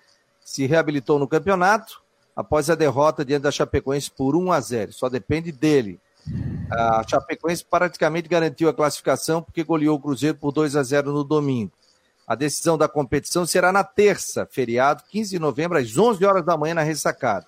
se 0.44 0.66
reabilitou 0.66 1.18
no 1.18 1.26
campeonato 1.26 2.00
após 2.36 2.70
a 2.70 2.76
derrota 2.76 3.24
diante 3.24 3.42
da 3.42 3.50
Chapecoense 3.50 4.08
por 4.12 4.36
1 4.36 4.52
a 4.52 4.60
0. 4.60 4.92
Só 4.92 5.08
depende 5.08 5.50
dele. 5.50 5.98
A 6.70 7.02
Chapecoense 7.08 7.64
praticamente 7.64 8.28
garantiu 8.28 8.68
a 8.68 8.72
classificação 8.72 9.42
porque 9.42 9.64
goleou 9.64 9.96
o 9.96 10.00
Cruzeiro 10.00 10.38
por 10.38 10.52
2 10.52 10.76
a 10.76 10.84
0 10.84 11.12
no 11.12 11.24
domingo. 11.24 11.72
A 12.26 12.34
decisão 12.34 12.78
da 12.78 12.88
competição 12.88 13.44
será 13.44 13.70
na 13.70 13.84
terça, 13.84 14.48
feriado, 14.50 15.02
15 15.10 15.30
de 15.30 15.38
novembro, 15.38 15.78
às 15.78 15.96
11 15.96 16.24
horas 16.24 16.44
da 16.44 16.56
manhã 16.56 16.74
na 16.74 16.82
ressacada. 16.82 17.46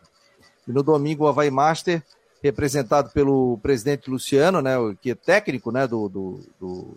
E 0.69 0.73
no 0.73 0.83
domingo 0.83 1.25
o 1.25 1.29
Havaí 1.29 1.51
Master 1.51 2.03
representado 2.43 3.11
pelo 3.11 3.59
presidente 3.63 4.11
Luciano, 4.11 4.61
né, 4.61 4.75
que 5.01 5.11
é 5.11 5.15
técnico, 5.15 5.73
né, 5.73 5.87
do, 5.87 6.09
do, 6.09 6.41
do 6.61 6.97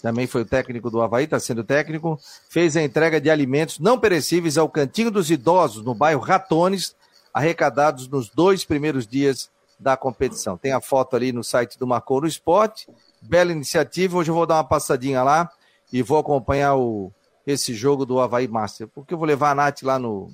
também 0.00 0.26
foi 0.26 0.42
o 0.42 0.46
técnico 0.46 0.90
do 0.90 1.02
Havaí, 1.02 1.24
está 1.24 1.40
sendo 1.40 1.64
técnico, 1.64 2.18
fez 2.48 2.76
a 2.76 2.82
entrega 2.82 3.20
de 3.20 3.28
alimentos 3.28 3.80
não 3.80 3.98
perecíveis 3.98 4.56
ao 4.56 4.68
Cantinho 4.68 5.10
dos 5.10 5.30
Idosos, 5.30 5.84
no 5.84 5.94
bairro 5.94 6.20
Ratones, 6.20 6.94
arrecadados 7.34 8.08
nos 8.08 8.28
dois 8.28 8.64
primeiros 8.64 9.06
dias 9.06 9.50
da 9.78 9.96
competição. 9.96 10.56
Tem 10.56 10.72
a 10.72 10.80
foto 10.80 11.16
ali 11.16 11.32
no 11.32 11.42
site 11.42 11.78
do 11.78 11.86
Marcou 11.86 12.20
no 12.20 12.26
Esporte, 12.26 12.88
bela 13.20 13.50
iniciativa, 13.50 14.16
hoje 14.16 14.30
eu 14.30 14.34
vou 14.34 14.46
dar 14.46 14.56
uma 14.56 14.64
passadinha 14.64 15.22
lá 15.22 15.50
e 15.92 16.02
vou 16.02 16.18
acompanhar 16.18 16.76
o, 16.76 17.12
esse 17.46 17.74
jogo 17.74 18.04
do 18.04 18.20
Havaí 18.20 18.46
Master, 18.46 18.88
porque 18.88 19.14
eu 19.14 19.18
vou 19.18 19.26
levar 19.26 19.52
a 19.52 19.54
Nath 19.54 19.82
lá 19.82 19.98
no 19.98 20.30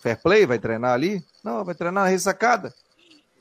Fair 0.00 0.20
Play, 0.20 0.46
vai 0.46 0.58
treinar 0.58 0.92
ali? 0.92 1.24
Não, 1.44 1.64
vai 1.64 1.74
treinar 1.74 2.04
na 2.04 2.10
ressacada. 2.10 2.72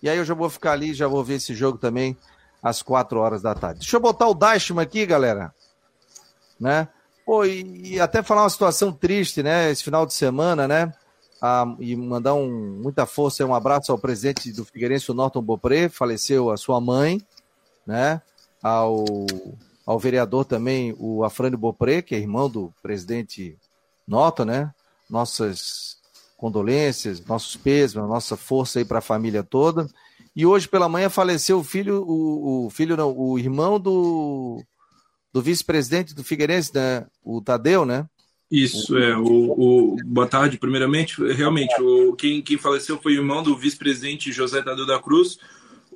E 0.02 0.10
aí 0.10 0.18
eu 0.18 0.26
já 0.26 0.34
vou 0.34 0.50
ficar 0.50 0.74
ali, 0.74 0.94
já 0.94 1.08
vou 1.08 1.24
ver 1.24 1.36
esse 1.36 1.54
jogo 1.56 1.78
também 1.78 2.18
às 2.62 2.82
quatro 2.82 3.20
horas 3.20 3.42
da 3.42 3.56
tarde. 3.56 3.80
Deixa 3.80 3.96
eu 3.96 4.02
botar 4.02 4.28
o 4.28 4.34
Dashman 4.34 4.84
aqui, 4.84 5.06
galera. 5.06 5.54
Né? 6.60 6.88
Pô, 7.26 7.46
e, 7.46 7.94
e, 7.94 8.00
até 8.00 8.24
falar 8.24 8.44
uma 8.44 8.50
situação 8.50 8.92
triste, 8.92 9.44
né? 9.44 9.70
Esse 9.70 9.84
final 9.84 10.06
de 10.06 10.14
semana, 10.14 10.68
né? 10.68 10.94
Ah, 11.42 11.66
e 11.80 11.96
mandar 11.96 12.34
um, 12.34 12.80
muita 12.82 13.06
força 13.06 13.44
e 13.44 13.46
um 13.46 13.54
abraço 13.54 13.92
ao 13.92 14.00
presidente 14.00 14.52
do 14.52 14.66
Figueirense, 14.66 15.12
o 15.12 15.14
Norton 15.14 15.42
Bopré, 15.42 15.90
faleceu 15.90 16.50
a 16.50 16.58
sua 16.58 16.80
mãe, 16.80 17.22
né? 17.86 18.22
Ao, 18.64 19.04
ao 19.88 19.97
vereador 19.97 20.43
também, 20.43 20.93
o 21.00 21.23
Afrânio 21.23 21.58
Bopré, 21.58 22.02
que 22.02 22.13
é 22.13 22.19
irmão 22.19 22.50
do 22.50 22.73
presidente 22.84 23.58
Norton, 24.06 24.43
né? 24.43 24.73
Nossas 25.10 25.95
condolências, 26.36 27.23
nossos 27.26 27.56
pesos, 27.56 27.95
nossa 27.95 28.36
força 28.36 28.80
aí 28.80 28.86
para 28.86 29.00
a 29.00 29.02
família 29.02 29.43
toda. 29.43 29.88
E 30.36 30.45
hoje 30.45 30.67
pela 30.67 30.89
manhã 30.89 31.10
faleceu 31.10 31.60
o 31.60 31.63
filho, 31.63 32.04
o, 32.06 32.65
o 32.65 32.69
filho 32.69 32.97
não, 32.97 33.17
o 33.17 33.39
irmão 33.39 33.80
do, 33.80 34.62
do 35.32 35.41
vice-presidente 35.41 36.13
do 36.13 36.23
Figueirense, 36.23 36.76
né? 36.76 37.08
O 37.23 37.41
Tadeu, 37.41 37.86
né? 37.86 38.06
Isso, 38.52 38.97
é. 38.97 39.17
O, 39.17 39.23
o, 39.23 39.95
boa 40.06 40.28
tarde, 40.28 40.58
primeiramente. 40.58 41.15
Realmente, 41.32 41.73
o, 41.82 42.13
quem, 42.13 42.41
quem 42.41 42.58
faleceu 42.58 43.00
foi 43.02 43.13
o 43.13 43.21
irmão 43.21 43.41
do 43.41 43.56
vice-presidente 43.56 44.34
José 44.34 44.62
Tadeu 44.62 44.86
da 44.86 45.00
Cruz, 45.02 45.38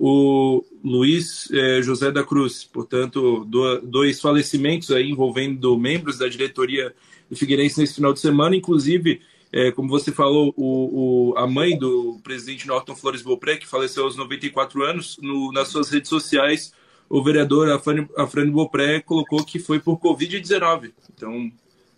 o 0.03 0.65
Luiz 0.83 1.47
é, 1.51 1.79
José 1.83 2.11
da 2.11 2.23
Cruz. 2.23 2.63
Portanto, 2.63 3.45
do, 3.45 3.81
dois 3.81 4.19
falecimentos 4.19 4.89
aí 4.89 5.11
envolvendo 5.11 5.77
membros 5.77 6.17
da 6.17 6.27
diretoria 6.27 6.91
do 7.29 7.35
Figueirense 7.35 7.79
nesse 7.79 7.93
final 7.93 8.11
de 8.11 8.19
semana. 8.19 8.55
Inclusive, 8.55 9.21
é, 9.53 9.71
como 9.71 9.87
você 9.87 10.11
falou, 10.11 10.51
o, 10.57 11.33
o, 11.33 11.37
a 11.37 11.45
mãe 11.45 11.77
do 11.77 12.19
presidente 12.23 12.67
Norton 12.67 12.95
Flores 12.95 13.21
Beaupré, 13.21 13.57
que 13.57 13.67
faleceu 13.67 14.05
aos 14.05 14.15
94 14.15 14.83
anos, 14.83 15.19
no, 15.21 15.51
nas 15.51 15.67
suas 15.67 15.91
redes 15.91 16.09
sociais, 16.09 16.73
o 17.07 17.23
vereador 17.23 17.69
Afrânio, 17.69 18.09
Afrânio 18.17 18.53
Beaupré 18.53 19.01
colocou 19.01 19.45
que 19.45 19.59
foi 19.59 19.79
por 19.79 19.99
Covid-19. 19.99 20.93
Então, 21.15 21.51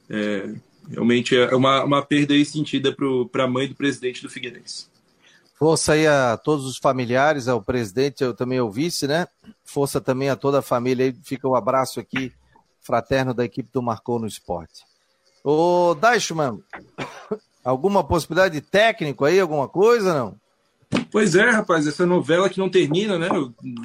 é, 0.09 0.53
realmente 0.91 1.37
é 1.37 1.55
uma, 1.55 1.85
uma 1.85 2.01
perda 2.01 2.33
aí 2.33 2.43
sentida 2.43 2.93
para 3.31 3.45
a 3.45 3.47
mãe 3.47 3.65
do 3.65 3.75
presidente 3.75 4.21
do 4.21 4.29
Figueirense. 4.29 4.91
Força 5.63 5.93
aí 5.93 6.05
a 6.05 6.35
todos 6.35 6.65
os 6.65 6.75
familiares, 6.75 7.47
ao 7.47 7.61
presidente, 7.61 8.21
eu 8.21 8.33
também 8.33 8.59
ao 8.59 8.69
vice, 8.69 9.07
né? 9.07 9.25
Força 9.63 10.01
também 10.01 10.29
a 10.29 10.35
toda 10.35 10.59
a 10.59 10.61
família 10.61 11.05
aí. 11.05 11.15
Fica 11.23 11.47
o 11.47 11.51
um 11.51 11.55
abraço 11.55 12.01
aqui, 12.01 12.33
fraterno 12.81 13.33
da 13.33 13.45
equipe 13.45 13.69
do 13.71 13.81
Marcou 13.81 14.19
no 14.19 14.27
Esporte. 14.27 14.83
Ô, 15.41 15.95
Deichmann, 15.95 16.61
alguma 17.63 18.03
possibilidade 18.03 18.55
de 18.55 18.59
técnico 18.59 19.23
aí, 19.23 19.39
alguma 19.39 19.69
coisa, 19.69 20.13
não? 20.13 20.35
Pois 21.09 21.33
é, 21.33 21.49
rapaz, 21.49 21.87
essa 21.87 22.05
novela 22.05 22.49
que 22.49 22.59
não 22.59 22.69
termina, 22.69 23.17
né? 23.17 23.29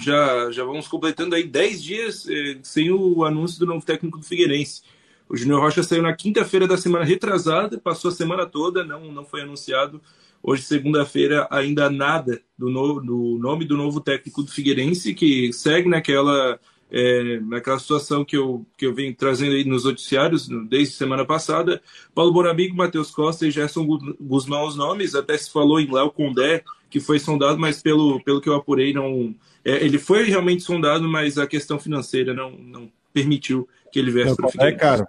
Já, 0.00 0.50
já 0.50 0.64
vamos 0.64 0.88
completando 0.88 1.36
aí 1.36 1.46
10 1.46 1.80
dias 1.80 2.26
eh, 2.28 2.58
sem 2.60 2.90
o 2.90 3.24
anúncio 3.24 3.60
do 3.60 3.66
novo 3.66 3.86
técnico 3.86 4.18
do 4.18 4.24
Figueirense. 4.24 4.82
O 5.28 5.36
Júnior 5.36 5.60
Rocha 5.60 5.84
saiu 5.84 6.02
na 6.02 6.12
quinta-feira 6.12 6.66
da 6.66 6.76
semana 6.76 7.04
retrasada, 7.04 7.78
passou 7.78 8.10
a 8.10 8.14
semana 8.14 8.46
toda, 8.46 8.82
não, 8.82 9.12
não 9.12 9.24
foi 9.24 9.42
anunciado. 9.42 10.02
Hoje, 10.48 10.62
segunda-feira, 10.62 11.46
ainda 11.50 11.90
nada 11.90 12.40
do, 12.56 12.70
no, 12.70 13.00
do 13.02 13.38
nome 13.38 13.66
do 13.66 13.76
novo 13.76 14.00
técnico 14.00 14.42
do 14.42 14.50
Figueirense, 14.50 15.12
que 15.12 15.52
segue 15.52 15.90
naquela 15.90 16.58
é, 16.90 17.38
naquela 17.40 17.78
situação 17.78 18.24
que 18.24 18.34
eu, 18.34 18.64
que 18.74 18.86
eu 18.86 18.94
venho 18.94 19.14
trazendo 19.14 19.52
aí 19.52 19.62
nos 19.62 19.84
noticiários 19.84 20.48
desde 20.66 20.94
semana 20.94 21.22
passada. 21.26 21.82
Paulo 22.14 22.32
Bonamigo, 22.32 22.74
Matheus 22.74 23.10
Costa 23.10 23.46
e 23.46 23.50
Gerson 23.50 23.86
Guzmão 24.18 24.66
os 24.66 24.74
nomes, 24.74 25.14
até 25.14 25.36
se 25.36 25.52
falou 25.52 25.78
em 25.78 25.92
Léo 25.92 26.10
Condé, 26.10 26.64
que 26.88 26.98
foi 26.98 27.18
sondado, 27.18 27.58
mas 27.58 27.82
pelo, 27.82 28.18
pelo 28.24 28.40
que 28.40 28.48
eu 28.48 28.54
apurei, 28.54 28.94
não. 28.94 29.34
É, 29.62 29.84
ele 29.84 29.98
foi 29.98 30.22
realmente 30.24 30.62
sondado, 30.62 31.06
mas 31.06 31.36
a 31.36 31.46
questão 31.46 31.78
financeira 31.78 32.32
não, 32.32 32.52
não 32.52 32.90
permitiu 33.12 33.68
que 33.92 33.98
ele 33.98 34.10
viesse 34.10 34.34
para 34.34 34.46
o 34.46 34.50
Figueirense. 34.50 34.76
É 34.76 34.80
caro. 34.80 35.06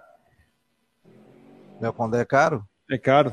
Léo 1.80 1.92
Condé 1.94 2.20
é 2.20 2.26
caro? 2.26 2.62
É 2.90 2.98
caro. 2.98 3.32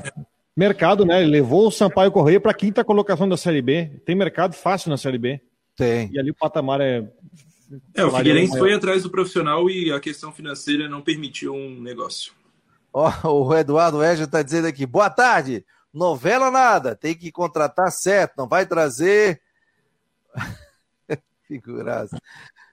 Mercado, 0.58 1.04
né? 1.04 1.22
Ele 1.22 1.30
levou 1.30 1.68
o 1.68 1.70
Sampaio 1.70 2.10
Correia 2.10 2.40
para 2.40 2.50
a 2.50 2.54
quinta 2.54 2.82
colocação 2.82 3.28
da 3.28 3.36
Série 3.36 3.62
B. 3.62 4.02
Tem 4.04 4.16
mercado 4.16 4.54
fácil 4.54 4.90
na 4.90 4.96
Série 4.96 5.16
B. 5.16 5.40
Tem. 5.76 6.10
E 6.12 6.18
ali 6.18 6.32
o 6.32 6.34
patamar 6.34 6.80
é 6.80 7.08
é, 7.94 8.04
o 8.04 8.10
Figueirense 8.10 8.58
foi 8.58 8.72
atrás 8.72 9.04
do 9.04 9.10
profissional 9.10 9.70
e 9.70 9.92
a 9.92 10.00
questão 10.00 10.32
financeira 10.32 10.88
não 10.88 11.00
permitiu 11.00 11.54
um 11.54 11.80
negócio. 11.80 12.32
Ó, 12.92 13.12
oh, 13.22 13.46
o 13.46 13.54
Eduardo 13.54 14.02
Eger 14.02 14.24
está 14.24 14.42
dizendo 14.42 14.66
aqui, 14.66 14.84
boa 14.84 15.08
tarde, 15.08 15.64
novela 15.94 16.50
nada, 16.50 16.96
tem 16.96 17.14
que 17.14 17.30
contratar 17.30 17.92
certo, 17.92 18.34
não 18.36 18.48
vai 18.48 18.66
trazer... 18.66 19.40
Figuraça. 21.46 22.20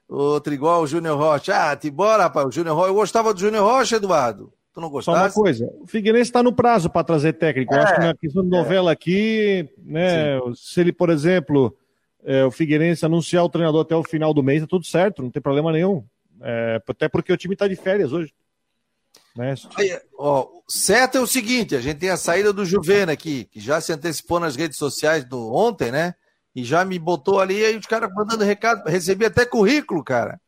Outro 0.10 0.54
igual 0.54 0.82
o 0.82 0.88
Júnior 0.88 1.18
Rocha. 1.18 1.72
Ah, 1.72 1.76
te 1.76 1.92
bora, 1.92 2.24
rapaz, 2.24 2.48
o 2.48 2.52
Júnior 2.52 2.76
Rocha. 2.76 2.90
Eu 2.90 2.96
gostava 2.96 3.34
do 3.34 3.40
Júnior 3.40 3.64
Rocha, 3.64 3.98
Eduardo. 3.98 4.52
Tu 4.76 4.82
não 4.82 4.90
gostava? 4.90 5.18
Só 5.18 5.24
uma 5.24 5.32
coisa, 5.32 5.74
o 5.80 5.88
Figueirense 5.88 6.30
está 6.30 6.44
no 6.44 6.54
prazo 6.54 6.90
para 6.90 7.04
trazer 7.04 7.34
técnico. 7.34 7.74
É, 7.74 7.78
Eu 7.78 7.82
acho 7.82 7.96
que 7.96 8.02
na 8.02 8.14
questão 8.14 8.44
de 8.44 8.50
novela 8.50 8.92
é. 8.92 8.94
aqui, 8.94 9.70
né, 9.80 10.38
Sim. 10.40 10.54
se 10.54 10.82
ele, 10.82 10.92
por 10.92 11.10
exemplo 11.10 11.76
é, 12.26 12.44
o 12.44 12.52
Figueirense 12.52 13.06
anunciar 13.06 13.46
o 13.46 13.50
treinador 13.50 13.82
até 13.82 13.96
o 13.96 14.04
final 14.04 14.34
do 14.34 14.44
mês, 14.44 14.64
é 14.64 14.68
tudo 14.68 14.86
certo, 14.86 15.22
não 15.22 15.30
tem 15.30 15.42
problema 15.42 15.72
nenhum. 15.72 16.04
É, 16.42 16.82
até 16.86 17.08
porque 17.08 17.32
o 17.32 17.38
time 17.38 17.54
está 17.54 17.68
de 17.68 17.76
férias 17.76 18.12
hoje. 18.12 18.34
Né? 19.36 19.54
Aí, 19.78 19.98
ó, 20.18 20.48
certo 20.68 21.18
é 21.18 21.22
o 21.22 21.28
seguinte: 21.28 21.76
a 21.76 21.82
gente 21.82 22.00
tem 22.00 22.10
a 22.10 22.18
saída 22.18 22.52
do 22.52 22.66
Juvena 22.66 23.12
aqui, 23.12 23.46
que 23.46 23.60
já 23.60 23.80
se 23.80 23.94
antecipou 23.94 24.40
nas 24.40 24.56
redes 24.56 24.78
sociais 24.78 25.24
do 25.24 25.54
ontem, 25.54 25.92
né? 25.92 26.16
E 26.56 26.64
já 26.64 26.84
me 26.84 26.98
botou 26.98 27.40
ali, 27.40 27.64
aí 27.64 27.78
os 27.78 27.86
caras 27.86 28.12
mandando 28.14 28.44
recado, 28.44 28.88
recebi 28.88 29.26
até 29.26 29.46
currículo, 29.46 30.04
cara. 30.04 30.40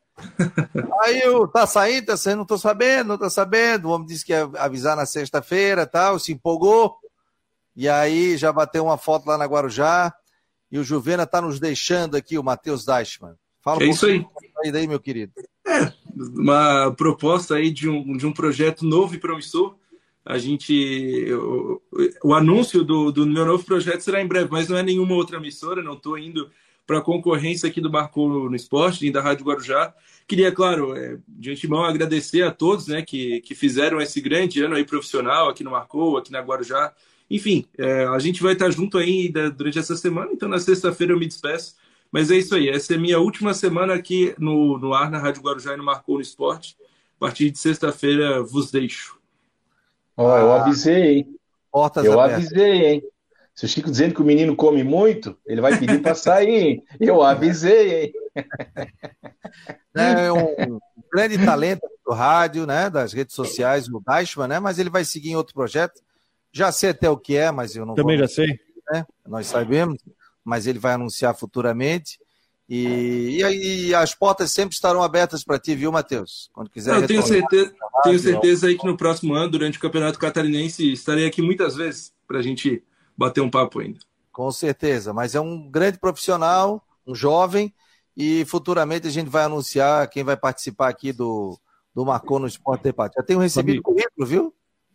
Aí 1.02 1.20
eu, 1.20 1.46
tá 1.46 1.66
saindo, 1.66 2.06
tá 2.06 2.16
saindo, 2.16 2.38
não 2.38 2.46
tô 2.46 2.58
sabendo, 2.58 3.08
não 3.08 3.18
tô 3.18 3.30
sabendo. 3.30 3.88
O 3.88 3.90
homem 3.90 4.06
disse 4.06 4.24
que 4.24 4.32
ia 4.32 4.50
avisar 4.58 4.96
na 4.96 5.06
sexta-feira 5.06 5.86
tal, 5.86 6.18
se 6.18 6.32
empolgou. 6.32 6.96
E 7.76 7.88
aí 7.88 8.36
já 8.36 8.52
bateu 8.52 8.84
uma 8.84 8.98
foto 8.98 9.26
lá 9.26 9.38
na 9.38 9.46
Guarujá. 9.46 10.12
E 10.70 10.78
o 10.78 10.84
Juvena 10.84 11.22
está 11.22 11.40
nos 11.40 11.58
deixando 11.58 12.16
aqui, 12.16 12.36
o 12.36 12.42
Matheus 12.42 12.84
Deichmann. 12.84 13.34
Fala 13.62 13.82
é 13.82 13.86
um 13.86 13.90
isso 13.90 14.06
aí. 14.06 14.26
aí 14.74 14.86
meu 14.86 15.00
querido. 15.00 15.32
É, 15.66 15.92
uma 16.34 16.92
proposta 16.96 17.54
aí 17.54 17.70
de 17.70 17.88
um, 17.88 18.16
de 18.16 18.26
um 18.26 18.32
projeto 18.32 18.84
novo 18.84 19.14
e 19.14 19.18
promissor. 19.18 19.76
A 20.24 20.36
gente. 20.36 21.32
O, 21.32 21.80
o 22.24 22.34
anúncio 22.34 22.84
do, 22.84 23.10
do 23.10 23.26
meu 23.26 23.46
novo 23.46 23.64
projeto 23.64 24.00
será 24.00 24.20
em 24.20 24.26
breve, 24.26 24.50
mas 24.50 24.68
não 24.68 24.76
é 24.76 24.82
nenhuma 24.82 25.14
outra 25.14 25.38
emissora, 25.38 25.82
não 25.82 25.94
estou 25.94 26.18
indo 26.18 26.50
para 26.88 26.98
a 26.98 27.02
concorrência 27.02 27.68
aqui 27.68 27.82
do 27.82 27.92
Marco 27.92 28.48
no 28.48 28.56
Esporte, 28.56 29.10
da 29.10 29.20
Rádio 29.20 29.44
Guarujá. 29.44 29.92
Queria, 30.26 30.50
claro, 30.50 30.96
é, 30.96 31.18
de 31.28 31.50
antemão 31.50 31.84
agradecer 31.84 32.42
a 32.42 32.50
todos 32.50 32.88
né, 32.88 33.02
que, 33.02 33.42
que 33.42 33.54
fizeram 33.54 34.00
esse 34.00 34.22
grande 34.22 34.62
ano 34.62 34.74
aí 34.74 34.82
profissional 34.82 35.50
aqui 35.50 35.62
no 35.62 35.70
Marcou, 35.70 36.16
aqui 36.16 36.32
na 36.32 36.40
Guarujá. 36.40 36.94
Enfim, 37.30 37.66
é, 37.76 38.06
a 38.06 38.18
gente 38.18 38.42
vai 38.42 38.54
estar 38.54 38.70
junto 38.70 38.96
aí 38.96 39.30
durante 39.54 39.78
essa 39.78 39.94
semana, 39.96 40.30
então 40.32 40.48
na 40.48 40.58
sexta-feira 40.58 41.12
eu 41.12 41.18
me 41.18 41.26
despeço. 41.26 41.76
Mas 42.10 42.30
é 42.30 42.36
isso 42.36 42.54
aí, 42.54 42.70
essa 42.70 42.94
é 42.94 42.96
minha 42.96 43.18
última 43.18 43.52
semana 43.52 43.92
aqui 43.92 44.34
no, 44.38 44.78
no 44.78 44.94
ar, 44.94 45.10
na 45.10 45.18
Rádio 45.18 45.42
Guarujá 45.42 45.74
e 45.74 45.76
no 45.76 45.84
Marcou 45.84 46.14
no 46.14 46.22
Esporte. 46.22 46.74
A 47.18 47.20
partir 47.20 47.50
de 47.50 47.58
sexta-feira 47.58 48.42
vos 48.42 48.70
deixo. 48.70 49.18
Ó, 50.16 50.26
oh, 50.26 50.38
eu 50.38 50.52
avisei, 50.52 51.18
hein? 51.18 51.36
Portas 51.70 52.06
eu 52.06 52.18
abertas. 52.18 52.46
avisei, 52.46 52.86
hein? 52.86 53.02
Se 53.58 53.64
o 53.64 53.68
Chico 53.68 53.90
dizendo 53.90 54.14
que 54.14 54.22
o 54.22 54.24
menino 54.24 54.54
come 54.54 54.84
muito, 54.84 55.36
ele 55.44 55.60
vai 55.60 55.76
pedir 55.76 56.00
para 56.00 56.14
sair, 56.14 56.48
hein? 56.48 56.84
Eu 57.00 57.24
avisei, 57.24 58.04
hein? 58.04 58.12
É 59.96 60.30
um 60.30 60.78
grande 61.12 61.44
talento 61.44 61.80
do 62.06 62.12
rádio, 62.14 62.64
né? 62.66 62.88
Das 62.88 63.12
redes 63.12 63.34
sociais, 63.34 63.88
o 63.88 64.00
Deichmann, 64.06 64.46
né? 64.46 64.60
Mas 64.60 64.78
ele 64.78 64.88
vai 64.88 65.04
seguir 65.04 65.30
em 65.30 65.34
outro 65.34 65.54
projeto. 65.54 66.00
Já 66.52 66.70
sei 66.70 66.90
até 66.90 67.10
o 67.10 67.16
que 67.16 67.36
é, 67.36 67.50
mas 67.50 67.74
eu 67.74 67.84
não 67.84 67.96
Também 67.96 68.16
vou... 68.16 68.28
já 68.28 68.32
sei. 68.32 68.60
Né? 68.92 69.04
Nós 69.26 69.48
sabemos, 69.48 69.98
mas 70.44 70.68
ele 70.68 70.78
vai 70.78 70.92
anunciar 70.92 71.34
futuramente. 71.34 72.20
E, 72.68 73.42
e, 73.42 73.86
e 73.88 73.94
as 73.96 74.14
portas 74.14 74.52
sempre 74.52 74.76
estarão 74.76 75.02
abertas 75.02 75.42
para 75.42 75.58
ti, 75.58 75.74
viu, 75.74 75.90
Matheus? 75.90 76.48
Quando 76.52 76.70
quiser. 76.70 76.94
Eu 76.94 77.08
tenho 77.08 77.24
certeza, 77.24 77.74
tenho 78.04 78.18
certeza 78.20 78.68
aí 78.68 78.78
que 78.78 78.86
no 78.86 78.96
próximo 78.96 79.34
ano, 79.34 79.50
durante 79.50 79.78
o 79.78 79.80
Campeonato 79.80 80.16
Catarinense, 80.16 80.92
estarei 80.92 81.26
aqui 81.26 81.42
muitas 81.42 81.74
vezes 81.74 82.12
para 82.24 82.38
a 82.38 82.42
gente 82.42 82.84
bater 83.18 83.40
um 83.40 83.50
papo 83.50 83.80
ainda. 83.80 83.98
Com 84.30 84.52
certeza, 84.52 85.12
mas 85.12 85.34
é 85.34 85.40
um 85.40 85.68
grande 85.68 85.98
profissional, 85.98 86.80
um 87.04 87.14
jovem, 87.14 87.74
e 88.16 88.44
futuramente 88.44 89.08
a 89.08 89.10
gente 89.10 89.28
vai 89.28 89.44
anunciar 89.44 90.08
quem 90.08 90.22
vai 90.22 90.36
participar 90.36 90.88
aqui 90.88 91.12
do, 91.12 91.58
do 91.92 92.06
Marcou 92.06 92.38
no 92.38 92.46
Esporte 92.46 92.84
Debate. 92.84 93.14
Já 93.16 93.22
tenho 93.24 93.40
recebido 93.40 93.82
currículo, 93.82 94.26
viu? 94.26 94.54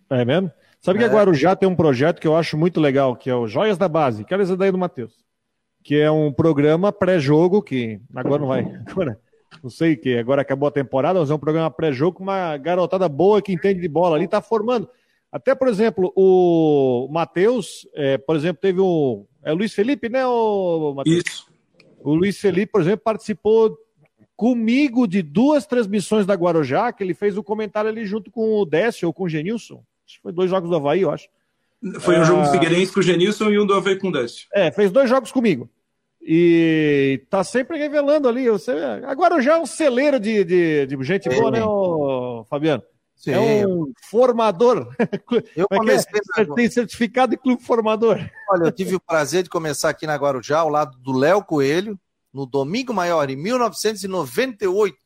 É 0.10 0.24
mesmo? 0.24 0.50
Sabe 0.80 1.00
que 1.00 1.06
é. 1.06 1.08
agora 1.08 1.30
o 1.30 1.34
Já 1.34 1.56
tem 1.56 1.68
um 1.68 1.76
projeto 1.76 2.20
que 2.20 2.28
eu 2.28 2.36
acho 2.36 2.58
muito 2.58 2.80
legal, 2.80 3.16
que 3.16 3.30
é 3.30 3.36
o 3.36 3.48
Joias 3.48 3.78
da 3.78 3.88
Base. 3.88 4.24
Quero 4.24 4.42
essa 4.42 4.56
daí 4.56 4.72
do 4.72 4.78
Matheus. 4.78 5.14
Que 5.84 6.00
é 6.00 6.10
um 6.10 6.32
programa 6.32 6.92
pré-jogo, 6.92 7.62
que 7.62 8.00
agora 8.16 8.42
não 8.42 8.48
vai. 8.48 8.64
Agora, 8.88 9.20
não 9.62 9.70
sei 9.70 9.96
que 9.96 10.18
agora 10.18 10.42
acabou 10.42 10.68
a 10.68 10.72
temporada, 10.72 11.20
mas 11.20 11.30
é 11.30 11.34
um 11.34 11.40
programa 11.40 11.70
pré-jogo 11.70 12.18
com 12.18 12.24
uma 12.24 12.58
garotada 12.58 13.08
boa 13.08 13.42
que 13.42 13.54
entende 13.54 13.80
de 13.80 13.88
bola 13.88 14.16
ali, 14.16 14.28
tá 14.28 14.42
formando. 14.42 14.90
Até, 15.34 15.56
por 15.56 15.68
exemplo, 15.68 16.14
o 16.16 17.08
Matheus, 17.12 17.88
é, 17.96 18.20
por 18.20 18.36
exemplo, 18.36 18.62
teve 18.62 18.80
o. 18.80 19.26
É 19.44 19.52
o 19.52 19.56
Luiz 19.56 19.74
Felipe, 19.74 20.08
né, 20.08 20.24
o 20.28 20.94
Matheus? 20.96 21.24
Isso. 21.26 21.48
O 22.04 22.14
Luiz 22.14 22.40
Felipe, 22.40 22.72
por 22.72 22.82
exemplo, 22.82 23.02
participou 23.04 23.76
comigo 24.36 25.08
de 25.08 25.24
duas 25.24 25.66
transmissões 25.66 26.28
da 26.28 26.36
Guarujá, 26.36 26.94
que 26.94 27.04
ele 27.04 27.16
fez 27.16 27.36
o 27.36 27.40
um 27.40 27.44
comentário 27.44 27.90
ali 27.90 28.06
junto 28.06 28.30
com 28.30 28.60
o 28.60 28.66
Décio 28.66 29.08
ou 29.08 29.14
com 29.14 29.24
o 29.24 29.30
Genilson. 29.30 29.84
Acho 30.06 30.18
que 30.18 30.22
foi 30.22 30.32
dois 30.32 30.52
jogos 30.52 30.70
do 30.70 30.76
Havaí, 30.76 31.02
eu 31.02 31.10
acho. 31.10 31.28
Foi 32.02 32.20
um 32.20 32.26
jogo 32.26 32.44
do 32.44 32.50
ah, 32.50 32.52
Figueirense 32.52 32.94
com 32.94 33.00
o 33.00 33.04
Genilson 33.04 33.50
e 33.50 33.60
um 33.60 33.66
do 33.66 33.74
Havaí 33.74 33.98
com 33.98 34.10
o 34.10 34.12
Décio. 34.12 34.48
É, 34.54 34.70
fez 34.72 34.92
dois 34.92 35.10
jogos 35.10 35.32
comigo. 35.32 35.68
E 36.22 37.26
tá 37.28 37.44
sempre 37.44 37.80
revelando 37.80 38.30
ali. 38.30 38.48
Você... 38.52 38.72
Agora 39.08 39.42
já 39.42 39.56
é 39.56 39.60
um 39.60 39.66
celeiro 39.66 40.20
de, 40.20 40.44
de, 40.44 40.86
de 40.86 41.04
gente 41.04 41.28
boa, 41.28 41.50
né, 41.50 41.60
Fabiano? 42.48 42.84
Sim. 43.24 43.32
É 43.32 43.66
um 43.66 43.94
formador. 44.02 44.94
Eu 45.56 45.66
é 45.72 45.76
é? 45.76 45.78
comecei. 45.78 46.22
É? 46.38 46.46
Tem 46.56 46.70
certificado 46.70 47.32
de 47.32 47.38
clube 47.38 47.64
formador. 47.64 48.20
Olha, 48.50 48.66
eu 48.66 48.72
tive 48.72 48.96
o 48.96 49.00
prazer 49.00 49.44
de 49.44 49.50
começar 49.50 49.88
aqui 49.90 50.06
na 50.06 50.18
Guarujá, 50.18 50.60
ao 50.60 50.68
lado 50.68 50.98
do 51.00 51.14
Léo 51.14 51.42
Coelho, 51.42 51.98
no 52.34 52.46
Domingo 52.46 52.94
Maior, 52.94 53.30
em 53.30 53.38
1998. 53.38 54.98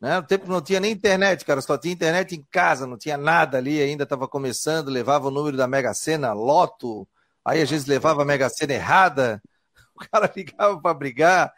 Né? 0.00 0.16
No 0.16 0.26
tempo 0.26 0.44
que 0.44 0.50
não 0.50 0.62
tinha 0.62 0.80
nem 0.80 0.90
internet, 0.90 1.44
cara, 1.44 1.60
só 1.60 1.76
tinha 1.76 1.92
internet 1.92 2.34
em 2.34 2.42
casa, 2.50 2.86
não 2.86 2.96
tinha 2.96 3.18
nada 3.18 3.58
ali, 3.58 3.78
ainda 3.78 4.04
estava 4.04 4.26
começando, 4.26 4.88
levava 4.88 5.28
o 5.28 5.30
número 5.30 5.54
da 5.54 5.68
Mega 5.68 5.92
Sena, 5.92 6.32
loto, 6.32 7.06
aí 7.44 7.60
às 7.60 7.68
vezes 7.68 7.86
levava 7.86 8.22
a 8.22 8.24
Mega 8.24 8.48
Sena 8.48 8.72
errada, 8.72 9.42
o 9.94 10.00
cara 10.10 10.32
ligava 10.34 10.80
para 10.80 10.94
brigar, 10.94 11.52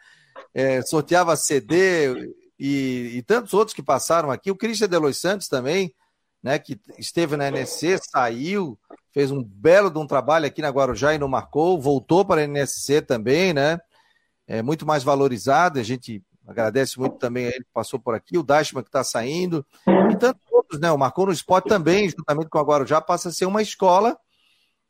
é, 0.53 0.81
sorteava 0.81 1.37
CD 1.37 2.29
e, 2.59 3.11
e, 3.15 3.21
tantos 3.21 3.53
outros 3.53 3.73
que 3.73 3.81
passaram 3.81 4.29
aqui. 4.29 4.51
O 4.51 4.55
Christian 4.55 4.89
Delois 4.89 5.17
Santos 5.17 5.47
também, 5.47 5.93
né, 6.43 6.59
que 6.59 6.79
esteve 6.97 7.37
na 7.37 7.47
NSC, 7.47 7.97
saiu, 8.11 8.77
fez 9.13 9.31
um 9.31 9.43
belo 9.43 9.89
de 9.89 9.97
um 9.97 10.05
trabalho 10.05 10.45
aqui 10.45 10.61
na 10.61 10.69
Guarujá 10.69 11.13
e 11.13 11.17
não 11.17 11.27
marcou, 11.27 11.79
voltou 11.79 12.25
para 12.25 12.41
a 12.41 12.47
NSC 12.47 13.01
também, 13.01 13.53
né? 13.53 13.79
É 14.47 14.61
muito 14.61 14.85
mais 14.85 15.03
valorizado, 15.03 15.79
a 15.79 15.83
gente 15.83 16.23
agradece 16.47 16.99
muito 16.99 17.17
também 17.17 17.45
a 17.45 17.49
ele 17.49 17.63
que 17.63 17.73
passou 17.73 17.99
por 17.99 18.15
aqui, 18.15 18.37
o 18.37 18.43
Dashman 18.43 18.81
que 18.81 18.89
está 18.89 19.03
saindo, 19.03 19.65
e 20.11 20.15
tantos 20.17 20.41
outros, 20.51 20.79
né? 20.81 20.91
O 20.91 20.97
Marcou 20.97 21.27
no 21.27 21.31
Esporte 21.31 21.69
também, 21.69 22.09
juntamente 22.09 22.49
com 22.49 22.57
o 22.57 22.63
Guarujá, 22.63 22.99
passa 22.99 23.29
a 23.29 23.31
ser 23.31 23.45
uma 23.45 23.61
escola, 23.61 24.17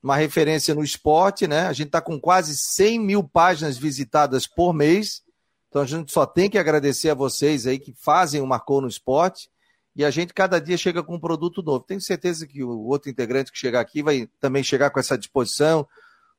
uma 0.02 0.16
referência 0.16 0.74
no 0.74 0.84
esporte, 0.84 1.46
né? 1.46 1.68
A 1.68 1.74
gente 1.74 1.88
está 1.88 2.02
com 2.02 2.20
quase 2.20 2.56
100 2.56 3.00
mil 3.00 3.24
páginas 3.24 3.78
visitadas 3.78 4.48
por 4.48 4.74
mês, 4.74 5.22
então 5.70 5.82
a 5.82 5.86
gente 5.86 6.12
só 6.12 6.26
tem 6.26 6.50
que 6.50 6.58
agradecer 6.58 7.10
a 7.10 7.16
vocês 7.16 7.68
aí 7.68 7.80
que 7.80 7.94
fazem 7.94 8.42
o 8.42 8.48
Marcou 8.48 8.82
no 8.82 8.88
Esporte, 8.88 9.50
e 9.96 10.04
a 10.04 10.10
gente 10.10 10.34
cada 10.34 10.60
dia 10.60 10.78
chega 10.78 11.04
com 11.04 11.16
um 11.16 11.20
produto 11.20 11.62
novo. 11.62 11.84
Tenho 11.84 12.02
certeza 12.02 12.48
que 12.48 12.64
o 12.64 12.88
outro 12.88 13.10
integrante 13.10 13.52
que 13.52 13.58
chegar 13.58 13.82
aqui 13.82 14.02
vai 14.02 14.30
também 14.40 14.64
chegar 14.64 14.90
com 14.90 15.00
essa 15.00 15.18
disposição, 15.18 15.88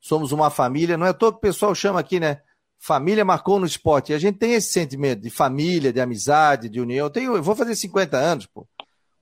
somos 0.01 0.33
uma 0.33 0.51
família. 0.51 0.97
Não 0.97 1.07
é 1.07 1.13
todo 1.13 1.35
o 1.35 1.41
pessoal 1.41 1.75
chama 1.75 2.01
aqui, 2.01 2.19
né? 2.19 2.41
Família 2.79 3.25
marcou 3.25 3.61
no 3.61 3.67
esporte. 3.67 4.13
E 4.13 4.15
a 4.15 4.19
gente 4.19 4.39
tem 4.39 4.55
esse 4.55 4.73
sentimento 4.73 5.21
de 5.21 5.29
família, 5.29 5.93
de 5.93 6.01
amizade, 6.01 6.71
de 6.71 6.81
união. 6.81 7.07
Eu, 7.07 7.11
tenho, 7.11 7.37
eu 7.37 7.43
vou 7.43 7.55
fazer 7.55 7.77
50 7.77 8.17
anos, 8.17 8.47
pô. 8.47 8.67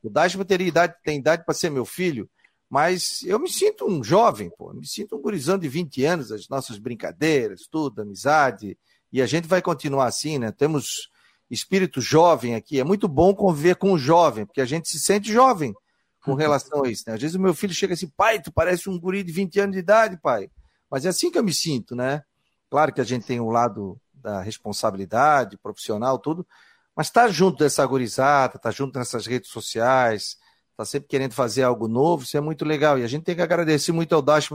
O 0.02 0.08
Dashman 0.08 0.44
teria 0.46 0.68
idade, 0.68 0.94
tem 1.02 1.18
idade 1.18 1.44
para 1.44 1.52
ser 1.52 1.70
meu 1.70 1.84
filho, 1.84 2.30
mas 2.70 3.22
eu 3.24 3.40
me 3.40 3.50
sinto 3.50 3.86
um 3.88 4.04
jovem, 4.04 4.50
pô. 4.56 4.72
Me 4.72 4.86
sinto 4.86 5.16
um 5.16 5.20
gurizão 5.20 5.58
de 5.58 5.68
20 5.68 6.04
anos, 6.04 6.30
as 6.30 6.48
nossas 6.48 6.78
brincadeiras, 6.78 7.66
tudo, 7.68 8.02
amizade. 8.02 8.78
E 9.12 9.22
a 9.22 9.26
gente 9.26 9.48
vai 9.48 9.62
continuar 9.62 10.06
assim, 10.06 10.38
né? 10.38 10.52
Temos 10.52 11.10
espírito 11.50 12.00
jovem 12.00 12.54
aqui. 12.54 12.78
É 12.78 12.84
muito 12.84 13.08
bom 13.08 13.34
conviver 13.34 13.76
com 13.76 13.92
o 13.92 13.98
jovem, 13.98 14.44
porque 14.44 14.60
a 14.60 14.66
gente 14.66 14.88
se 14.88 14.98
sente 14.98 15.32
jovem 15.32 15.74
com 16.22 16.34
relação 16.34 16.84
a 16.84 16.88
isso. 16.88 17.04
Né? 17.06 17.14
Às 17.14 17.20
vezes 17.20 17.36
o 17.36 17.40
meu 17.40 17.54
filho 17.54 17.72
chega 17.72 17.94
assim, 17.94 18.08
pai, 18.08 18.40
tu 18.40 18.52
parece 18.52 18.88
um 18.88 18.98
guri 18.98 19.22
de 19.22 19.32
20 19.32 19.60
anos 19.60 19.74
de 19.74 19.80
idade, 19.80 20.18
pai. 20.20 20.50
Mas 20.90 21.04
é 21.04 21.08
assim 21.08 21.30
que 21.30 21.38
eu 21.38 21.44
me 21.44 21.52
sinto, 21.52 21.94
né? 21.94 22.22
Claro 22.70 22.92
que 22.92 23.00
a 23.00 23.04
gente 23.04 23.26
tem 23.26 23.40
o 23.40 23.46
um 23.46 23.50
lado 23.50 23.98
da 24.12 24.42
responsabilidade 24.42 25.56
profissional, 25.56 26.18
tudo, 26.18 26.46
mas 26.94 27.10
tá 27.10 27.28
junto 27.28 27.58
dessa 27.58 27.86
gurizada, 27.86 28.58
tá 28.58 28.70
junto 28.70 28.98
nessas 28.98 29.26
redes 29.26 29.50
sociais, 29.50 30.36
tá 30.76 30.84
sempre 30.84 31.08
querendo 31.08 31.32
fazer 31.32 31.62
algo 31.62 31.88
novo, 31.88 32.24
isso 32.24 32.36
é 32.36 32.40
muito 32.40 32.64
legal. 32.64 32.98
E 32.98 33.04
a 33.04 33.06
gente 33.06 33.24
tem 33.24 33.36
que 33.36 33.42
agradecer 33.42 33.92
muito 33.92 34.14
ao 34.14 34.20
Dash 34.20 34.50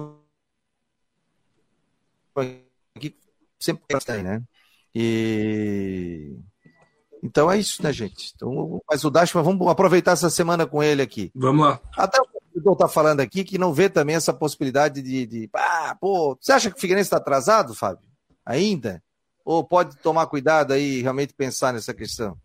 que 2.99 3.15
sempre 3.63 3.83
tem, 4.05 4.23
né? 4.23 4.41
E 4.93 6.37
então 7.23 7.49
é 7.49 7.57
isso, 7.57 7.81
né, 7.81 7.93
gente? 7.93 8.33
Então, 8.35 8.81
mas 8.87 9.05
o 9.05 9.09
Dashman, 9.09 9.43
vamos 9.43 9.65
aproveitar 9.69 10.11
essa 10.11 10.29
semana 10.29 10.67
com 10.67 10.83
ele 10.83 11.01
aqui. 11.01 11.31
Vamos 11.33 11.65
lá. 11.65 11.79
Até 11.97 12.19
o 12.21 12.25
Vitor 12.53 12.73
está 12.73 12.89
falando 12.89 13.21
aqui 13.21 13.45
que 13.45 13.57
não 13.57 13.73
vê 13.73 13.89
também 13.89 14.17
essa 14.17 14.33
possibilidade 14.33 15.01
de. 15.01 15.25
de 15.25 15.49
ah, 15.53 15.95
pô, 15.99 16.37
você 16.39 16.51
acha 16.51 16.69
que 16.69 16.77
o 16.77 16.79
Figueirense 16.79 17.07
está 17.07 17.17
atrasado, 17.17 17.73
Fábio? 17.73 18.09
Ainda? 18.45 19.01
Ou 19.45 19.63
pode 19.63 19.95
tomar 19.97 20.27
cuidado 20.27 20.73
aí 20.73 20.99
e 20.99 21.01
realmente 21.01 21.33
pensar 21.33 21.71
nessa 21.71 21.93
questão? 21.93 22.37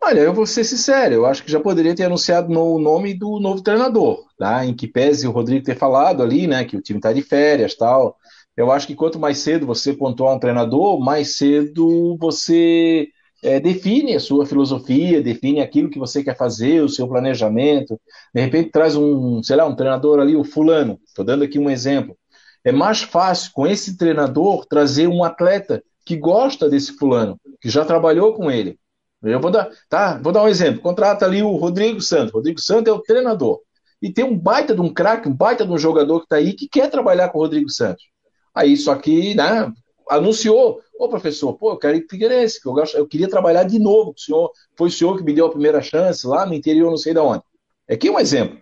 Olha, 0.00 0.18
eu 0.18 0.34
vou 0.34 0.44
ser 0.44 0.64
sincero, 0.64 1.14
eu 1.14 1.26
acho 1.26 1.44
que 1.44 1.50
já 1.50 1.60
poderia 1.60 1.94
ter 1.94 2.04
anunciado 2.04 2.52
o 2.52 2.78
nome 2.80 3.14
do 3.14 3.38
novo 3.38 3.62
treinador, 3.62 4.26
tá? 4.36 4.66
Em 4.66 4.74
que 4.74 4.88
pese 4.88 5.28
o 5.28 5.30
Rodrigo 5.30 5.64
ter 5.64 5.78
falado 5.78 6.24
ali, 6.24 6.48
né, 6.48 6.64
que 6.64 6.76
o 6.76 6.82
time 6.82 6.98
está 6.98 7.12
de 7.12 7.22
férias 7.22 7.76
tal. 7.76 8.18
Eu 8.56 8.70
acho 8.70 8.86
que 8.86 8.94
quanto 8.94 9.18
mais 9.18 9.38
cedo 9.38 9.66
você 9.66 9.92
pontuar 9.92 10.34
um 10.34 10.38
treinador, 10.38 11.00
mais 11.00 11.36
cedo 11.36 12.16
você 12.18 13.08
é, 13.42 13.58
define 13.58 14.14
a 14.14 14.20
sua 14.20 14.46
filosofia, 14.46 15.22
define 15.22 15.60
aquilo 15.60 15.90
que 15.90 15.98
você 15.98 16.22
quer 16.22 16.36
fazer, 16.36 16.82
o 16.82 16.88
seu 16.88 17.08
planejamento. 17.08 18.00
De 18.34 18.40
repente 18.40 18.70
traz 18.70 18.94
um, 18.94 19.42
sei 19.42 19.56
lá, 19.56 19.66
um 19.66 19.74
treinador 19.74 20.20
ali, 20.20 20.36
o 20.36 20.44
fulano. 20.44 21.00
Estou 21.06 21.24
dando 21.24 21.44
aqui 21.44 21.58
um 21.58 21.70
exemplo. 21.70 22.16
É 22.64 22.70
mais 22.70 23.02
fácil 23.02 23.50
com 23.52 23.66
esse 23.66 23.96
treinador 23.96 24.66
trazer 24.66 25.08
um 25.08 25.24
atleta 25.24 25.82
que 26.04 26.16
gosta 26.16 26.68
desse 26.68 26.96
fulano, 26.96 27.38
que 27.60 27.68
já 27.68 27.84
trabalhou 27.84 28.34
com 28.34 28.50
ele. 28.50 28.78
Eu 29.22 29.40
vou 29.40 29.50
dar, 29.50 29.70
tá? 29.88 30.18
Vou 30.22 30.32
dar 30.32 30.42
um 30.42 30.48
exemplo. 30.48 30.80
Contrata 30.80 31.24
ali 31.24 31.42
o 31.42 31.56
Rodrigo 31.56 32.00
Santos. 32.00 32.32
Rodrigo 32.32 32.60
Santos 32.60 32.92
é 32.92 32.96
o 32.96 33.02
treinador. 33.02 33.60
E 34.00 34.12
tem 34.12 34.24
um 34.24 34.36
baita 34.36 34.74
de 34.74 34.80
um 34.80 34.92
craque, 34.92 35.28
um 35.28 35.34
baita 35.34 35.64
de 35.64 35.72
um 35.72 35.78
jogador 35.78 36.20
que 36.20 36.26
está 36.26 36.36
aí 36.36 36.52
que 36.54 36.68
quer 36.68 36.90
trabalhar 36.90 37.28
com 37.28 37.38
o 37.38 37.42
Rodrigo 37.42 37.70
Santos. 37.70 38.11
Aí 38.54 38.72
isso 38.72 38.90
aqui, 38.90 39.34
né? 39.34 39.72
Anunciou, 40.08 40.80
Ô, 41.02 41.08
professor, 41.08 41.52
pô, 41.54 41.72
eu 41.72 41.78
quero 41.78 41.96
ir 41.96 42.02
para 42.02 42.10
Figueirense, 42.10 42.62
que 42.62 42.68
eu, 42.68 42.72
gosto, 42.72 42.96
eu 42.96 43.08
queria 43.08 43.28
trabalhar 43.28 43.64
de 43.64 43.76
novo 43.76 44.12
com 44.12 44.18
o 44.18 44.20
senhor. 44.20 44.52
Foi 44.76 44.86
o 44.86 44.92
senhor 44.92 45.16
que 45.16 45.24
me 45.24 45.32
deu 45.32 45.46
a 45.46 45.50
primeira 45.50 45.82
chance 45.82 46.24
lá 46.24 46.46
no 46.46 46.54
interior, 46.54 46.88
não 46.88 46.96
sei 46.96 47.12
de 47.12 47.18
onde. 47.18 47.42
É 47.88 47.94
aqui 47.94 48.08
um 48.08 48.20
exemplo. 48.20 48.56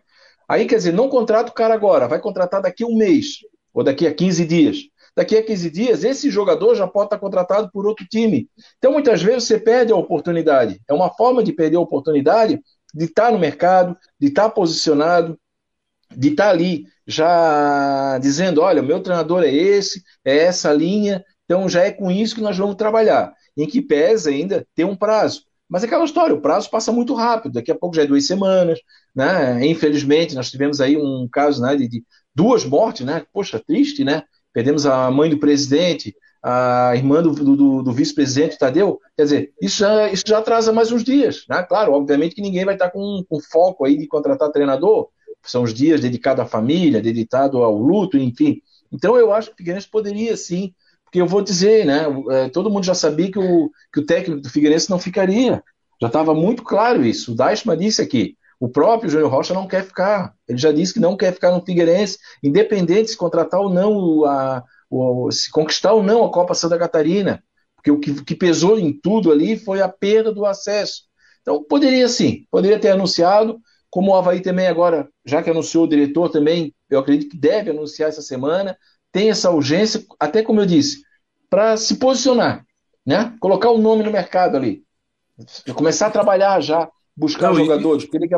Aí, 0.48 0.64
quer 0.64 0.76
dizer, 0.76 0.94
não 0.94 1.10
contrata 1.10 1.50
o 1.50 1.54
cara 1.54 1.74
agora, 1.74 2.08
vai 2.08 2.18
contratar 2.18 2.62
daqui 2.62 2.82
a 2.82 2.86
um 2.86 2.96
mês, 2.96 3.40
ou 3.74 3.84
daqui 3.84 4.06
a 4.06 4.14
15 4.14 4.46
dias. 4.46 4.78
Daqui 5.14 5.36
a 5.36 5.44
15 5.44 5.70
dias, 5.70 6.02
esse 6.02 6.30
jogador 6.30 6.74
já 6.74 6.86
pode 6.86 7.08
estar 7.08 7.18
contratado 7.18 7.70
por 7.70 7.86
outro 7.86 8.06
time. 8.08 8.48
Então, 8.78 8.92
muitas 8.92 9.22
vezes, 9.22 9.44
você 9.44 9.58
perde 9.58 9.92
a 9.92 9.96
oportunidade. 9.96 10.80
É 10.88 10.94
uma 10.94 11.10
forma 11.10 11.44
de 11.44 11.52
perder 11.52 11.76
a 11.76 11.80
oportunidade 11.80 12.58
de 12.94 13.04
estar 13.04 13.30
no 13.30 13.38
mercado, 13.38 13.94
de 14.18 14.28
estar 14.28 14.48
posicionado, 14.48 15.38
de 16.16 16.28
estar 16.28 16.50
ali 16.50 16.84
já 17.06 18.18
dizendo: 18.18 18.60
olha, 18.60 18.82
o 18.82 18.86
meu 18.86 19.00
treinador 19.00 19.42
é 19.42 19.52
esse, 19.52 20.02
é 20.24 20.38
essa 20.38 20.72
linha, 20.72 21.24
então 21.44 21.68
já 21.68 21.82
é 21.82 21.90
com 21.90 22.10
isso 22.10 22.34
que 22.34 22.40
nós 22.40 22.56
vamos 22.56 22.76
trabalhar, 22.76 23.32
em 23.56 23.66
que 23.66 23.82
pesa 23.82 24.30
ainda 24.30 24.66
ter 24.74 24.84
um 24.84 24.96
prazo. 24.96 25.42
Mas 25.68 25.84
é 25.84 25.86
aquela 25.86 26.04
história, 26.04 26.34
o 26.34 26.40
prazo 26.40 26.68
passa 26.68 26.90
muito 26.90 27.14
rápido, 27.14 27.52
daqui 27.52 27.70
a 27.70 27.76
pouco 27.76 27.94
já 27.94 28.02
é 28.02 28.06
duas 28.06 28.26
semanas, 28.26 28.80
né? 29.14 29.64
Infelizmente, 29.64 30.34
nós 30.34 30.50
tivemos 30.50 30.80
aí 30.80 30.96
um 30.96 31.28
caso 31.30 31.62
né, 31.62 31.76
de, 31.76 31.88
de 31.88 32.04
duas 32.34 32.64
mortes, 32.64 33.06
né? 33.06 33.24
Poxa, 33.32 33.62
triste, 33.64 34.02
né? 34.02 34.24
Perdemos 34.52 34.84
a 34.84 35.08
mãe 35.12 35.30
do 35.30 35.38
presidente, 35.38 36.12
a 36.42 36.92
irmã 36.96 37.22
do, 37.22 37.30
do, 37.32 37.82
do 37.82 37.92
vice-presidente 37.92 38.58
Tadeu. 38.58 38.98
Quer 39.16 39.22
dizer, 39.22 39.52
isso 39.62 39.78
já, 39.78 40.08
isso 40.10 40.24
já 40.26 40.38
atrasa 40.38 40.72
mais 40.72 40.90
uns 40.90 41.04
dias, 41.04 41.44
né? 41.48 41.62
Claro, 41.62 41.92
obviamente 41.92 42.34
que 42.34 42.42
ninguém 42.42 42.64
vai 42.64 42.74
estar 42.74 42.90
com, 42.90 43.24
com 43.28 43.40
foco 43.40 43.84
aí 43.84 43.96
de 43.96 44.08
contratar 44.08 44.50
treinador, 44.50 45.08
são 45.42 45.62
os 45.62 45.72
dias 45.72 46.00
dedicados 46.00 46.44
à 46.44 46.46
família, 46.46 47.00
dedicado 47.00 47.62
ao 47.62 47.76
luto, 47.76 48.16
enfim. 48.18 48.60
Então 48.92 49.16
eu 49.16 49.32
acho 49.32 49.48
que 49.48 49.54
o 49.54 49.56
Figueirense 49.56 49.88
poderia 49.88 50.36
sim 50.36 50.74
porque 51.10 51.20
eu 51.20 51.26
vou 51.26 51.42
dizer, 51.42 51.84
né? 51.84 52.04
É, 52.30 52.48
todo 52.48 52.70
mundo 52.70 52.84
já 52.84 52.94
sabia 52.94 53.32
que 53.32 53.38
o, 53.38 53.68
que 53.92 53.98
o 53.98 54.06
técnico 54.06 54.40
do 54.40 54.48
Figueirense 54.48 54.88
não 54.88 54.98
ficaria. 54.98 55.60
Já 56.00 56.06
estava 56.06 56.32
muito 56.32 56.62
claro 56.62 57.04
isso. 57.04 57.32
O 57.32 57.34
Dashman 57.34 57.76
disse 57.76 58.00
aqui. 58.00 58.36
O 58.60 58.68
próprio 58.68 59.10
Júnior 59.10 59.28
Rocha 59.28 59.52
não 59.52 59.66
quer 59.66 59.84
ficar. 59.84 60.32
Ele 60.46 60.58
já 60.58 60.70
disse 60.70 60.94
que 60.94 61.00
não 61.00 61.16
quer 61.16 61.32
ficar 61.32 61.50
no 61.50 61.64
Figueirense, 61.64 62.16
independente 62.44 63.10
se 63.10 63.16
contratar 63.16 63.60
ou 63.60 63.68
não, 63.68 64.24
a, 64.24 64.62
se 65.32 65.50
conquistar 65.50 65.94
ou 65.94 66.02
não 66.02 66.24
a 66.24 66.30
Copa 66.30 66.54
Santa 66.54 66.78
Catarina. 66.78 67.42
Porque 67.74 67.90
o 67.90 67.98
que, 67.98 68.22
que 68.22 68.34
pesou 68.36 68.78
em 68.78 68.92
tudo 68.92 69.32
ali 69.32 69.58
foi 69.58 69.80
a 69.80 69.88
perda 69.88 70.32
do 70.32 70.46
acesso. 70.46 71.02
Então, 71.42 71.64
poderia 71.64 72.08
sim, 72.08 72.46
poderia 72.52 72.78
ter 72.78 72.90
anunciado, 72.90 73.58
como 73.90 74.12
o 74.12 74.14
Havaí 74.14 74.40
também 74.40 74.68
agora, 74.68 75.08
já 75.24 75.42
que 75.42 75.50
anunciou 75.50 75.84
o 75.84 75.88
diretor 75.88 76.30
também, 76.30 76.72
eu 76.88 77.00
acredito 77.00 77.30
que 77.30 77.36
deve 77.36 77.70
anunciar 77.70 78.08
essa 78.08 78.22
semana, 78.22 78.76
tem 79.10 79.30
essa 79.30 79.50
urgência, 79.50 80.04
até 80.18 80.42
como 80.42 80.60
eu 80.60 80.66
disse, 80.66 81.02
para 81.48 81.76
se 81.76 81.96
posicionar, 81.96 82.64
né? 83.04 83.36
Colocar 83.40 83.70
o 83.70 83.78
nome 83.78 84.04
no 84.04 84.12
mercado 84.12 84.56
ali. 84.56 84.84
Começar 85.74 86.06
a 86.06 86.10
trabalhar 86.10 86.60
já, 86.60 86.88
buscar 87.16 87.48
não, 87.48 87.56
jogadores. 87.56 88.04
Porque 88.04 88.18
ele. 88.18 88.28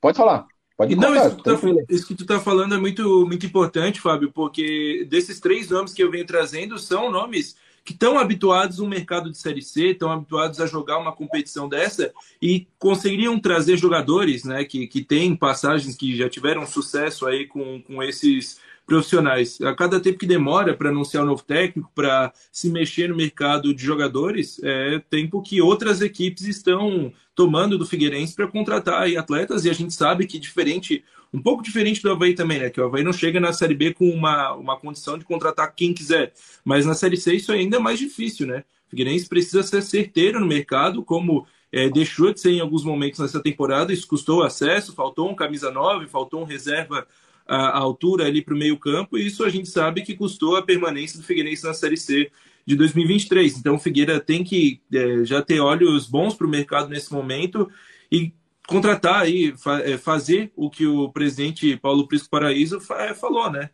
Pode 0.00 0.16
falar. 0.16 0.46
Pode 0.76 0.96
não, 0.96 1.14
isso, 1.14 1.36
que 1.36 1.42
tá, 1.42 1.52
isso 1.88 2.06
que 2.06 2.14
tu 2.14 2.22
está 2.22 2.40
falando 2.40 2.74
é 2.74 2.78
muito, 2.78 3.26
muito 3.26 3.44
importante, 3.44 4.00
Fábio, 4.00 4.32
porque 4.32 5.06
desses 5.08 5.38
três 5.38 5.68
nomes 5.68 5.92
que 5.92 6.02
eu 6.02 6.10
venho 6.10 6.26
trazendo 6.26 6.78
são 6.78 7.10
nomes 7.10 7.56
que 7.84 7.92
estão 7.92 8.18
habituados 8.18 8.78
no 8.78 8.88
mercado 8.88 9.30
de 9.30 9.36
Série 9.36 9.62
C, 9.62 9.88
estão 9.88 10.10
habituados 10.10 10.60
a 10.60 10.66
jogar 10.66 10.98
uma 10.98 11.12
competição 11.12 11.68
dessa 11.68 12.12
e 12.40 12.66
conseguiriam 12.78 13.38
trazer 13.38 13.76
jogadores 13.76 14.44
né, 14.44 14.64
que, 14.64 14.86
que 14.86 15.02
têm 15.02 15.34
passagens 15.34 15.96
que 15.96 16.16
já 16.16 16.28
tiveram 16.28 16.66
sucesso 16.66 17.26
aí 17.26 17.46
com, 17.46 17.82
com 17.82 18.02
esses 18.02 18.60
profissionais. 18.86 19.60
A 19.62 19.74
cada 19.74 20.00
tempo 20.00 20.18
que 20.18 20.26
demora 20.26 20.74
para 20.74 20.90
anunciar 20.90 21.22
um 21.22 21.26
novo 21.26 21.42
técnico, 21.42 21.90
para 21.94 22.32
se 22.50 22.68
mexer 22.70 23.08
no 23.08 23.16
mercado 23.16 23.72
de 23.74 23.82
jogadores, 23.82 24.60
é 24.62 24.98
tempo 25.10 25.42
que 25.42 25.62
outras 25.62 26.00
equipes 26.00 26.46
estão 26.46 27.12
tomando 27.34 27.78
do 27.78 27.86
Figueirense 27.86 28.34
para 28.34 28.46
contratar 28.46 29.08
atletas, 29.16 29.64
e 29.64 29.70
a 29.70 29.72
gente 29.72 29.94
sabe 29.94 30.26
que 30.26 30.38
diferente, 30.38 31.02
um 31.32 31.40
pouco 31.40 31.62
diferente 31.62 32.02
do 32.02 32.10
Havaí 32.10 32.34
também, 32.34 32.58
né? 32.58 32.70
Que 32.70 32.80
o 32.80 32.84
Havaí 32.84 33.02
não 33.02 33.12
chega 33.12 33.40
na 33.40 33.52
Série 33.52 33.74
B 33.74 33.94
com 33.94 34.08
uma, 34.10 34.52
uma 34.54 34.78
condição 34.78 35.16
de 35.16 35.24
contratar 35.24 35.74
quem 35.74 35.94
quiser. 35.94 36.32
Mas 36.64 36.84
na 36.84 36.94
Série 36.94 37.16
C 37.16 37.34
isso 37.34 37.52
é 37.52 37.56
ainda 37.56 37.80
mais 37.80 37.98
difícil, 37.98 38.46
né? 38.46 38.64
O 38.86 38.90
Figueirense 38.90 39.28
precisa 39.28 39.62
ser 39.62 39.82
certeiro 39.82 40.38
no 40.38 40.46
mercado, 40.46 41.02
como 41.02 41.46
é, 41.72 41.88
deixou 41.88 42.32
de 42.32 42.40
ser 42.40 42.50
em 42.50 42.60
alguns 42.60 42.84
momentos 42.84 43.18
nessa 43.18 43.40
temporada, 43.40 43.92
isso 43.92 44.06
custou 44.06 44.42
acesso, 44.42 44.94
faltou 44.94 45.30
um 45.30 45.34
camisa 45.34 45.70
9, 45.70 46.06
faltou 46.06 46.42
um 46.42 46.44
reserva 46.44 47.06
a, 47.46 47.78
altura 47.78 48.26
ali 48.26 48.42
para 48.42 48.54
o 48.54 48.58
meio 48.58 48.76
campo, 48.76 49.16
e 49.16 49.26
isso 49.26 49.42
a 49.44 49.48
gente 49.48 49.68
sabe 49.68 50.02
que 50.02 50.14
custou 50.14 50.56
a 50.56 50.62
permanência 50.62 51.18
do 51.18 51.24
Figueirense 51.24 51.64
na 51.64 51.72
Série 51.72 51.96
C 51.96 52.30
de 52.66 52.76
2023. 52.76 53.58
Então 53.58 53.76
o 53.76 53.78
Figueira 53.78 54.20
tem 54.20 54.44
que 54.44 54.80
é, 54.92 55.24
já 55.24 55.40
ter 55.40 55.60
olhos 55.60 56.06
bons 56.06 56.34
para 56.34 56.46
o 56.46 56.50
mercado 56.50 56.90
nesse 56.90 57.12
momento 57.12 57.70
e 58.10 58.32
contratar 58.72 59.22
aí, 59.22 59.54
é, 59.84 59.96
fazer 59.96 60.50
o 60.56 60.70
que 60.70 60.86
o 60.86 61.10
presidente 61.10 61.76
Paulo 61.76 62.08
Prisco 62.08 62.30
Paraíso 62.30 62.80
fa 62.80 63.14
falou, 63.14 63.50
né? 63.50 63.70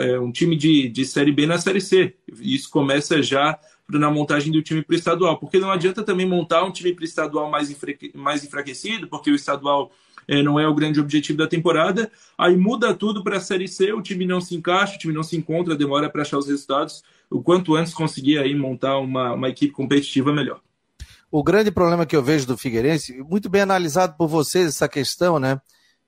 É 0.00 0.20
um 0.20 0.30
time 0.30 0.54
de, 0.54 0.88
de 0.88 1.04
Série 1.04 1.32
B 1.32 1.46
na 1.46 1.58
Série 1.58 1.80
C. 1.80 2.14
Isso 2.40 2.70
começa 2.70 3.20
já 3.22 3.58
na 3.88 4.10
montagem 4.10 4.52
do 4.52 4.62
time 4.62 4.82
para 4.82 4.94
o 4.94 4.96
estadual, 4.96 5.38
porque 5.38 5.58
não 5.58 5.70
adianta 5.70 6.02
também 6.02 6.26
montar 6.26 6.64
um 6.64 6.70
time 6.70 6.92
para 6.94 7.02
o 7.02 7.04
estadual 7.04 7.50
mais, 7.50 7.74
mais 8.14 8.44
enfraquecido, 8.44 9.08
porque 9.08 9.30
o 9.30 9.34
estadual 9.34 9.90
é, 10.28 10.42
não 10.42 10.58
é 10.58 10.68
o 10.68 10.74
grande 10.74 11.00
objetivo 11.00 11.38
da 11.38 11.46
temporada. 11.46 12.10
Aí 12.38 12.56
muda 12.56 12.94
tudo 12.94 13.24
para 13.24 13.38
a 13.38 13.40
Série 13.40 13.68
C, 13.68 13.92
o 13.92 14.02
time 14.02 14.24
não 14.24 14.40
se 14.40 14.54
encaixa, 14.54 14.94
o 14.94 14.98
time 14.98 15.12
não 15.12 15.22
se 15.22 15.36
encontra, 15.36 15.74
demora 15.74 16.08
para 16.08 16.22
achar 16.22 16.38
os 16.38 16.46
resultados. 16.46 17.02
O 17.30 17.42
quanto 17.42 17.74
antes 17.74 17.94
conseguir 17.94 18.38
aí 18.38 18.54
montar 18.54 18.98
uma, 18.98 19.32
uma 19.32 19.48
equipe 19.48 19.72
competitiva, 19.72 20.32
melhor. 20.32 20.60
O 21.32 21.42
grande 21.42 21.70
problema 21.70 22.04
que 22.04 22.14
eu 22.14 22.22
vejo 22.22 22.46
do 22.46 22.58
Figueirense, 22.58 23.22
muito 23.22 23.48
bem 23.48 23.62
analisado 23.62 24.14
por 24.18 24.28
vocês 24.28 24.68
essa 24.68 24.86
questão, 24.86 25.38
né? 25.38 25.58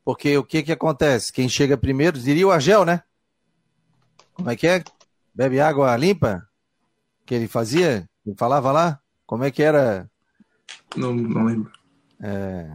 Porque 0.05 0.37
o 0.37 0.45
que 0.45 0.63
que 0.63 0.71
acontece? 0.71 1.33
Quem 1.33 1.49
chega 1.49 1.79
primeiro, 1.79 2.19
diria 2.19 2.47
o 2.47 2.51
Argel, 2.51 2.85
né? 2.85 3.03
Como 4.35 4.51
é 4.51 4.55
que 4.55 4.67
é? 4.67 4.85
Bebe 5.35 5.61
água 5.61 5.97
limpa? 5.97 6.47
Que 7.25 7.35
ele 7.35 7.49
fazia? 7.49 8.07
Ele 8.27 8.37
falava 8.37 8.71
lá? 8.71 9.01
Como 9.25 9.45
é 9.45 9.51
que 9.51 9.63
era? 9.63 10.11
Não, 10.95 11.15
não 11.15 11.47
lembro. 11.47 11.73
É... 12.23 12.69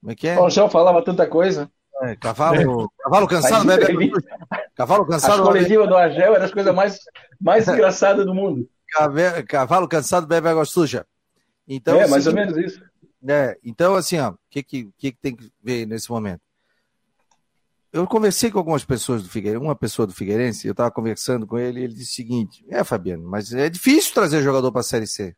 Como 0.00 0.12
é 0.12 0.14
que 0.14 0.28
é? 0.28 0.38
O 0.38 0.46
Angel 0.46 0.70
falava 0.70 1.04
tanta 1.04 1.26
coisa. 1.26 1.68
É, 2.02 2.14
cavalo, 2.14 2.92
cavalo 3.02 3.26
cansado, 3.26 3.66
bebe 3.66 3.84
água 3.86 4.04
suja. 4.04 4.38
Cavalo 4.76 5.06
cansado. 5.06 5.42
A 5.42 5.46
coletiva 5.46 5.86
do 5.88 5.96
Argel 5.96 6.36
era 6.36 6.44
as 6.44 6.52
coisas 6.52 6.72
mais, 6.72 7.00
mais 7.40 7.66
engraçadas 7.66 8.24
do 8.24 8.32
mundo. 8.32 8.68
Cavalo 9.48 9.88
cansado 9.88 10.28
bebe 10.28 10.48
água 10.48 10.64
suja. 10.64 11.04
Então, 11.66 12.00
é, 12.00 12.06
mais 12.06 12.26
ou 12.26 12.34
menos 12.34 12.56
isso. 12.56 12.82
É, 13.28 13.58
então, 13.62 13.94
assim, 13.94 14.18
o 14.18 14.36
que, 14.50 14.62
que, 14.62 14.90
que 14.98 15.12
tem 15.12 15.36
que 15.36 15.50
ver 15.62 15.86
nesse 15.86 16.10
momento? 16.10 16.40
Eu 17.92 18.06
conversei 18.06 18.50
com 18.50 18.58
algumas 18.58 18.84
pessoas 18.84 19.22
do 19.22 19.28
Figueirense, 19.28 19.64
uma 19.64 19.76
pessoa 19.76 20.06
do 20.06 20.14
Figueirense, 20.14 20.66
eu 20.66 20.72
estava 20.72 20.90
conversando 20.90 21.46
com 21.46 21.58
ele 21.58 21.80
e 21.80 21.84
ele 21.84 21.94
disse 21.94 22.12
o 22.12 22.14
seguinte: 22.14 22.64
é, 22.70 22.82
Fabiano, 22.82 23.22
mas 23.22 23.52
é 23.52 23.68
difícil 23.68 24.14
trazer 24.14 24.42
jogador 24.42 24.72
para 24.72 24.80
a 24.80 24.84
Série 24.84 25.06
C. 25.06 25.36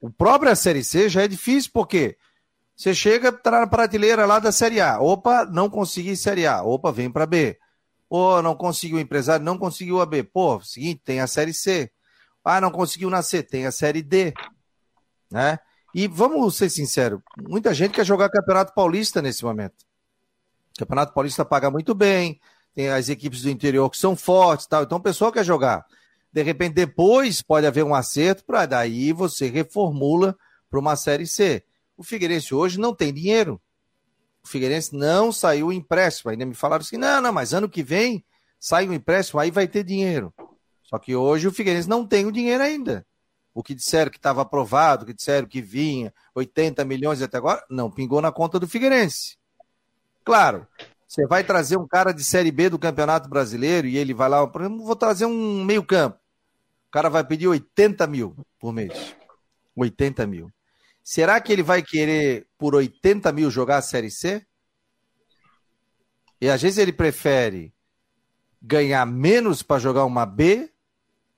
O 0.00 0.10
próprio 0.10 0.54
Série 0.56 0.82
C 0.82 1.08
já 1.08 1.22
é 1.22 1.28
difícil, 1.28 1.70
porque 1.72 2.16
você 2.76 2.94
chega, 2.94 3.32
tá 3.32 3.50
na 3.50 3.66
prateleira 3.66 4.26
lá 4.26 4.38
da 4.38 4.52
Série 4.52 4.80
A. 4.80 5.00
Opa, 5.00 5.46
não 5.46 5.70
consegui 5.70 6.14
Série 6.16 6.46
A. 6.46 6.62
Opa, 6.62 6.92
vem 6.92 7.10
para 7.10 7.24
B. 7.24 7.58
Ou 8.08 8.42
não 8.42 8.54
conseguiu 8.54 8.98
o 8.98 9.00
empresário, 9.00 9.44
não 9.44 9.56
conseguiu 9.56 10.00
a 10.00 10.06
B. 10.06 10.22
Pô, 10.22 10.60
seguinte, 10.60 11.00
tem 11.04 11.20
a 11.20 11.26
Série 11.26 11.54
C. 11.54 11.90
Ah, 12.44 12.60
não 12.60 12.70
conseguiu 12.70 13.08
na 13.08 13.22
C, 13.22 13.42
tem 13.42 13.66
a 13.66 13.72
Série 13.72 14.02
D. 14.02 14.34
Né? 15.30 15.58
E 15.94 16.06
vamos 16.06 16.56
ser 16.56 16.68
sinceros, 16.68 17.20
muita 17.48 17.72
gente 17.72 17.92
quer 17.92 18.04
jogar 18.04 18.28
Campeonato 18.28 18.74
Paulista 18.74 19.22
nesse 19.22 19.44
momento. 19.44 19.84
O 20.74 20.78
Campeonato 20.78 21.14
Paulista 21.14 21.44
paga 21.44 21.70
muito 21.70 21.94
bem, 21.94 22.38
tem 22.74 22.90
as 22.90 23.08
equipes 23.08 23.40
do 23.42 23.48
interior 23.48 23.88
que 23.88 23.96
são 23.96 24.14
fortes 24.14 24.66
tal. 24.66 24.82
Então 24.82 24.98
o 24.98 25.02
pessoal 25.02 25.32
quer 25.32 25.44
jogar. 25.44 25.86
De 26.30 26.42
repente, 26.42 26.74
depois 26.74 27.40
pode 27.40 27.66
haver 27.66 27.82
um 27.82 27.94
acerto 27.94 28.44
para 28.44 28.66
daí 28.66 29.10
você 29.10 29.48
reformula 29.48 30.36
para 30.68 30.78
uma 30.78 30.94
Série 30.94 31.26
C. 31.26 31.64
O 31.96 32.04
Figueirense 32.04 32.54
hoje 32.54 32.78
não 32.78 32.94
tem 32.94 33.10
dinheiro. 33.10 33.58
O 34.44 34.48
Figueirense 34.48 34.94
não 34.94 35.32
saiu 35.32 35.72
empréstimo. 35.72 36.30
Ainda 36.30 36.44
me 36.44 36.54
falaram 36.54 36.82
assim: 36.82 36.98
não, 36.98 37.22
não, 37.22 37.32
mas 37.32 37.54
ano 37.54 37.70
que 37.70 37.82
vem 37.82 38.22
sai 38.60 38.86
um 38.86 38.92
empréstimo, 38.92 39.40
aí 39.40 39.50
vai 39.50 39.66
ter 39.66 39.82
dinheiro. 39.82 40.32
Só 40.82 40.98
que 40.98 41.16
hoje 41.16 41.48
o 41.48 41.52
Figueirense 41.52 41.88
não 41.88 42.06
tem 42.06 42.26
o 42.26 42.32
dinheiro 42.32 42.62
ainda. 42.62 43.06
O 43.56 43.62
que 43.62 43.74
disseram 43.74 44.10
que 44.10 44.18
estava 44.18 44.42
aprovado, 44.42 45.02
o 45.02 45.06
que 45.06 45.14
disseram 45.14 45.48
que 45.48 45.62
vinha, 45.62 46.12
80 46.34 46.84
milhões 46.84 47.22
até 47.22 47.38
agora, 47.38 47.64
não 47.70 47.90
pingou 47.90 48.20
na 48.20 48.30
conta 48.30 48.60
do 48.60 48.68
Figueirense. 48.68 49.38
Claro, 50.22 50.66
você 51.08 51.26
vai 51.26 51.42
trazer 51.42 51.78
um 51.78 51.88
cara 51.88 52.12
de 52.12 52.22
Série 52.22 52.52
B 52.52 52.68
do 52.68 52.78
Campeonato 52.78 53.30
Brasileiro 53.30 53.86
e 53.86 53.96
ele 53.96 54.12
vai 54.12 54.28
lá, 54.28 54.46
por 54.46 54.60
exemplo, 54.60 54.84
vou 54.84 54.94
trazer 54.94 55.24
um 55.24 55.64
meio-campo. 55.64 56.18
O 56.86 56.90
cara 56.90 57.08
vai 57.08 57.24
pedir 57.24 57.48
80 57.48 58.06
mil 58.06 58.36
por 58.58 58.74
mês. 58.74 59.16
80 59.74 60.26
mil. 60.26 60.52
Será 61.02 61.40
que 61.40 61.50
ele 61.50 61.62
vai 61.62 61.82
querer, 61.82 62.46
por 62.58 62.74
80 62.74 63.32
mil, 63.32 63.50
jogar 63.50 63.78
a 63.78 63.82
Série 63.82 64.10
C? 64.10 64.46
E 66.42 66.50
às 66.50 66.60
vezes 66.60 66.76
ele 66.76 66.92
prefere 66.92 67.72
ganhar 68.60 69.06
menos 69.06 69.62
para 69.62 69.80
jogar 69.80 70.04
uma 70.04 70.26
B 70.26 70.70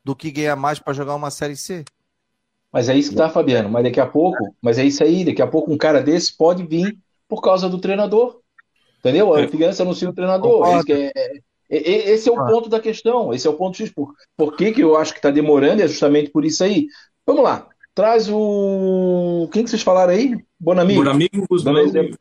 do 0.04 0.16
que 0.16 0.32
ganhar 0.32 0.56
mais 0.56 0.80
para 0.80 0.92
jogar 0.92 1.14
uma 1.14 1.30
Série 1.30 1.56
C. 1.56 1.84
Mas 2.72 2.88
é 2.88 2.96
isso 2.96 3.10
que 3.10 3.16
tá, 3.16 3.28
Fabiano. 3.28 3.68
Mas 3.68 3.84
daqui 3.84 4.00
a 4.00 4.06
pouco, 4.06 4.54
mas 4.60 4.78
é 4.78 4.84
isso 4.84 5.02
aí, 5.02 5.24
daqui 5.24 5.40
a 5.40 5.46
pouco 5.46 5.72
um 5.72 5.78
cara 5.78 6.02
desse 6.02 6.36
pode 6.36 6.66
vir 6.66 6.96
por 7.28 7.40
causa 7.40 7.68
do 7.68 7.80
treinador. 7.80 8.40
Entendeu? 8.98 9.32
A 9.32 9.46
Figueirense 9.46 9.80
anuncia 9.80 10.08
o 10.08 10.12
treinador. 10.12 10.66
Esse 10.80 10.92
é, 10.92 11.12
é, 11.70 11.78
é, 11.78 12.10
esse 12.10 12.28
é 12.28 12.32
o 12.32 12.46
ponto 12.46 12.68
da 12.68 12.80
questão. 12.80 13.32
Esse 13.32 13.46
é 13.46 13.50
o 13.50 13.54
ponto 13.54 13.76
X. 13.76 13.90
Por, 13.90 14.12
por 14.36 14.56
que, 14.56 14.72
que 14.72 14.82
eu 14.82 14.96
acho 14.96 15.12
que 15.12 15.18
está 15.18 15.30
demorando? 15.30 15.82
É 15.82 15.88
justamente 15.88 16.30
por 16.30 16.44
isso 16.44 16.64
aí. 16.64 16.86
Vamos 17.26 17.42
lá. 17.42 17.68
Traz 17.94 18.28
o. 18.28 19.48
Quem 19.52 19.64
que 19.64 19.70
vocês 19.70 19.82
falaram 19.82 20.12
aí? 20.12 20.36
Bonamigo. 20.58 21.00
Bonamigo, 21.00 21.46
Bonamigo. 21.48 22.16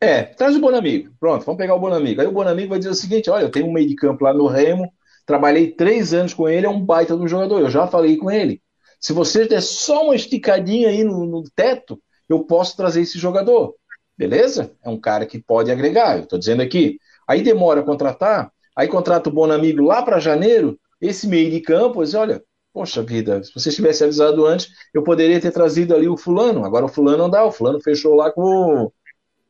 É, 0.00 0.22
traz 0.22 0.54
o 0.54 0.60
Bonamigo. 0.60 1.10
Pronto, 1.18 1.44
vamos 1.44 1.58
pegar 1.58 1.74
o 1.74 1.80
Bonamigo. 1.80 2.20
Aí 2.20 2.26
o 2.26 2.32
Bonamigo 2.32 2.70
vai 2.70 2.78
dizer 2.78 2.90
o 2.90 2.94
seguinte: 2.94 3.30
olha, 3.30 3.42
eu 3.42 3.50
tenho 3.50 3.66
um 3.66 3.72
meio 3.72 3.88
de 3.88 3.96
campo 3.96 4.24
lá 4.24 4.32
no 4.32 4.46
Remo, 4.46 4.92
trabalhei 5.26 5.72
três 5.72 6.14
anos 6.14 6.32
com 6.32 6.48
ele, 6.48 6.66
é 6.66 6.70
um 6.70 6.84
baita 6.84 7.16
do 7.16 7.26
jogador. 7.26 7.60
Eu 7.60 7.70
já 7.70 7.86
falei 7.86 8.16
com 8.16 8.30
ele. 8.30 8.62
Se 9.00 9.12
você 9.12 9.46
der 9.46 9.62
só 9.62 10.04
uma 10.04 10.16
esticadinha 10.16 10.88
aí 10.88 11.04
no, 11.04 11.24
no 11.24 11.44
teto, 11.54 12.00
eu 12.28 12.44
posso 12.44 12.76
trazer 12.76 13.02
esse 13.02 13.18
jogador. 13.18 13.74
Beleza? 14.16 14.72
É 14.82 14.88
um 14.88 15.00
cara 15.00 15.24
que 15.24 15.40
pode 15.40 15.70
agregar, 15.70 16.16
eu 16.16 16.24
estou 16.24 16.38
dizendo 16.38 16.62
aqui. 16.62 16.98
Aí 17.26 17.42
demora 17.42 17.80
a 17.80 17.84
contratar, 17.84 18.50
aí 18.74 18.88
contrata 18.88 19.28
o 19.28 19.32
bom 19.32 19.50
amigo 19.50 19.82
lá 19.82 20.02
para 20.02 20.18
janeiro, 20.18 20.78
esse 21.00 21.26
meio 21.28 21.50
de 21.50 21.60
campo, 21.60 22.02
diz, 22.02 22.14
olha, 22.14 22.42
poxa 22.72 23.02
vida, 23.02 23.42
se 23.42 23.52
você 23.54 23.70
tivesse 23.70 24.04
avisado 24.04 24.44
antes, 24.46 24.68
eu 24.92 25.02
poderia 25.02 25.40
ter 25.40 25.50
trazido 25.50 25.94
ali 25.94 26.08
o 26.08 26.16
fulano. 26.16 26.64
Agora 26.64 26.84
o 26.84 26.88
fulano 26.88 27.18
não 27.18 27.30
dá, 27.30 27.44
o 27.44 27.52
fulano 27.52 27.80
fechou 27.80 28.14
lá 28.14 28.30
com 28.32 28.90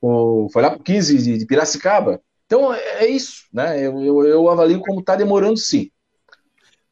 o. 0.01 0.49
foi 0.53 0.62
lá 0.62 0.70
para 0.70 0.82
15 0.82 1.18
de, 1.18 1.38
de, 1.38 1.46
Piracicaba. 1.46 2.20
Então 2.46 2.72
é, 2.72 3.05
é 3.05 3.07
isso, 3.07 3.44
né? 3.53 3.84
Eu, 3.84 4.03
eu, 4.03 4.24
eu 4.24 4.49
avalio 4.49 4.80
como 4.80 5.01
está 5.01 5.16
demorando 5.16 5.57
sim. 5.57 5.90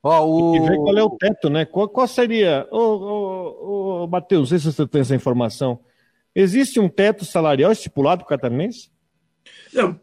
Ó, 0.09 0.25
o... 0.25 0.57
E 0.57 0.61
ver 0.61 0.77
qual 0.77 0.97
é 0.97 1.03
o 1.03 1.11
teto, 1.11 1.51
né? 1.51 1.65
Qual, 1.65 1.89
qual 1.89 2.07
seria. 2.07 2.65
Ô, 2.71 2.79
ô, 2.79 4.05
ô, 4.05 4.07
Matheus, 4.07 4.43
não 4.43 4.47
sei 4.47 4.59
se 4.61 4.73
você 4.73 4.87
tem 4.87 5.01
essa 5.01 5.17
informação. 5.17 5.81
Existe 6.33 6.79
um 6.79 6.89
teto 6.89 7.25
salarial 7.25 7.73
estipulado 7.73 8.25
para 8.25 8.27
o 8.27 8.29
catarinense? 8.29 8.89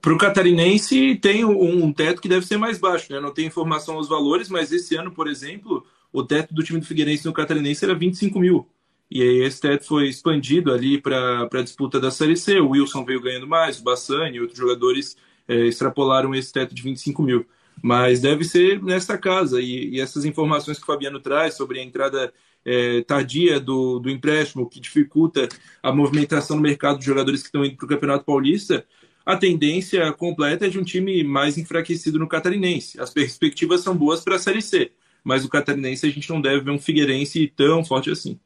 Para 0.01 0.13
o 0.13 0.17
catarinense 0.17 1.15
tem 1.15 1.45
um 1.45 1.93
teto 1.93 2.21
que 2.21 2.27
deve 2.27 2.45
ser 2.45 2.57
mais 2.57 2.77
baixo, 2.77 3.13
né? 3.13 3.21
Não 3.21 3.33
tem 3.33 3.45
informação 3.45 3.95
aos 3.95 4.09
valores, 4.09 4.49
mas 4.49 4.73
esse 4.73 4.93
ano, 4.97 5.09
por 5.09 5.29
exemplo, 5.29 5.85
o 6.11 6.21
teto 6.21 6.53
do 6.53 6.63
time 6.63 6.81
do 6.81 6.85
Figueirense 6.85 7.25
no 7.25 7.31
catarinense 7.31 7.85
era 7.85 7.95
25 7.95 8.37
mil. 8.39 8.67
E 9.09 9.21
aí 9.21 9.43
esse 9.43 9.61
teto 9.61 9.85
foi 9.85 10.09
expandido 10.09 10.73
ali 10.73 10.99
para 10.99 11.47
a 11.49 11.61
disputa 11.61 11.97
da 11.97 12.11
Série 12.11 12.35
C. 12.35 12.59
O 12.59 12.71
Wilson 12.71 13.05
veio 13.05 13.21
ganhando 13.21 13.47
mais, 13.47 13.79
o 13.79 13.83
Bassani 13.83 14.35
e 14.35 14.41
outros 14.41 14.59
jogadores 14.59 15.15
é, 15.47 15.65
extrapolaram 15.65 16.35
esse 16.35 16.51
teto 16.51 16.75
de 16.75 16.81
25 16.81 17.23
mil. 17.23 17.45
Mas 17.83 18.21
deve 18.21 18.45
ser 18.45 18.81
nesta 18.81 19.17
casa. 19.17 19.61
E, 19.61 19.89
e 19.89 19.99
essas 19.99 20.23
informações 20.23 20.77
que 20.77 20.83
o 20.83 20.87
Fabiano 20.87 21.19
traz 21.19 21.55
sobre 21.55 21.79
a 21.79 21.83
entrada 21.83 22.33
é, 22.65 23.01
tardia 23.01 23.59
do, 23.59 23.99
do 23.99 24.09
empréstimo, 24.09 24.69
que 24.69 24.79
dificulta 24.79 25.49
a 25.81 25.91
movimentação 25.91 26.55
no 26.55 26.61
mercado 26.61 26.97
de 26.97 27.05
jogadores 27.05 27.41
que 27.41 27.47
estão 27.47 27.65
indo 27.65 27.75
para 27.75 27.85
o 27.85 27.89
Campeonato 27.89 28.23
Paulista, 28.23 28.85
a 29.25 29.37
tendência 29.37 30.11
completa 30.13 30.65
é 30.65 30.69
de 30.69 30.79
um 30.79 30.83
time 30.83 31.23
mais 31.23 31.57
enfraquecido 31.57 32.19
no 32.19 32.27
Catarinense. 32.27 32.99
As 32.99 33.09
perspectivas 33.09 33.81
são 33.81 33.95
boas 33.95 34.21
para 34.21 34.35
a 34.35 34.39
Série 34.39 34.61
C, 34.61 34.91
mas 35.23 35.45
o 35.45 35.49
Catarinense 35.49 36.05
a 36.05 36.09
gente 36.09 36.29
não 36.29 36.41
deve 36.41 36.61
ver 36.61 36.71
um 36.71 36.79
Figueirense 36.79 37.51
tão 37.55 37.83
forte 37.83 38.09
assim. 38.09 38.39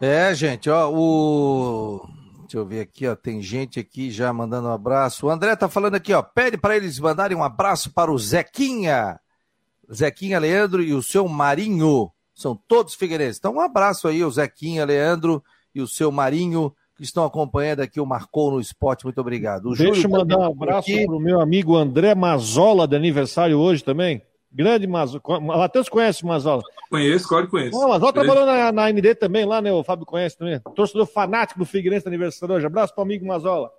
É, 0.00 0.34
gente, 0.34 0.68
ó, 0.68 0.90
o. 0.92 2.08
Deixa 2.44 2.58
eu 2.58 2.66
ver 2.66 2.80
aqui, 2.80 3.06
ó. 3.06 3.16
Tem 3.16 3.42
gente 3.42 3.80
aqui 3.80 4.10
já 4.10 4.32
mandando 4.32 4.68
um 4.68 4.72
abraço. 4.72 5.26
O 5.26 5.30
André 5.30 5.56
tá 5.56 5.68
falando 5.68 5.94
aqui, 5.94 6.12
ó. 6.12 6.22
Pede 6.22 6.56
para 6.56 6.76
eles 6.76 6.98
mandarem 6.98 7.36
um 7.36 7.42
abraço 7.42 7.92
para 7.92 8.12
o 8.12 8.18
Zequinha. 8.18 9.18
Zequinha 9.92 10.38
Leandro 10.38 10.82
e 10.82 10.92
o 10.92 11.02
seu 11.02 11.26
Marinho. 11.28 12.10
São 12.34 12.58
todos 12.68 12.94
figueirenses. 12.94 13.38
Então, 13.38 13.54
um 13.54 13.60
abraço 13.60 14.08
aí, 14.08 14.24
o 14.24 14.30
Zequinha 14.30 14.84
Leandro 14.84 15.42
e 15.74 15.80
o 15.80 15.88
seu 15.88 16.10
Marinho, 16.12 16.74
que 16.96 17.02
estão 17.02 17.24
acompanhando 17.24 17.80
aqui 17.80 18.00
o 18.00 18.06
Marcou 18.06 18.50
no 18.50 18.60
Esporte. 18.60 19.04
Muito 19.04 19.20
obrigado. 19.20 19.70
O 19.70 19.76
Deixa 19.76 20.06
eu 20.06 20.10
mandar 20.10 20.38
um 20.38 20.44
abraço 20.44 20.88
para 21.06 21.16
o 21.16 21.20
meu 21.20 21.40
amigo 21.40 21.76
André 21.76 22.14
Mazola, 22.14 22.86
de 22.86 22.96
aniversário 22.96 23.58
hoje 23.58 23.82
também. 23.82 24.22
Grande 24.54 24.86
Mazola. 24.86 25.20
Matheus 25.40 25.88
conhece 25.88 26.22
o 26.22 26.28
Mazola? 26.28 26.62
Conheço, 26.88 27.26
claro 27.26 27.46
que 27.46 27.50
conheço. 27.50 27.76
O 27.76 27.88
Mazola 27.88 28.12
trabalhou 28.12 28.46
na, 28.46 28.70
na 28.70 28.88
MD 28.88 29.16
também, 29.16 29.44
lá, 29.44 29.60
né? 29.60 29.72
O 29.72 29.82
Fábio 29.82 30.06
conhece 30.06 30.38
também. 30.38 30.60
Torcedor 30.76 31.06
fanático 31.06 31.58
do 31.58 31.66
Figueirense 31.66 32.06
aniversário 32.06 32.54
hoje. 32.54 32.64
Abraço 32.64 32.94
para 32.94 33.02
o 33.02 33.04
amigo 33.04 33.26
Mazola. 33.26 33.70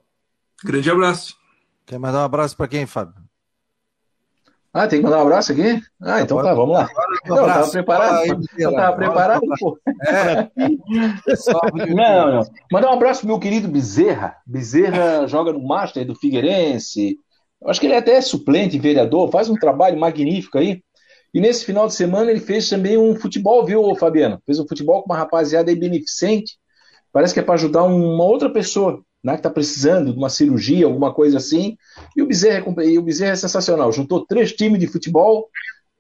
Grande 0.64 0.92
abraço. 0.92 1.38
Quer 1.86 1.98
mandar 1.98 2.20
um 2.20 2.26
abraço 2.26 2.58
para 2.58 2.68
quem, 2.68 2.86
Fábio? 2.86 3.16
Ah, 4.74 4.88
tem 4.88 5.00
que 5.00 5.06
mandar 5.06 5.20
um 5.20 5.22
abraço 5.22 5.54
aqui? 5.54 5.82
Ah, 6.02 6.20
então 6.20 6.44
tá, 6.44 6.54
vamos 6.54 6.74
lá. 6.74 6.90
Não, 7.26 7.38
eu 7.38 7.46
tava 7.46 7.72
preparado. 7.72 8.42
Eu 8.58 8.76
tava 8.76 8.98
preparado, 8.98 9.42
pô. 9.58 9.80
É. 10.06 10.52
Não, 11.96 12.32
não. 12.34 12.44
Mandar 12.70 12.90
um 12.90 12.94
abraço 12.94 13.22
pro 13.22 13.30
meu 13.30 13.40
querido 13.40 13.70
Bezerra. 13.70 14.36
Bezerra 14.46 15.26
joga 15.28 15.54
no 15.54 15.66
Master 15.66 16.06
do 16.06 16.16
Figueirense. 16.16 17.18
Acho 17.66 17.80
que 17.80 17.88
ele 17.88 17.94
é 17.94 17.98
até 17.98 18.20
suplente, 18.22 18.80
vereador, 18.80 19.32
faz 19.32 19.50
um 19.50 19.56
trabalho 19.56 20.00
magnífico 20.00 20.58
aí. 20.58 20.82
E 21.34 21.42
nesse 21.42 21.66
final 21.66 21.88
de 21.88 21.94
semana 21.94 22.32
ele 22.32 22.40
fez 22.40 22.70
também 22.70 22.98
um 22.98 23.16
futebol, 23.16 23.66
viu, 23.66 23.96
Fabiano? 23.96 24.42
Fez 24.46 24.60
um 24.60 24.68
futebol 24.68 25.02
com 25.02 25.12
uma 25.12 25.18
rapaziada 25.18 25.70
aí 25.70 25.76
beneficente. 25.76 26.58
Parece 27.12 27.34
que 27.34 27.40
é 27.40 27.44
para 27.44 27.56
ajudar 27.56 27.84
uma 27.84 28.24
outra 28.24 28.50
pessoa 28.50 29.04
né, 29.24 29.34
que 29.34 29.40
está 29.40 29.50
precisando 29.50 30.12
de 30.12 30.18
uma 30.18 30.30
cirurgia, 30.30 30.86
alguma 30.86 31.14
coisa 31.14 31.38
assim. 31.38 31.78
E 32.16 32.22
o 32.22 32.28
Bezerra, 32.28 32.64
é 32.68 32.98
o 33.00 33.02
Bezerra 33.02 33.32
é 33.32 33.36
sensacional. 33.36 33.92
Juntou 33.92 34.26
três 34.26 34.54
times 34.54 34.80
de 34.80 34.88
futebol, 34.88 35.50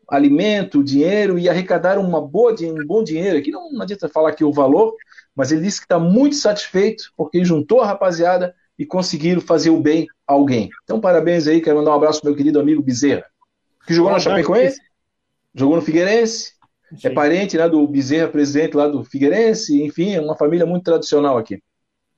alimento, 0.07 0.83
dinheiro 0.83 1.39
e 1.39 1.49
arrecadaram 1.49 2.01
uma 2.01 2.21
boa, 2.21 2.55
um 2.61 2.85
bom 2.85 3.03
dinheiro. 3.03 3.37
Aqui 3.37 3.51
não, 3.51 3.71
não 3.71 3.81
adianta 3.81 4.07
falar 4.07 4.29
aqui 4.29 4.43
o 4.43 4.53
valor, 4.53 4.93
mas 5.35 5.51
ele 5.51 5.61
disse 5.61 5.79
que 5.79 5.85
está 5.85 5.99
muito 5.99 6.35
satisfeito 6.35 7.11
porque 7.17 7.43
juntou 7.43 7.81
a 7.81 7.87
rapaziada, 7.87 8.55
e 8.77 8.85
conseguiram 8.85 9.41
fazer 9.41 9.69
o 9.69 9.79
bem 9.79 10.07
a 10.27 10.33
alguém. 10.33 10.69
Então, 10.83 10.99
parabéns 10.99 11.47
aí, 11.47 11.61
quero 11.61 11.77
mandar 11.77 11.91
um 11.91 11.95
abraço 11.95 12.21
pro 12.21 12.29
meu 12.29 12.37
querido 12.37 12.59
amigo 12.59 12.81
Bezerra, 12.81 13.25
que 13.87 13.93
jogou 13.93 14.11
na 14.11 14.19
Chapecoense, 14.19 14.79
jogou 15.53 15.75
no 15.75 15.81
Figueirense, 15.81 16.53
Sim. 16.97 17.07
é 17.07 17.09
parente 17.09 17.57
né, 17.57 17.67
do 17.69 17.87
Bezerra, 17.87 18.27
presidente 18.27 18.75
lá 18.75 18.87
do 18.87 19.03
Figueirense, 19.03 19.81
enfim, 19.83 20.13
é 20.13 20.21
uma 20.21 20.35
família 20.35 20.65
muito 20.65 20.83
tradicional 20.83 21.37
aqui. 21.37 21.61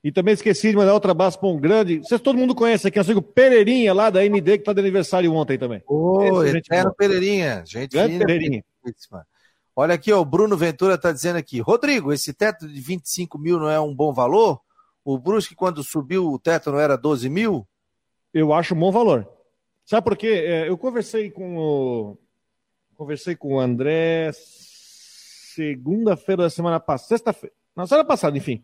E 0.02 0.12
também 0.12 0.32
esqueci 0.32 0.70
de 0.70 0.76
mandar 0.76 0.94
outro 0.94 1.10
abraço 1.10 1.38
para 1.40 1.48
um 1.48 1.58
grande. 1.58 1.98
Vocês 1.98 2.20
todo 2.20 2.38
mundo 2.38 2.54
conhece 2.54 2.86
aqui, 2.86 2.98
nosso 2.98 3.10
amigo 3.10 3.26
Pereirinha, 3.26 3.92
lá 3.92 4.10
da 4.10 4.22
ND, 4.22 4.52
que 4.52 4.62
está 4.62 4.72
de 4.72 4.80
aniversário 4.80 5.32
ontem 5.34 5.58
também. 5.58 5.82
Ô, 5.86 6.44
Eterno 6.44 6.94
Pereirinha. 6.94 7.64
Gente 7.66 7.90
grande 7.90 8.12
fina, 8.12 8.24
Pereirinha. 8.24 8.64
Olha 9.74 9.94
aqui, 9.94 10.12
ó, 10.12 10.20
o 10.20 10.24
Bruno 10.24 10.56
Ventura 10.56 10.94
está 10.94 11.12
dizendo 11.12 11.36
aqui. 11.36 11.60
Rodrigo, 11.60 12.12
esse 12.12 12.32
teto 12.32 12.68
de 12.68 12.80
25 12.80 13.38
mil 13.38 13.58
não 13.58 13.68
é 13.68 13.80
um 13.80 13.94
bom 13.94 14.12
valor? 14.12 14.60
O 15.10 15.16
Brusque, 15.16 15.54
quando 15.54 15.82
subiu 15.82 16.30
o 16.30 16.38
teto, 16.38 16.70
não 16.70 16.78
era 16.78 16.94
12 16.94 17.30
mil? 17.30 17.66
Eu 18.30 18.52
acho 18.52 18.74
um 18.74 18.78
bom 18.78 18.92
valor. 18.92 19.26
Sabe 19.82 20.04
por 20.04 20.14
quê? 20.14 20.26
É, 20.26 20.68
eu 20.68 20.76
conversei 20.76 21.30
com 21.30 21.56
o. 21.56 22.18
Conversei 22.94 23.34
com 23.34 23.54
o 23.54 23.58
André 23.58 24.30
segunda-feira 25.54 26.42
da 26.42 26.50
semana 26.50 26.78
passada. 26.78 27.08
Sexta-feira. 27.08 27.56
Na 27.74 27.86
semana 27.86 28.06
passada, 28.06 28.36
enfim. 28.36 28.62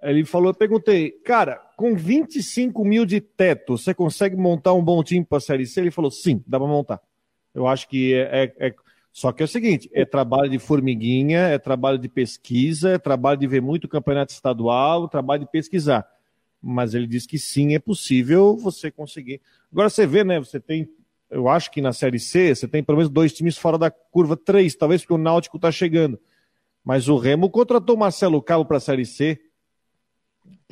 Ele 0.00 0.24
falou, 0.24 0.50
eu 0.50 0.54
perguntei, 0.54 1.10
cara, 1.10 1.56
com 1.76 1.96
25 1.96 2.84
mil 2.84 3.04
de 3.04 3.20
teto, 3.20 3.76
você 3.76 3.92
consegue 3.92 4.36
montar 4.36 4.74
um 4.74 4.84
bom 4.84 5.02
time 5.02 5.24
para 5.24 5.38
a 5.38 5.40
Série 5.40 5.66
C? 5.66 5.80
Ele 5.80 5.90
falou, 5.90 6.12
sim, 6.12 6.44
dá 6.46 6.60
para 6.60 6.68
montar. 6.68 7.02
Eu 7.52 7.66
acho 7.66 7.88
que 7.88 8.14
é, 8.14 8.44
é, 8.44 8.68
é, 8.68 8.74
Só 9.12 9.30
que 9.32 9.42
é 9.42 9.44
o 9.44 9.48
seguinte: 9.48 9.90
é 9.92 10.04
trabalho 10.04 10.50
de 10.50 10.58
formiguinha, 10.58 11.40
é 11.40 11.58
trabalho 11.58 11.98
de 11.98 12.08
pesquisa, 12.08 12.90
é 12.90 12.98
trabalho 12.98 13.38
de 13.38 13.46
ver 13.46 13.60
muito 13.60 13.88
campeonato 13.88 14.32
estadual, 14.32 15.08
trabalho 15.08 15.44
de 15.44 15.50
pesquisar. 15.50 16.06
Mas 16.60 16.94
ele 16.94 17.06
disse 17.06 17.26
que 17.28 17.38
sim, 17.38 17.74
é 17.74 17.78
possível 17.78 18.56
você 18.56 18.90
conseguir. 18.90 19.40
Agora 19.70 19.90
você 19.90 20.06
vê, 20.06 20.24
né? 20.24 20.38
Você 20.38 20.58
tem. 20.58 20.88
Eu 21.30 21.48
acho 21.48 21.70
que 21.70 21.80
na 21.80 21.92
Série 21.92 22.18
C 22.18 22.54
você 22.54 22.68
tem 22.68 22.82
pelo 22.82 22.98
menos 22.98 23.10
dois 23.10 23.32
times 23.32 23.56
fora 23.56 23.78
da 23.78 23.90
curva, 23.90 24.36
três, 24.36 24.74
talvez 24.74 25.02
porque 25.02 25.14
o 25.14 25.18
Náutico 25.18 25.56
está 25.56 25.70
chegando. 25.70 26.18
Mas 26.84 27.08
o 27.08 27.16
Remo 27.16 27.48
contratou 27.48 27.96
Marcelo 27.96 28.42
Cabo 28.42 28.64
para 28.64 28.76
a 28.76 28.80
Série 28.80 29.06
C 29.06 29.40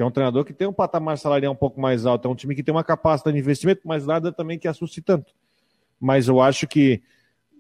que 0.01 0.03
é 0.03 0.07
um 0.07 0.11
treinador 0.11 0.45
que 0.45 0.53
tem 0.53 0.67
um 0.67 0.73
patamar 0.73 1.19
salarial 1.19 1.53
um 1.53 1.57
pouco 1.57 1.81
mais 1.81 2.07
alto, 2.07 2.27
é 2.27 2.31
um 2.31 2.35
time 2.35 2.55
que 2.55 2.63
tem 2.63 2.75
uma 2.75 2.83
capacidade 2.83 3.35
de 3.35 3.43
investimento, 3.43 3.83
mas 3.85 4.07
nada 4.07 4.33
também 4.33 4.59
que 4.59 4.67
assuste 4.67 5.03
tanto. 5.03 5.33
Mas 6.01 6.29
eu 6.29 6.41
acho 6.41 6.67
que. 6.67 7.03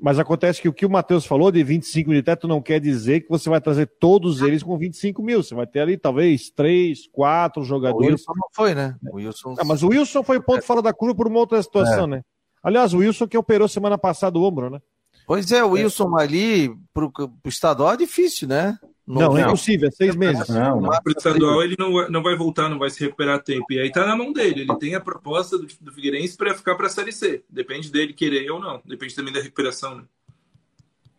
Mas 0.02 0.18
acontece 0.18 0.62
que 0.62 0.68
o 0.68 0.72
que 0.72 0.86
o 0.86 0.90
Matheus 0.90 1.26
falou 1.26 1.52
de 1.52 1.62
25 1.62 2.10
de 2.12 2.22
teto 2.22 2.48
não 2.48 2.62
quer 2.62 2.80
dizer 2.80 3.20
que 3.20 3.28
você 3.28 3.50
vai 3.50 3.60
trazer 3.60 3.86
todos 4.00 4.40
eles 4.40 4.62
com 4.62 4.78
25 4.78 5.22
mil. 5.22 5.42
Você 5.42 5.54
vai 5.54 5.66
ter 5.66 5.80
ali 5.80 5.98
talvez 5.98 6.50
três, 6.50 7.06
quatro 7.12 7.62
jogadores. 7.62 8.08
O 8.08 8.12
Wilson 8.12 8.32
não 8.34 8.48
foi, 8.52 8.74
né? 8.74 8.96
O 9.12 9.16
Wilson... 9.16 9.54
Ah, 9.58 9.64
mas 9.64 9.82
o 9.82 9.88
Wilson 9.88 10.22
foi 10.22 10.40
ponto 10.40 10.62
fora 10.62 10.80
da 10.80 10.94
curva 10.94 11.14
por 11.14 11.26
uma 11.26 11.38
outra 11.38 11.62
situação, 11.62 12.04
é. 12.04 12.06
né? 12.06 12.22
Aliás, 12.62 12.94
o 12.94 12.98
Wilson 12.98 13.28
que 13.28 13.36
operou 13.36 13.68
semana 13.68 13.98
passada 13.98 14.38
o 14.38 14.42
ombro, 14.42 14.70
né? 14.70 14.80
Pois 15.26 15.52
é, 15.52 15.62
o 15.62 15.72
Wilson 15.72 16.18
é. 16.18 16.22
ali 16.22 16.74
pro, 16.94 17.12
pro 17.12 17.30
estadual 17.46 17.92
é 17.92 17.96
difícil, 17.98 18.48
né? 18.48 18.78
Não, 19.10 19.22
não, 19.22 19.38
é 19.38 19.42
impossível, 19.42 19.88
é 19.88 19.90
seis 19.90 20.14
meses. 20.14 20.48
Não, 20.48 20.80
não. 20.80 20.88
O 20.88 21.10
estadual 21.10 21.62
ele 21.64 21.74
não, 21.76 22.08
não 22.08 22.22
vai 22.22 22.36
voltar, 22.36 22.68
não 22.68 22.78
vai 22.78 22.90
se 22.90 23.00
recuperar 23.00 23.36
a 23.36 23.38
tempo. 23.40 23.66
E 23.70 23.80
aí 23.80 23.90
tá 23.90 24.06
na 24.06 24.14
mão 24.14 24.32
dele. 24.32 24.60
Ele 24.60 24.78
tem 24.78 24.94
a 24.94 25.00
proposta 25.00 25.58
do, 25.58 25.66
do 25.80 25.92
Figueirense 25.92 26.36
para 26.36 26.54
ficar 26.54 26.76
para 26.76 26.86
a 26.86 26.90
Série 26.90 27.10
C. 27.10 27.42
Depende 27.50 27.90
dele 27.90 28.12
querer 28.12 28.48
ou 28.52 28.60
não. 28.60 28.80
Depende 28.84 29.14
também 29.16 29.32
da 29.32 29.40
recuperação. 29.40 29.96
Né? 29.96 30.04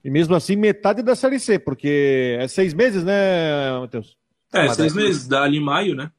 E 0.06 0.10
mesmo 0.10 0.34
assim, 0.36 0.56
metade 0.56 1.02
da 1.02 1.18
Série 1.18 1.38
C, 1.38 1.60
porque 1.60 2.38
é 2.40 2.48
seis 2.48 2.74
meses, 2.74 3.04
né, 3.04 3.78
Matheus? 3.78 4.18
É, 4.54 4.68
Mas 4.68 4.78
seis 4.78 4.94
meses. 4.94 5.28
Dá 5.28 5.44
ali 5.44 5.58
em 5.58 5.64
maio, 5.64 5.94
né? 5.94 6.12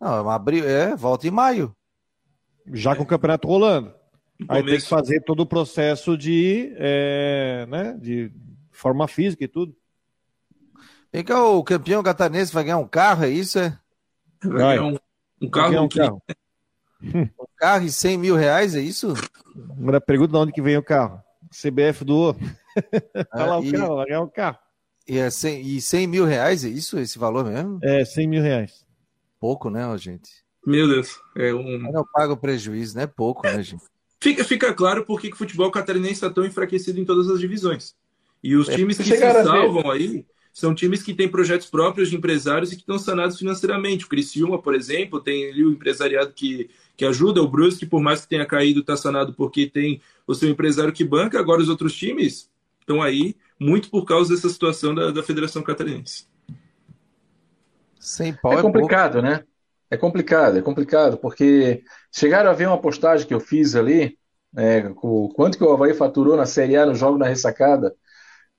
Não, 0.00 0.30
abril, 0.30 0.64
é, 0.64 0.94
volta 0.94 1.26
em 1.26 1.32
maio. 1.32 1.74
Já 2.72 2.94
com 2.94 3.02
o 3.02 3.06
campeonato 3.06 3.48
rolando. 3.48 3.92
Aí 4.48 4.62
tem 4.62 4.76
que 4.76 4.86
fazer 4.86 5.20
todo 5.24 5.40
o 5.40 5.46
processo 5.46 6.16
de, 6.16 6.72
é, 6.76 7.66
né, 7.68 7.98
de 8.00 8.30
forma 8.70 9.08
física 9.08 9.42
e 9.42 9.48
tudo. 9.48 9.74
Vem 11.12 11.24
cá, 11.24 11.42
o 11.42 11.64
campeão 11.64 12.02
catarinense 12.02 12.52
vai 12.52 12.64
ganhar 12.64 12.78
um 12.78 12.86
carro, 12.86 13.24
é 13.24 13.30
isso? 13.30 13.58
É? 13.58 13.78
Vai 14.42 14.76
ganhar 14.76 14.84
um, 14.84 14.98
um 15.40 15.50
carro. 15.50 15.82
Um 15.84 15.88
carro. 15.88 16.22
um 17.02 17.46
carro 17.56 17.84
e 17.84 17.92
100 17.92 18.18
mil 18.18 18.36
reais, 18.36 18.74
é 18.74 18.80
isso? 18.80 19.14
Agora 19.78 20.00
pergunta 20.00 20.32
de 20.32 20.38
onde 20.38 20.52
que 20.52 20.62
vem 20.62 20.76
o 20.76 20.82
carro. 20.82 21.22
CBF 21.50 22.04
doou. 22.04 22.36
Olha 23.34 23.46
lá 23.46 23.58
o 23.58 23.64
e, 23.64 23.72
carro, 23.72 23.96
vai 23.96 24.06
ganhar 24.06 24.20
um 24.20 24.28
carro. 24.28 24.58
E, 25.08 25.16
é 25.16 25.30
100, 25.30 25.66
e 25.66 25.80
100 25.80 26.06
mil 26.06 26.24
reais, 26.26 26.64
é 26.64 26.68
isso? 26.68 26.98
Esse 26.98 27.18
valor 27.18 27.44
mesmo? 27.46 27.78
É, 27.82 28.04
100 28.04 28.26
mil 28.26 28.42
reais. 28.42 28.84
Pouco, 29.40 29.70
né, 29.70 29.96
gente? 29.96 30.30
Meu 30.66 30.86
Deus. 30.86 31.18
É 31.34 31.54
um... 31.54 31.86
Eu 31.86 31.92
não 31.92 32.04
pago 32.12 32.36
prejuízo, 32.36 32.96
né? 32.96 33.06
Pouco, 33.06 33.46
né, 33.46 33.62
gente? 33.62 33.82
Fica, 34.20 34.44
fica 34.44 34.74
claro 34.74 35.06
por 35.06 35.20
que 35.20 35.32
o 35.32 35.36
futebol 35.36 35.70
catarinense 35.70 36.14
está 36.14 36.28
tão 36.28 36.44
enfraquecido 36.44 37.00
em 37.00 37.04
todas 37.04 37.30
as 37.30 37.40
divisões. 37.40 37.94
E 38.42 38.54
os 38.54 38.68
é, 38.68 38.76
times 38.76 38.98
que 38.98 39.04
se 39.04 39.16
salvam 39.16 39.90
aí 39.90 40.26
são 40.58 40.74
times 40.74 41.04
que 41.04 41.14
têm 41.14 41.28
projetos 41.28 41.70
próprios 41.70 42.10
de 42.10 42.16
empresários 42.16 42.72
e 42.72 42.74
que 42.74 42.82
estão 42.82 42.98
sanados 42.98 43.38
financeiramente. 43.38 44.04
O 44.04 44.08
Criciúma, 44.08 44.60
por 44.60 44.74
exemplo, 44.74 45.20
tem 45.20 45.48
ali 45.48 45.64
o 45.64 45.70
empresariado 45.70 46.32
que, 46.32 46.68
que 46.96 47.04
ajuda, 47.04 47.40
o 47.40 47.46
Brusque, 47.46 47.86
por 47.86 48.02
mais 48.02 48.22
que 48.22 48.28
tenha 48.28 48.44
caído, 48.44 48.80
está 48.80 48.96
sanado 48.96 49.32
porque 49.32 49.68
tem 49.68 50.00
o 50.26 50.34
seu 50.34 50.48
empresário 50.48 50.92
que 50.92 51.04
banca. 51.04 51.38
Agora 51.38 51.62
os 51.62 51.68
outros 51.68 51.94
times 51.94 52.50
estão 52.80 53.00
aí 53.00 53.36
muito 53.56 53.88
por 53.88 54.04
causa 54.04 54.34
dessa 54.34 54.48
situação 54.48 54.92
da, 54.92 55.12
da 55.12 55.22
Federação 55.22 55.62
Catarinense. 55.62 56.26
Sem 58.00 58.34
pau 58.34 58.52
é, 58.54 58.56
é 58.56 58.62
complicado, 58.62 59.22
né? 59.22 59.44
É 59.88 59.96
complicado, 59.96 60.58
é 60.58 60.62
complicado, 60.62 61.18
porque 61.18 61.84
chegaram 62.12 62.50
a 62.50 62.54
ver 62.54 62.66
uma 62.66 62.80
postagem 62.80 63.28
que 63.28 63.32
eu 63.32 63.38
fiz 63.38 63.76
ali, 63.76 64.18
é, 64.56 64.82
com, 64.88 65.28
quanto 65.28 65.56
que 65.56 65.62
o 65.62 65.72
Havaí 65.72 65.94
faturou 65.94 66.36
na 66.36 66.46
Série 66.46 66.76
A 66.76 66.84
no 66.84 66.96
jogo 66.96 67.16
na 67.16 67.28
ressacada, 67.28 67.94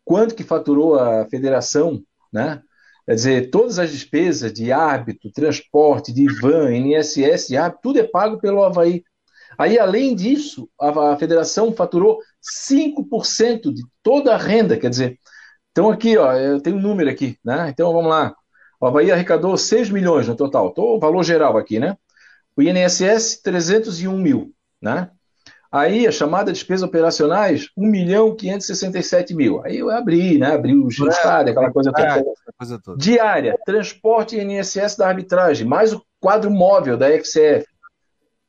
quanto 0.09 0.33
que 0.33 0.43
faturou 0.43 0.99
a 0.99 1.27
federação, 1.29 2.01
né? 2.33 2.63
Quer 3.05 3.13
dizer, 3.13 3.49
todas 3.51 3.77
as 3.77 3.91
despesas 3.91 4.51
de 4.51 4.71
árbitro, 4.71 5.31
transporte, 5.31 6.11
de 6.11 6.25
van, 6.41 6.73
INSS, 6.73 7.55
árbitro, 7.55 7.79
tudo 7.83 7.99
é 7.99 8.03
pago 8.03 8.39
pelo 8.39 8.63
Havaí. 8.63 9.03
Aí, 9.55 9.77
além 9.77 10.15
disso, 10.15 10.67
a, 10.81 11.13
a 11.13 11.17
federação 11.17 11.71
faturou 11.73 12.17
5% 12.41 13.71
de 13.71 13.83
toda 14.01 14.33
a 14.33 14.37
renda, 14.37 14.77
quer 14.77 14.89
dizer, 14.89 15.19
então 15.71 15.91
aqui, 15.91 16.17
ó, 16.17 16.33
eu 16.33 16.59
tenho 16.59 16.77
um 16.77 16.81
número 16.81 17.07
aqui, 17.11 17.37
né? 17.45 17.69
Então 17.69 17.93
vamos 17.93 18.09
lá. 18.09 18.33
O 18.81 18.87
Havaí 18.87 19.11
arrecadou 19.11 19.55
6 19.57 19.91
milhões 19.91 20.27
no 20.27 20.35
total, 20.35 20.73
o 20.75 20.99
valor 20.99 21.23
geral 21.23 21.55
aqui, 21.55 21.79
né? 21.79 21.95
O 22.57 22.63
INSS, 22.63 23.41
301 23.43 24.17
mil, 24.17 24.55
né? 24.81 25.11
Aí 25.71 26.07
a 26.07 26.11
chamada 26.11 26.51
despesas 26.51 26.87
operacionais, 26.87 27.69
1 27.77 27.85
milhão 27.85 28.35
567 28.35 29.35
mil. 29.35 29.63
Aí 29.63 29.77
eu 29.77 29.91
abri, 29.91 30.39
né? 30.39 30.53
Abri 30.53 30.73
o 30.75 30.87
estádio, 30.87 31.51
aquela 31.51 31.71
coisa 31.71 31.91
toda. 31.91 32.23
coisa 32.57 32.81
toda. 32.83 32.97
Diária, 32.97 33.57
transporte 33.65 34.35
e 34.35 34.41
INSS 34.41 34.95
da 34.97 35.07
arbitragem, 35.07 35.67
mais 35.67 35.93
o 35.93 36.03
quadro 36.19 36.49
móvel 36.49 36.97
da 36.97 37.07
FCF. 37.09 37.67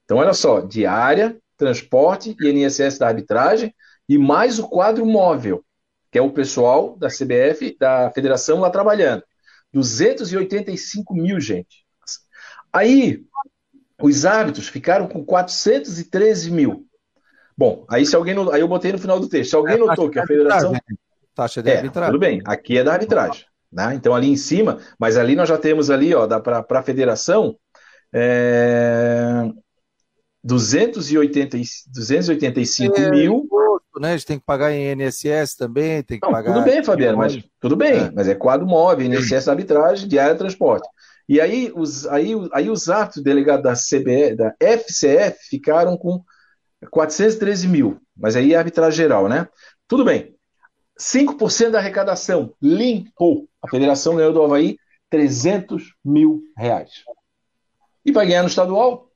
Então, 0.05 0.16
olha 0.16 0.33
só, 0.33 0.61
diária, 0.61 1.37
transporte 1.59 2.35
e 2.41 2.51
INSS 2.51 2.99
da 2.99 3.09
arbitragem 3.09 3.75
e 4.09 4.16
mais 4.16 4.59
o 4.59 4.66
quadro 4.66 5.05
móvel, 5.05 5.62
que 6.11 6.18
é 6.18 6.23
o 6.23 6.33
pessoal 6.33 6.97
da 6.97 7.09
CBF, 7.09 7.77
da 7.79 8.11
federação 8.11 8.61
lá 8.61 8.71
trabalhando. 8.71 9.23
285 9.73 11.14
mil, 11.14 11.39
gente. 11.39 11.85
Aí, 12.73 13.23
os 14.03 14.25
árbitros 14.25 14.68
ficaram 14.68 15.07
com 15.07 15.25
413 15.25 16.51
mil. 16.51 16.87
Bom, 17.61 17.85
aí 17.91 18.07
se 18.07 18.17
alguém 18.17 18.35
aí 18.53 18.63
eu 18.63 18.69
botei 18.69 18.91
no 18.91 18.99
final 18.99 19.21
do 19.21 19.29
texto. 19.29 19.51
Se 19.51 19.57
alguém 19.57 19.75
é, 19.75 19.79
notou 19.79 20.09
que 20.09 20.19
a 20.19 20.27
federação 20.27 20.73
taxa 21.35 21.63
de 21.63 21.69
é, 21.69 21.77
arbitragem. 21.77 22.11
Tudo 22.11 22.19
bem, 22.19 22.41
aqui 22.47 22.79
é 22.79 22.83
da 22.83 22.95
arbitragem, 22.95 23.45
né? 23.71 23.93
Então 23.95 24.15
ali 24.15 24.31
em 24.31 24.37
cima, 24.37 24.79
mas 24.99 25.19
ali 25.19 25.37
nós 25.37 25.47
já 25.47 25.59
temos 25.59 25.91
ali, 25.91 26.15
ó, 26.15 26.27
para 26.41 26.65
a 26.71 26.83
federação 26.83 27.55
é, 28.15 29.43
280, 30.43 31.59
285 31.93 32.99
é, 32.99 33.11
mil. 33.11 33.47
Né? 34.01 34.09
A 34.09 34.17
gente 34.17 34.27
tem 34.27 34.39
que 34.39 34.45
pagar 34.47 34.73
em 34.73 34.93
INSS 34.93 35.55
também, 35.55 36.03
tem 36.03 36.19
que 36.19 36.27
Não, 36.27 36.33
pagar. 36.33 36.55
Tudo 36.55 36.65
bem, 36.65 36.83
Fabiano, 36.83 37.19
mas 37.19 37.45
tudo 37.61 37.77
bem, 37.77 38.07
é. 38.07 38.11
mas 38.11 38.27
é 38.27 38.35
quadro 38.35 38.67
móvel, 38.67 39.05
INSS 39.05 39.49
arbitragem, 39.49 40.09
diária 40.09 40.35
transporte. 40.35 40.89
E 41.29 41.39
aí 41.39 41.71
os, 41.77 42.07
aí, 42.07 42.33
aí 42.55 42.71
os 42.71 42.89
atos 42.89 43.23
delegados 43.23 43.63
da 43.63 43.75
CBE, 43.75 44.35
da 44.35 44.55
FCF 44.59 45.37
ficaram 45.51 45.99
com 45.99 46.25
413 46.89 47.68
mil, 47.68 48.01
mas 48.16 48.37
aí 48.37 48.55
é 48.55 48.57
arbitragem 48.57 48.97
geral, 48.97 49.28
né? 49.28 49.49
Tudo 49.87 50.05
bem. 50.05 50.35
5% 50.99 51.70
da 51.70 51.78
arrecadação 51.78 52.55
limpou. 52.61 53.49
A 53.62 53.68
Federação 53.68 54.16
ganhou 54.16 54.33
do 54.33 54.43
Havaí 54.43 54.76
300 55.11 55.95
mil 56.05 56.43
reais. 56.57 56.91
E 58.05 58.12
vai 58.12 58.26
ganhar 58.26 58.43
no 58.43 58.49
estadual. 58.49 59.11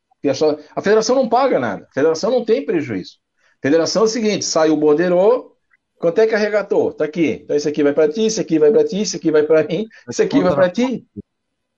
A 0.74 0.80
federação 0.80 1.14
não 1.16 1.28
paga 1.28 1.58
nada. 1.58 1.86
A 1.90 1.92
federação 1.92 2.30
não 2.30 2.44
tem 2.44 2.64
prejuízo. 2.64 3.18
A 3.58 3.66
federação 3.66 4.02
é 4.02 4.04
o 4.06 4.08
seguinte: 4.08 4.44
sai 4.44 4.70
o 4.70 4.76
borderô, 4.76 5.54
quanto 5.98 6.18
é 6.20 6.26
que 6.26 6.34
arregatou? 6.34 6.92
Tá 6.92 7.04
aqui. 7.04 7.40
Então, 7.44 7.54
isso 7.54 7.68
aqui 7.68 7.82
vai 7.82 7.92
para 7.92 8.10
ti, 8.10 8.26
isso 8.26 8.40
aqui 8.40 8.58
vai 8.58 8.70
para 8.72 8.84
ti, 8.84 9.02
isso 9.02 9.16
aqui 9.16 9.30
vai 9.30 9.42
para 9.42 9.64
mim, 9.64 9.86
isso 10.08 10.22
aqui 10.22 10.40
vai 10.40 10.54
para 10.54 10.70
ti. 10.70 11.06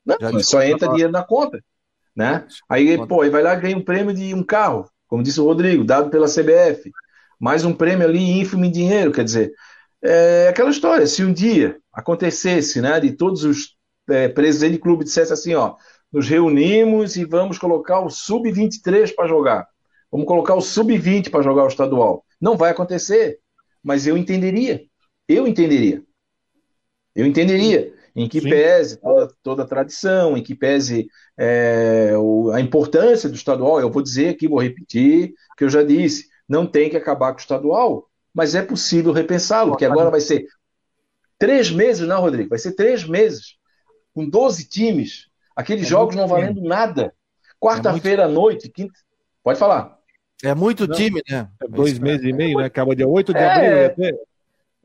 Não, 0.04 0.40
só 0.40 0.62
entra 0.62 0.88
dinheiro 0.88 1.12
na 1.12 1.24
conta. 1.24 1.60
né? 2.14 2.46
Aí, 2.68 2.96
pô, 3.06 3.22
ele 3.24 3.30
vai 3.30 3.42
lá 3.42 3.54
e 3.54 3.60
ganha 3.60 3.76
um 3.76 3.84
prêmio 3.84 4.14
de 4.14 4.32
um 4.32 4.42
carro, 4.44 4.88
como 5.06 5.22
disse 5.22 5.40
o 5.40 5.44
Rodrigo, 5.44 5.84
dado 5.84 6.10
pela 6.10 6.26
CBF. 6.26 6.90
Mais 7.38 7.64
um 7.64 7.72
prêmio 7.72 8.06
ali 8.06 8.40
ínfimo 8.40 8.64
em 8.64 8.70
dinheiro, 8.70 9.12
quer 9.12 9.24
dizer, 9.24 9.52
é 10.02 10.48
aquela 10.48 10.70
história, 10.70 11.06
se 11.06 11.24
um 11.24 11.32
dia 11.32 11.78
acontecesse, 11.92 12.80
né, 12.80 12.98
de 13.00 13.12
todos 13.12 13.44
os 13.44 13.76
é, 14.08 14.28
presidentes 14.28 14.76
de 14.76 14.82
clube 14.82 15.04
dissessem 15.04 15.34
assim, 15.34 15.54
ó, 15.54 15.74
nos 16.12 16.28
reunimos 16.28 17.16
e 17.16 17.24
vamos 17.24 17.58
colocar 17.58 18.00
o 18.00 18.10
sub-23 18.10 19.14
para 19.14 19.28
jogar. 19.28 19.66
Vamos 20.10 20.26
colocar 20.26 20.54
o 20.54 20.60
sub-20 20.60 21.30
para 21.30 21.42
jogar 21.42 21.64
o 21.64 21.68
estadual. 21.68 22.24
Não 22.40 22.56
vai 22.56 22.70
acontecer, 22.70 23.38
mas 23.82 24.06
eu 24.06 24.16
entenderia. 24.16 24.82
Eu 25.28 25.46
entenderia. 25.46 26.02
Eu 27.14 27.26
entenderia. 27.26 27.92
Em 28.16 28.26
que 28.26 28.40
Sim. 28.40 28.48
pese 28.48 28.96
toda, 28.96 29.34
toda, 29.42 29.62
a 29.62 29.66
tradição, 29.66 30.38
em 30.38 30.42
que 30.42 30.54
pese 30.54 31.06
é, 31.38 32.14
o, 32.16 32.50
a 32.50 32.60
importância 32.62 33.28
do 33.28 33.34
estadual. 33.34 33.78
Eu 33.78 33.90
vou 33.90 34.02
dizer 34.02 34.30
aqui, 34.30 34.48
vou 34.48 34.58
repetir, 34.58 35.34
que 35.54 35.64
eu 35.64 35.68
já 35.68 35.82
disse, 35.82 36.26
não 36.48 36.66
tem 36.66 36.88
que 36.88 36.96
acabar 36.96 37.32
com 37.32 37.38
o 37.38 37.40
estadual, 37.40 38.08
mas 38.32 38.54
é 38.54 38.62
possível 38.62 39.12
repensá-lo, 39.12 39.72
porque 39.72 39.84
agora 39.84 40.10
vai 40.10 40.20
ser 40.20 40.46
três 41.38 41.70
meses, 41.70 42.08
não, 42.08 42.22
Rodrigo? 42.22 42.48
Vai 42.48 42.58
ser 42.58 42.72
três 42.72 43.06
meses, 43.06 43.58
com 44.14 44.26
12 44.26 44.66
times, 44.66 45.28
aqueles 45.54 45.84
é 45.84 45.88
jogos 45.90 46.16
não 46.16 46.26
valendo 46.26 46.54
time. 46.54 46.68
nada. 46.68 47.12
Quarta-feira 47.60 48.22
é 48.22 48.26
muito... 48.26 48.38
à 48.38 48.42
noite, 48.42 48.68
quinta. 48.70 48.98
Pode 49.42 49.58
falar. 49.58 49.96
É 50.42 50.54
muito 50.54 50.86
não, 50.86 50.96
time, 50.96 51.22
né? 51.28 51.48
É 51.62 51.68
dois 51.68 51.98
meses 51.98 52.24
e 52.24 52.32
meio, 52.32 52.58
né? 52.58 52.64
Acaba 52.64 52.96
dia 52.96 53.06
8 53.06 53.32
de 53.32 53.38
é... 53.38 53.86
abril. 53.86 53.94
Né? 53.98 54.18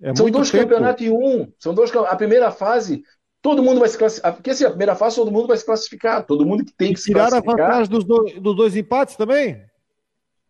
É 0.01 0.15
são 0.15 0.29
dois 0.29 0.49
tempo. 0.49 0.63
campeonatos 0.63 1.05
em 1.05 1.11
um. 1.11 1.51
São 1.59 1.73
dois 1.73 1.93
A 1.95 2.15
primeira 2.15 2.51
fase, 2.51 3.03
todo 3.41 3.63
mundo 3.63 3.79
vai 3.79 3.89
se 3.89 3.97
classificar. 3.97 4.33
Porque 4.33 4.51
assim, 4.51 4.65
a 4.65 4.69
primeira 4.69 4.95
fase 4.95 5.15
todo 5.15 5.31
mundo 5.31 5.47
vai 5.47 5.57
se 5.57 5.65
classificar. 5.65 6.25
Todo 6.25 6.45
mundo 6.45 6.63
que 6.63 6.73
tem 6.73 6.93
que 6.93 6.99
se 6.99 7.11
classificar. 7.11 7.41
Tiraram 7.41 7.63
a 7.63 7.67
vantagem 7.67 7.91
dos, 7.91 8.03
dois, 8.03 8.39
dos 8.39 8.55
dois 8.55 8.75
empates 8.75 9.15
também? 9.15 9.61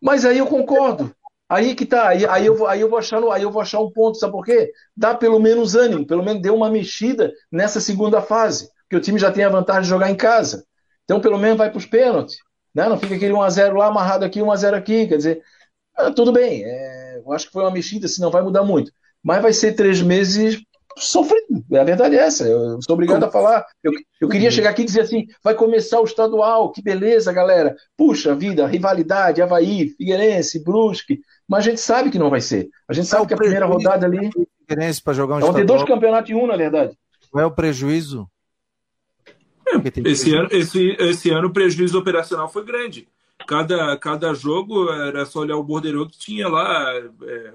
Mas 0.01 0.25
aí 0.25 0.37
eu 0.37 0.47
concordo. 0.47 1.15
Aí 1.47 1.75
que 1.75 1.85
tá, 1.85 2.07
aí, 2.07 2.25
aí, 2.25 2.45
eu 2.45 2.55
vou, 2.55 2.65
aí, 2.65 2.79
eu 2.79 2.89
vou 2.89 2.97
achar, 2.97 3.21
aí 3.33 3.43
eu 3.43 3.51
vou 3.51 3.61
achar 3.61 3.81
um 3.81 3.91
ponto, 3.91 4.17
sabe 4.17 4.31
por 4.31 4.45
quê? 4.45 4.71
Dá 4.95 5.13
pelo 5.13 5.37
menos 5.37 5.75
ânimo, 5.75 6.07
pelo 6.07 6.23
menos 6.23 6.41
deu 6.41 6.55
uma 6.55 6.71
mexida 6.71 7.29
nessa 7.51 7.81
segunda 7.81 8.21
fase, 8.21 8.69
porque 8.83 8.95
o 8.95 9.01
time 9.01 9.19
já 9.19 9.29
tem 9.29 9.43
a 9.43 9.49
vantagem 9.49 9.81
de 9.81 9.89
jogar 9.89 10.09
em 10.09 10.15
casa. 10.15 10.65
Então, 11.03 11.19
pelo 11.19 11.37
menos 11.37 11.57
vai 11.57 11.69
para 11.69 11.77
os 11.77 11.85
pênaltis. 11.85 12.37
Né? 12.73 12.87
Não 12.87 12.97
fica 12.97 13.15
aquele 13.15 13.33
1x0 13.33 13.73
lá, 13.73 13.87
amarrado 13.87 14.23
aqui, 14.23 14.39
1x0 14.39 14.73
aqui. 14.75 15.07
Quer 15.07 15.17
dizer, 15.17 15.43
ah, 15.93 16.09
tudo 16.09 16.31
bem, 16.31 16.63
é, 16.63 17.21
eu 17.25 17.33
acho 17.33 17.47
que 17.47 17.51
foi 17.51 17.63
uma 17.63 17.71
mexida, 17.71 18.07
se 18.07 18.21
não 18.21 18.31
vai 18.31 18.41
mudar 18.41 18.63
muito. 18.63 18.93
Mas 19.21 19.41
vai 19.41 19.51
ser 19.51 19.73
três 19.73 20.01
meses 20.01 20.61
sofrendo. 20.97 21.63
A 21.73 21.83
verdade 21.83 22.15
é 22.15 22.19
essa. 22.19 22.47
Eu 22.47 22.81
sou 22.81 22.93
obrigado 22.93 23.23
a 23.23 23.31
falar. 23.31 23.65
Eu, 23.83 23.91
eu 24.19 24.29
queria 24.29 24.49
uhum. 24.49 24.55
chegar 24.55 24.69
aqui 24.71 24.81
e 24.81 24.85
dizer 24.85 25.01
assim: 25.01 25.27
vai 25.43 25.55
começar 25.55 25.99
o 25.99 26.05
estadual, 26.05 26.71
que 26.71 26.81
beleza, 26.81 27.31
galera. 27.31 27.75
Puxa 27.97 28.35
vida, 28.35 28.67
rivalidade, 28.67 29.41
Havaí, 29.41 29.89
Figueirense, 29.89 30.63
Brusque. 30.63 31.21
Mas 31.47 31.65
a 31.65 31.69
gente 31.69 31.81
sabe 31.81 32.09
que 32.09 32.19
não 32.19 32.29
vai 32.29 32.41
ser. 32.41 32.69
A 32.87 32.93
gente 32.93 33.07
sabe 33.07 33.27
que 33.27 33.33
a 33.33 33.37
primeira 33.37 33.65
rodada 33.65 34.05
ali. 34.05 34.29
Figueirense 34.67 35.01
para 35.01 35.13
jogar 35.13 35.37
um 35.37 35.39
Vão 35.39 35.53
ter 35.53 35.65
dois 35.65 35.83
campeonatos 35.83 36.29
em 36.29 36.35
um, 36.35 36.47
na 36.47 36.55
verdade. 36.55 36.97
Qual 37.29 37.43
é 37.43 37.45
o 37.45 37.51
prejuízo? 37.51 38.27
É, 39.67 40.09
esse, 40.09 40.35
ano, 40.35 40.49
esse, 40.51 40.95
esse 40.99 41.29
ano 41.29 41.47
o 41.47 41.53
prejuízo 41.53 41.97
operacional 41.97 42.49
foi 42.49 42.65
grande. 42.65 43.07
Cada, 43.47 43.97
cada 43.97 44.33
jogo 44.33 44.91
era 44.91 45.25
só 45.25 45.39
olhar 45.39 45.55
o 45.55 45.63
borderô 45.63 46.07
que 46.07 46.17
tinha 46.17 46.47
lá. 46.47 46.93
É, 47.23 47.53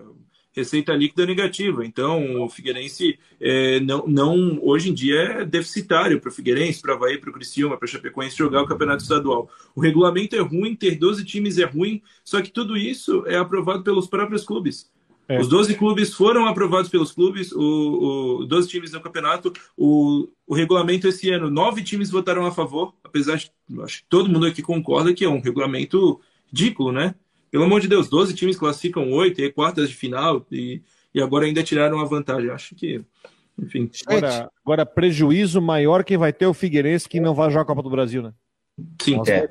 receita 0.57 0.95
líquida 0.95 1.27
negativa. 1.27 1.85
Então, 1.85 2.43
o 2.43 2.49
Figueirense 2.49 3.19
é, 3.39 3.79
não, 3.81 4.07
não, 4.07 4.59
hoje 4.63 4.91
em 4.91 4.95
dia 4.95 5.17
é 5.17 5.45
deficitário 5.45 6.19
para 6.19 6.31
o 6.31 6.33
Figueirense, 6.33 6.81
para 6.81 6.95
Havaí, 6.95 7.19
para 7.19 7.29
o 7.29 7.33
Criciúma, 7.33 7.77
para 7.77 7.85
o 7.85 7.89
Chapecoense 7.89 8.37
jogar 8.37 8.63
o 8.63 8.67
campeonato 8.67 9.03
estadual. 9.03 9.51
O 9.75 9.81
regulamento 9.81 10.35
é 10.35 10.41
ruim, 10.41 10.75
ter 10.75 10.97
12 10.97 11.25
times 11.25 11.59
é 11.59 11.65
ruim, 11.65 12.01
só 12.25 12.41
que 12.41 12.51
tudo 12.51 12.77
isso 12.77 13.25
é 13.27 13.37
aprovado 13.37 13.83
pelos 13.83 14.07
próprios 14.07 14.45
clubes. 14.45 14.91
É. 15.29 15.41
Os 15.41 15.49
12 15.49 15.75
clubes 15.75 16.15
foram 16.15 16.47
aprovados 16.47 16.89
pelos 16.89 17.13
clubes, 17.13 17.51
o, 17.53 18.41
o 18.41 18.47
12 18.47 18.69
times 18.69 18.93
no 18.93 19.01
campeonato. 19.01 19.53
O, 19.77 20.29
o 20.47 20.55
regulamento 20.55 21.09
esse 21.09 21.29
ano, 21.31 21.51
nove 21.51 21.83
times 21.83 22.11
votaram 22.11 22.47
a 22.47 22.53
favor, 22.53 22.95
apesar 23.03 23.37
de 23.37 23.51
acho 23.83 24.03
que 24.03 24.09
todo 24.09 24.31
mundo 24.31 24.47
aqui 24.47 24.63
concorda 24.63 25.13
que 25.13 25.25
é 25.25 25.29
um 25.29 25.41
regulamento 25.41 26.21
ridículo, 26.47 26.93
né? 26.93 27.15
Pelo 27.57 27.65
amor 27.65 27.81
de 27.81 27.89
Deus, 27.89 28.07
12 28.07 28.35
times 28.35 28.55
classificam 28.55 29.11
8 29.11 29.41
e 29.41 29.51
quartas 29.51 29.89
de 29.89 29.95
final 29.95 30.45
e, 30.53 30.83
e 31.15 31.23
agora 31.23 31.47
ainda 31.47 31.63
tiraram 31.63 31.99
a 31.99 32.05
vantagem. 32.05 32.51
Acho 32.51 32.75
que, 32.75 33.03
enfim. 33.59 33.91
Agora, 34.07 34.51
agora, 34.63 34.85
prejuízo 34.85 35.59
maior 35.59 36.05
quem 36.05 36.19
vai 36.19 36.35
ter 36.35 36.45
o 36.45 36.53
Figueirense 36.53 37.09
que 37.09 37.19
não 37.19 37.33
vai 37.33 37.49
jogar 37.49 37.63
a 37.63 37.65
Copa 37.65 37.83
do 37.83 37.89
Brasil, 37.89 38.23
né? 38.23 38.35
Sim, 39.01 39.23
é. 39.27 39.49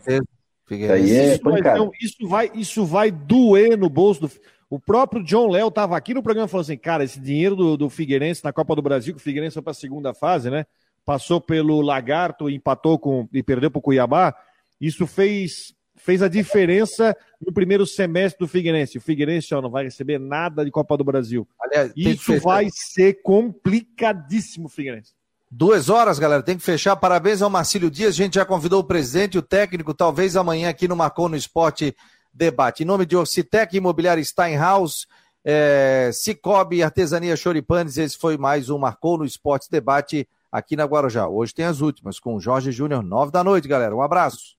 É 0.69 0.99
isso, 0.99 1.41
vai, 1.41 1.59
então, 1.59 1.91
isso, 1.99 2.27
vai, 2.27 2.51
isso 2.53 2.85
vai 2.85 3.09
doer 3.09 3.75
no 3.75 3.89
bolso 3.89 4.21
do. 4.21 4.31
O 4.69 4.79
próprio 4.79 5.23
John 5.23 5.49
Léo 5.49 5.69
estava 5.69 5.97
aqui 5.97 6.13
no 6.13 6.21
programa 6.21 6.45
e 6.45 6.51
falou 6.51 6.61
assim: 6.61 6.77
cara, 6.77 7.03
esse 7.03 7.19
dinheiro 7.19 7.55
do, 7.55 7.75
do 7.75 7.89
Figueirense 7.89 8.43
na 8.43 8.53
Copa 8.53 8.75
do 8.75 8.83
Brasil, 8.83 9.15
que 9.15 9.19
o 9.19 9.23
Figueirense 9.23 9.55
foi 9.55 9.63
para 9.63 9.71
a 9.71 9.73
segunda 9.73 10.13
fase, 10.13 10.51
né? 10.51 10.67
Passou 11.03 11.41
pelo 11.41 11.81
Lagarto, 11.81 12.51
empatou 12.51 12.99
com 12.99 13.27
e 13.33 13.41
perdeu 13.41 13.71
para 13.71 13.79
o 13.79 13.81
Cuiabá. 13.81 14.35
Isso 14.79 15.07
fez 15.07 15.73
fez 16.05 16.21
a 16.21 16.27
diferença 16.27 17.17
no 17.41 17.51
primeiro 17.51 17.85
semestre 17.85 18.45
do 18.45 18.47
Figueirense. 18.47 18.99
O 18.99 19.01
Figueirense 19.01 19.55
ó, 19.55 19.61
não 19.61 19.71
vai 19.71 19.85
receber 19.85 20.19
nada 20.19 20.63
de 20.63 20.69
Copa 20.69 20.95
do 20.95 21.03
Brasil. 21.03 21.47
Aliás, 21.59 21.91
Isso 21.95 22.39
vai 22.39 22.67
ser 22.71 23.23
complicadíssimo, 23.23 24.69
Figueirense. 24.69 25.13
Duas 25.49 25.89
horas, 25.89 26.19
galera, 26.19 26.43
tem 26.43 26.57
que 26.57 26.63
fechar. 26.63 26.95
Parabéns 26.95 27.41
ao 27.41 27.49
Marcílio 27.49 27.89
Dias. 27.89 28.13
A 28.13 28.17
gente 28.17 28.35
já 28.35 28.45
convidou 28.45 28.81
o 28.81 28.83
presidente 28.83 29.33
e 29.33 29.39
o 29.39 29.41
técnico, 29.41 29.95
talvez 29.95 30.35
amanhã 30.35 30.69
aqui 30.69 30.87
no 30.87 30.95
Marcou 30.95 31.27
no 31.27 31.35
Esporte 31.35 31.95
Debate. 32.31 32.83
Em 32.83 32.85
nome 32.85 33.05
de 33.07 33.17
Ocitec 33.17 33.75
Imobiliária 33.75 34.23
Steinhaus, 34.23 35.07
é, 35.43 36.11
Cicobi 36.13 36.83
Artesania 36.83 37.35
Choripanes, 37.35 37.97
esse 37.97 38.15
foi 38.15 38.37
mais 38.37 38.69
um 38.69 38.77
Marcou 38.77 39.17
no 39.17 39.25
Esporte 39.25 39.71
Debate 39.71 40.27
aqui 40.51 40.75
na 40.75 40.85
Guarujá. 40.85 41.27
Hoje 41.27 41.53
tem 41.53 41.65
as 41.65 41.81
últimas 41.81 42.19
com 42.19 42.35
o 42.35 42.39
Jorge 42.39 42.71
Júnior, 42.71 43.01
nove 43.01 43.31
da 43.31 43.43
noite, 43.43 43.67
galera. 43.67 43.95
Um 43.95 44.01
abraço. 44.03 44.53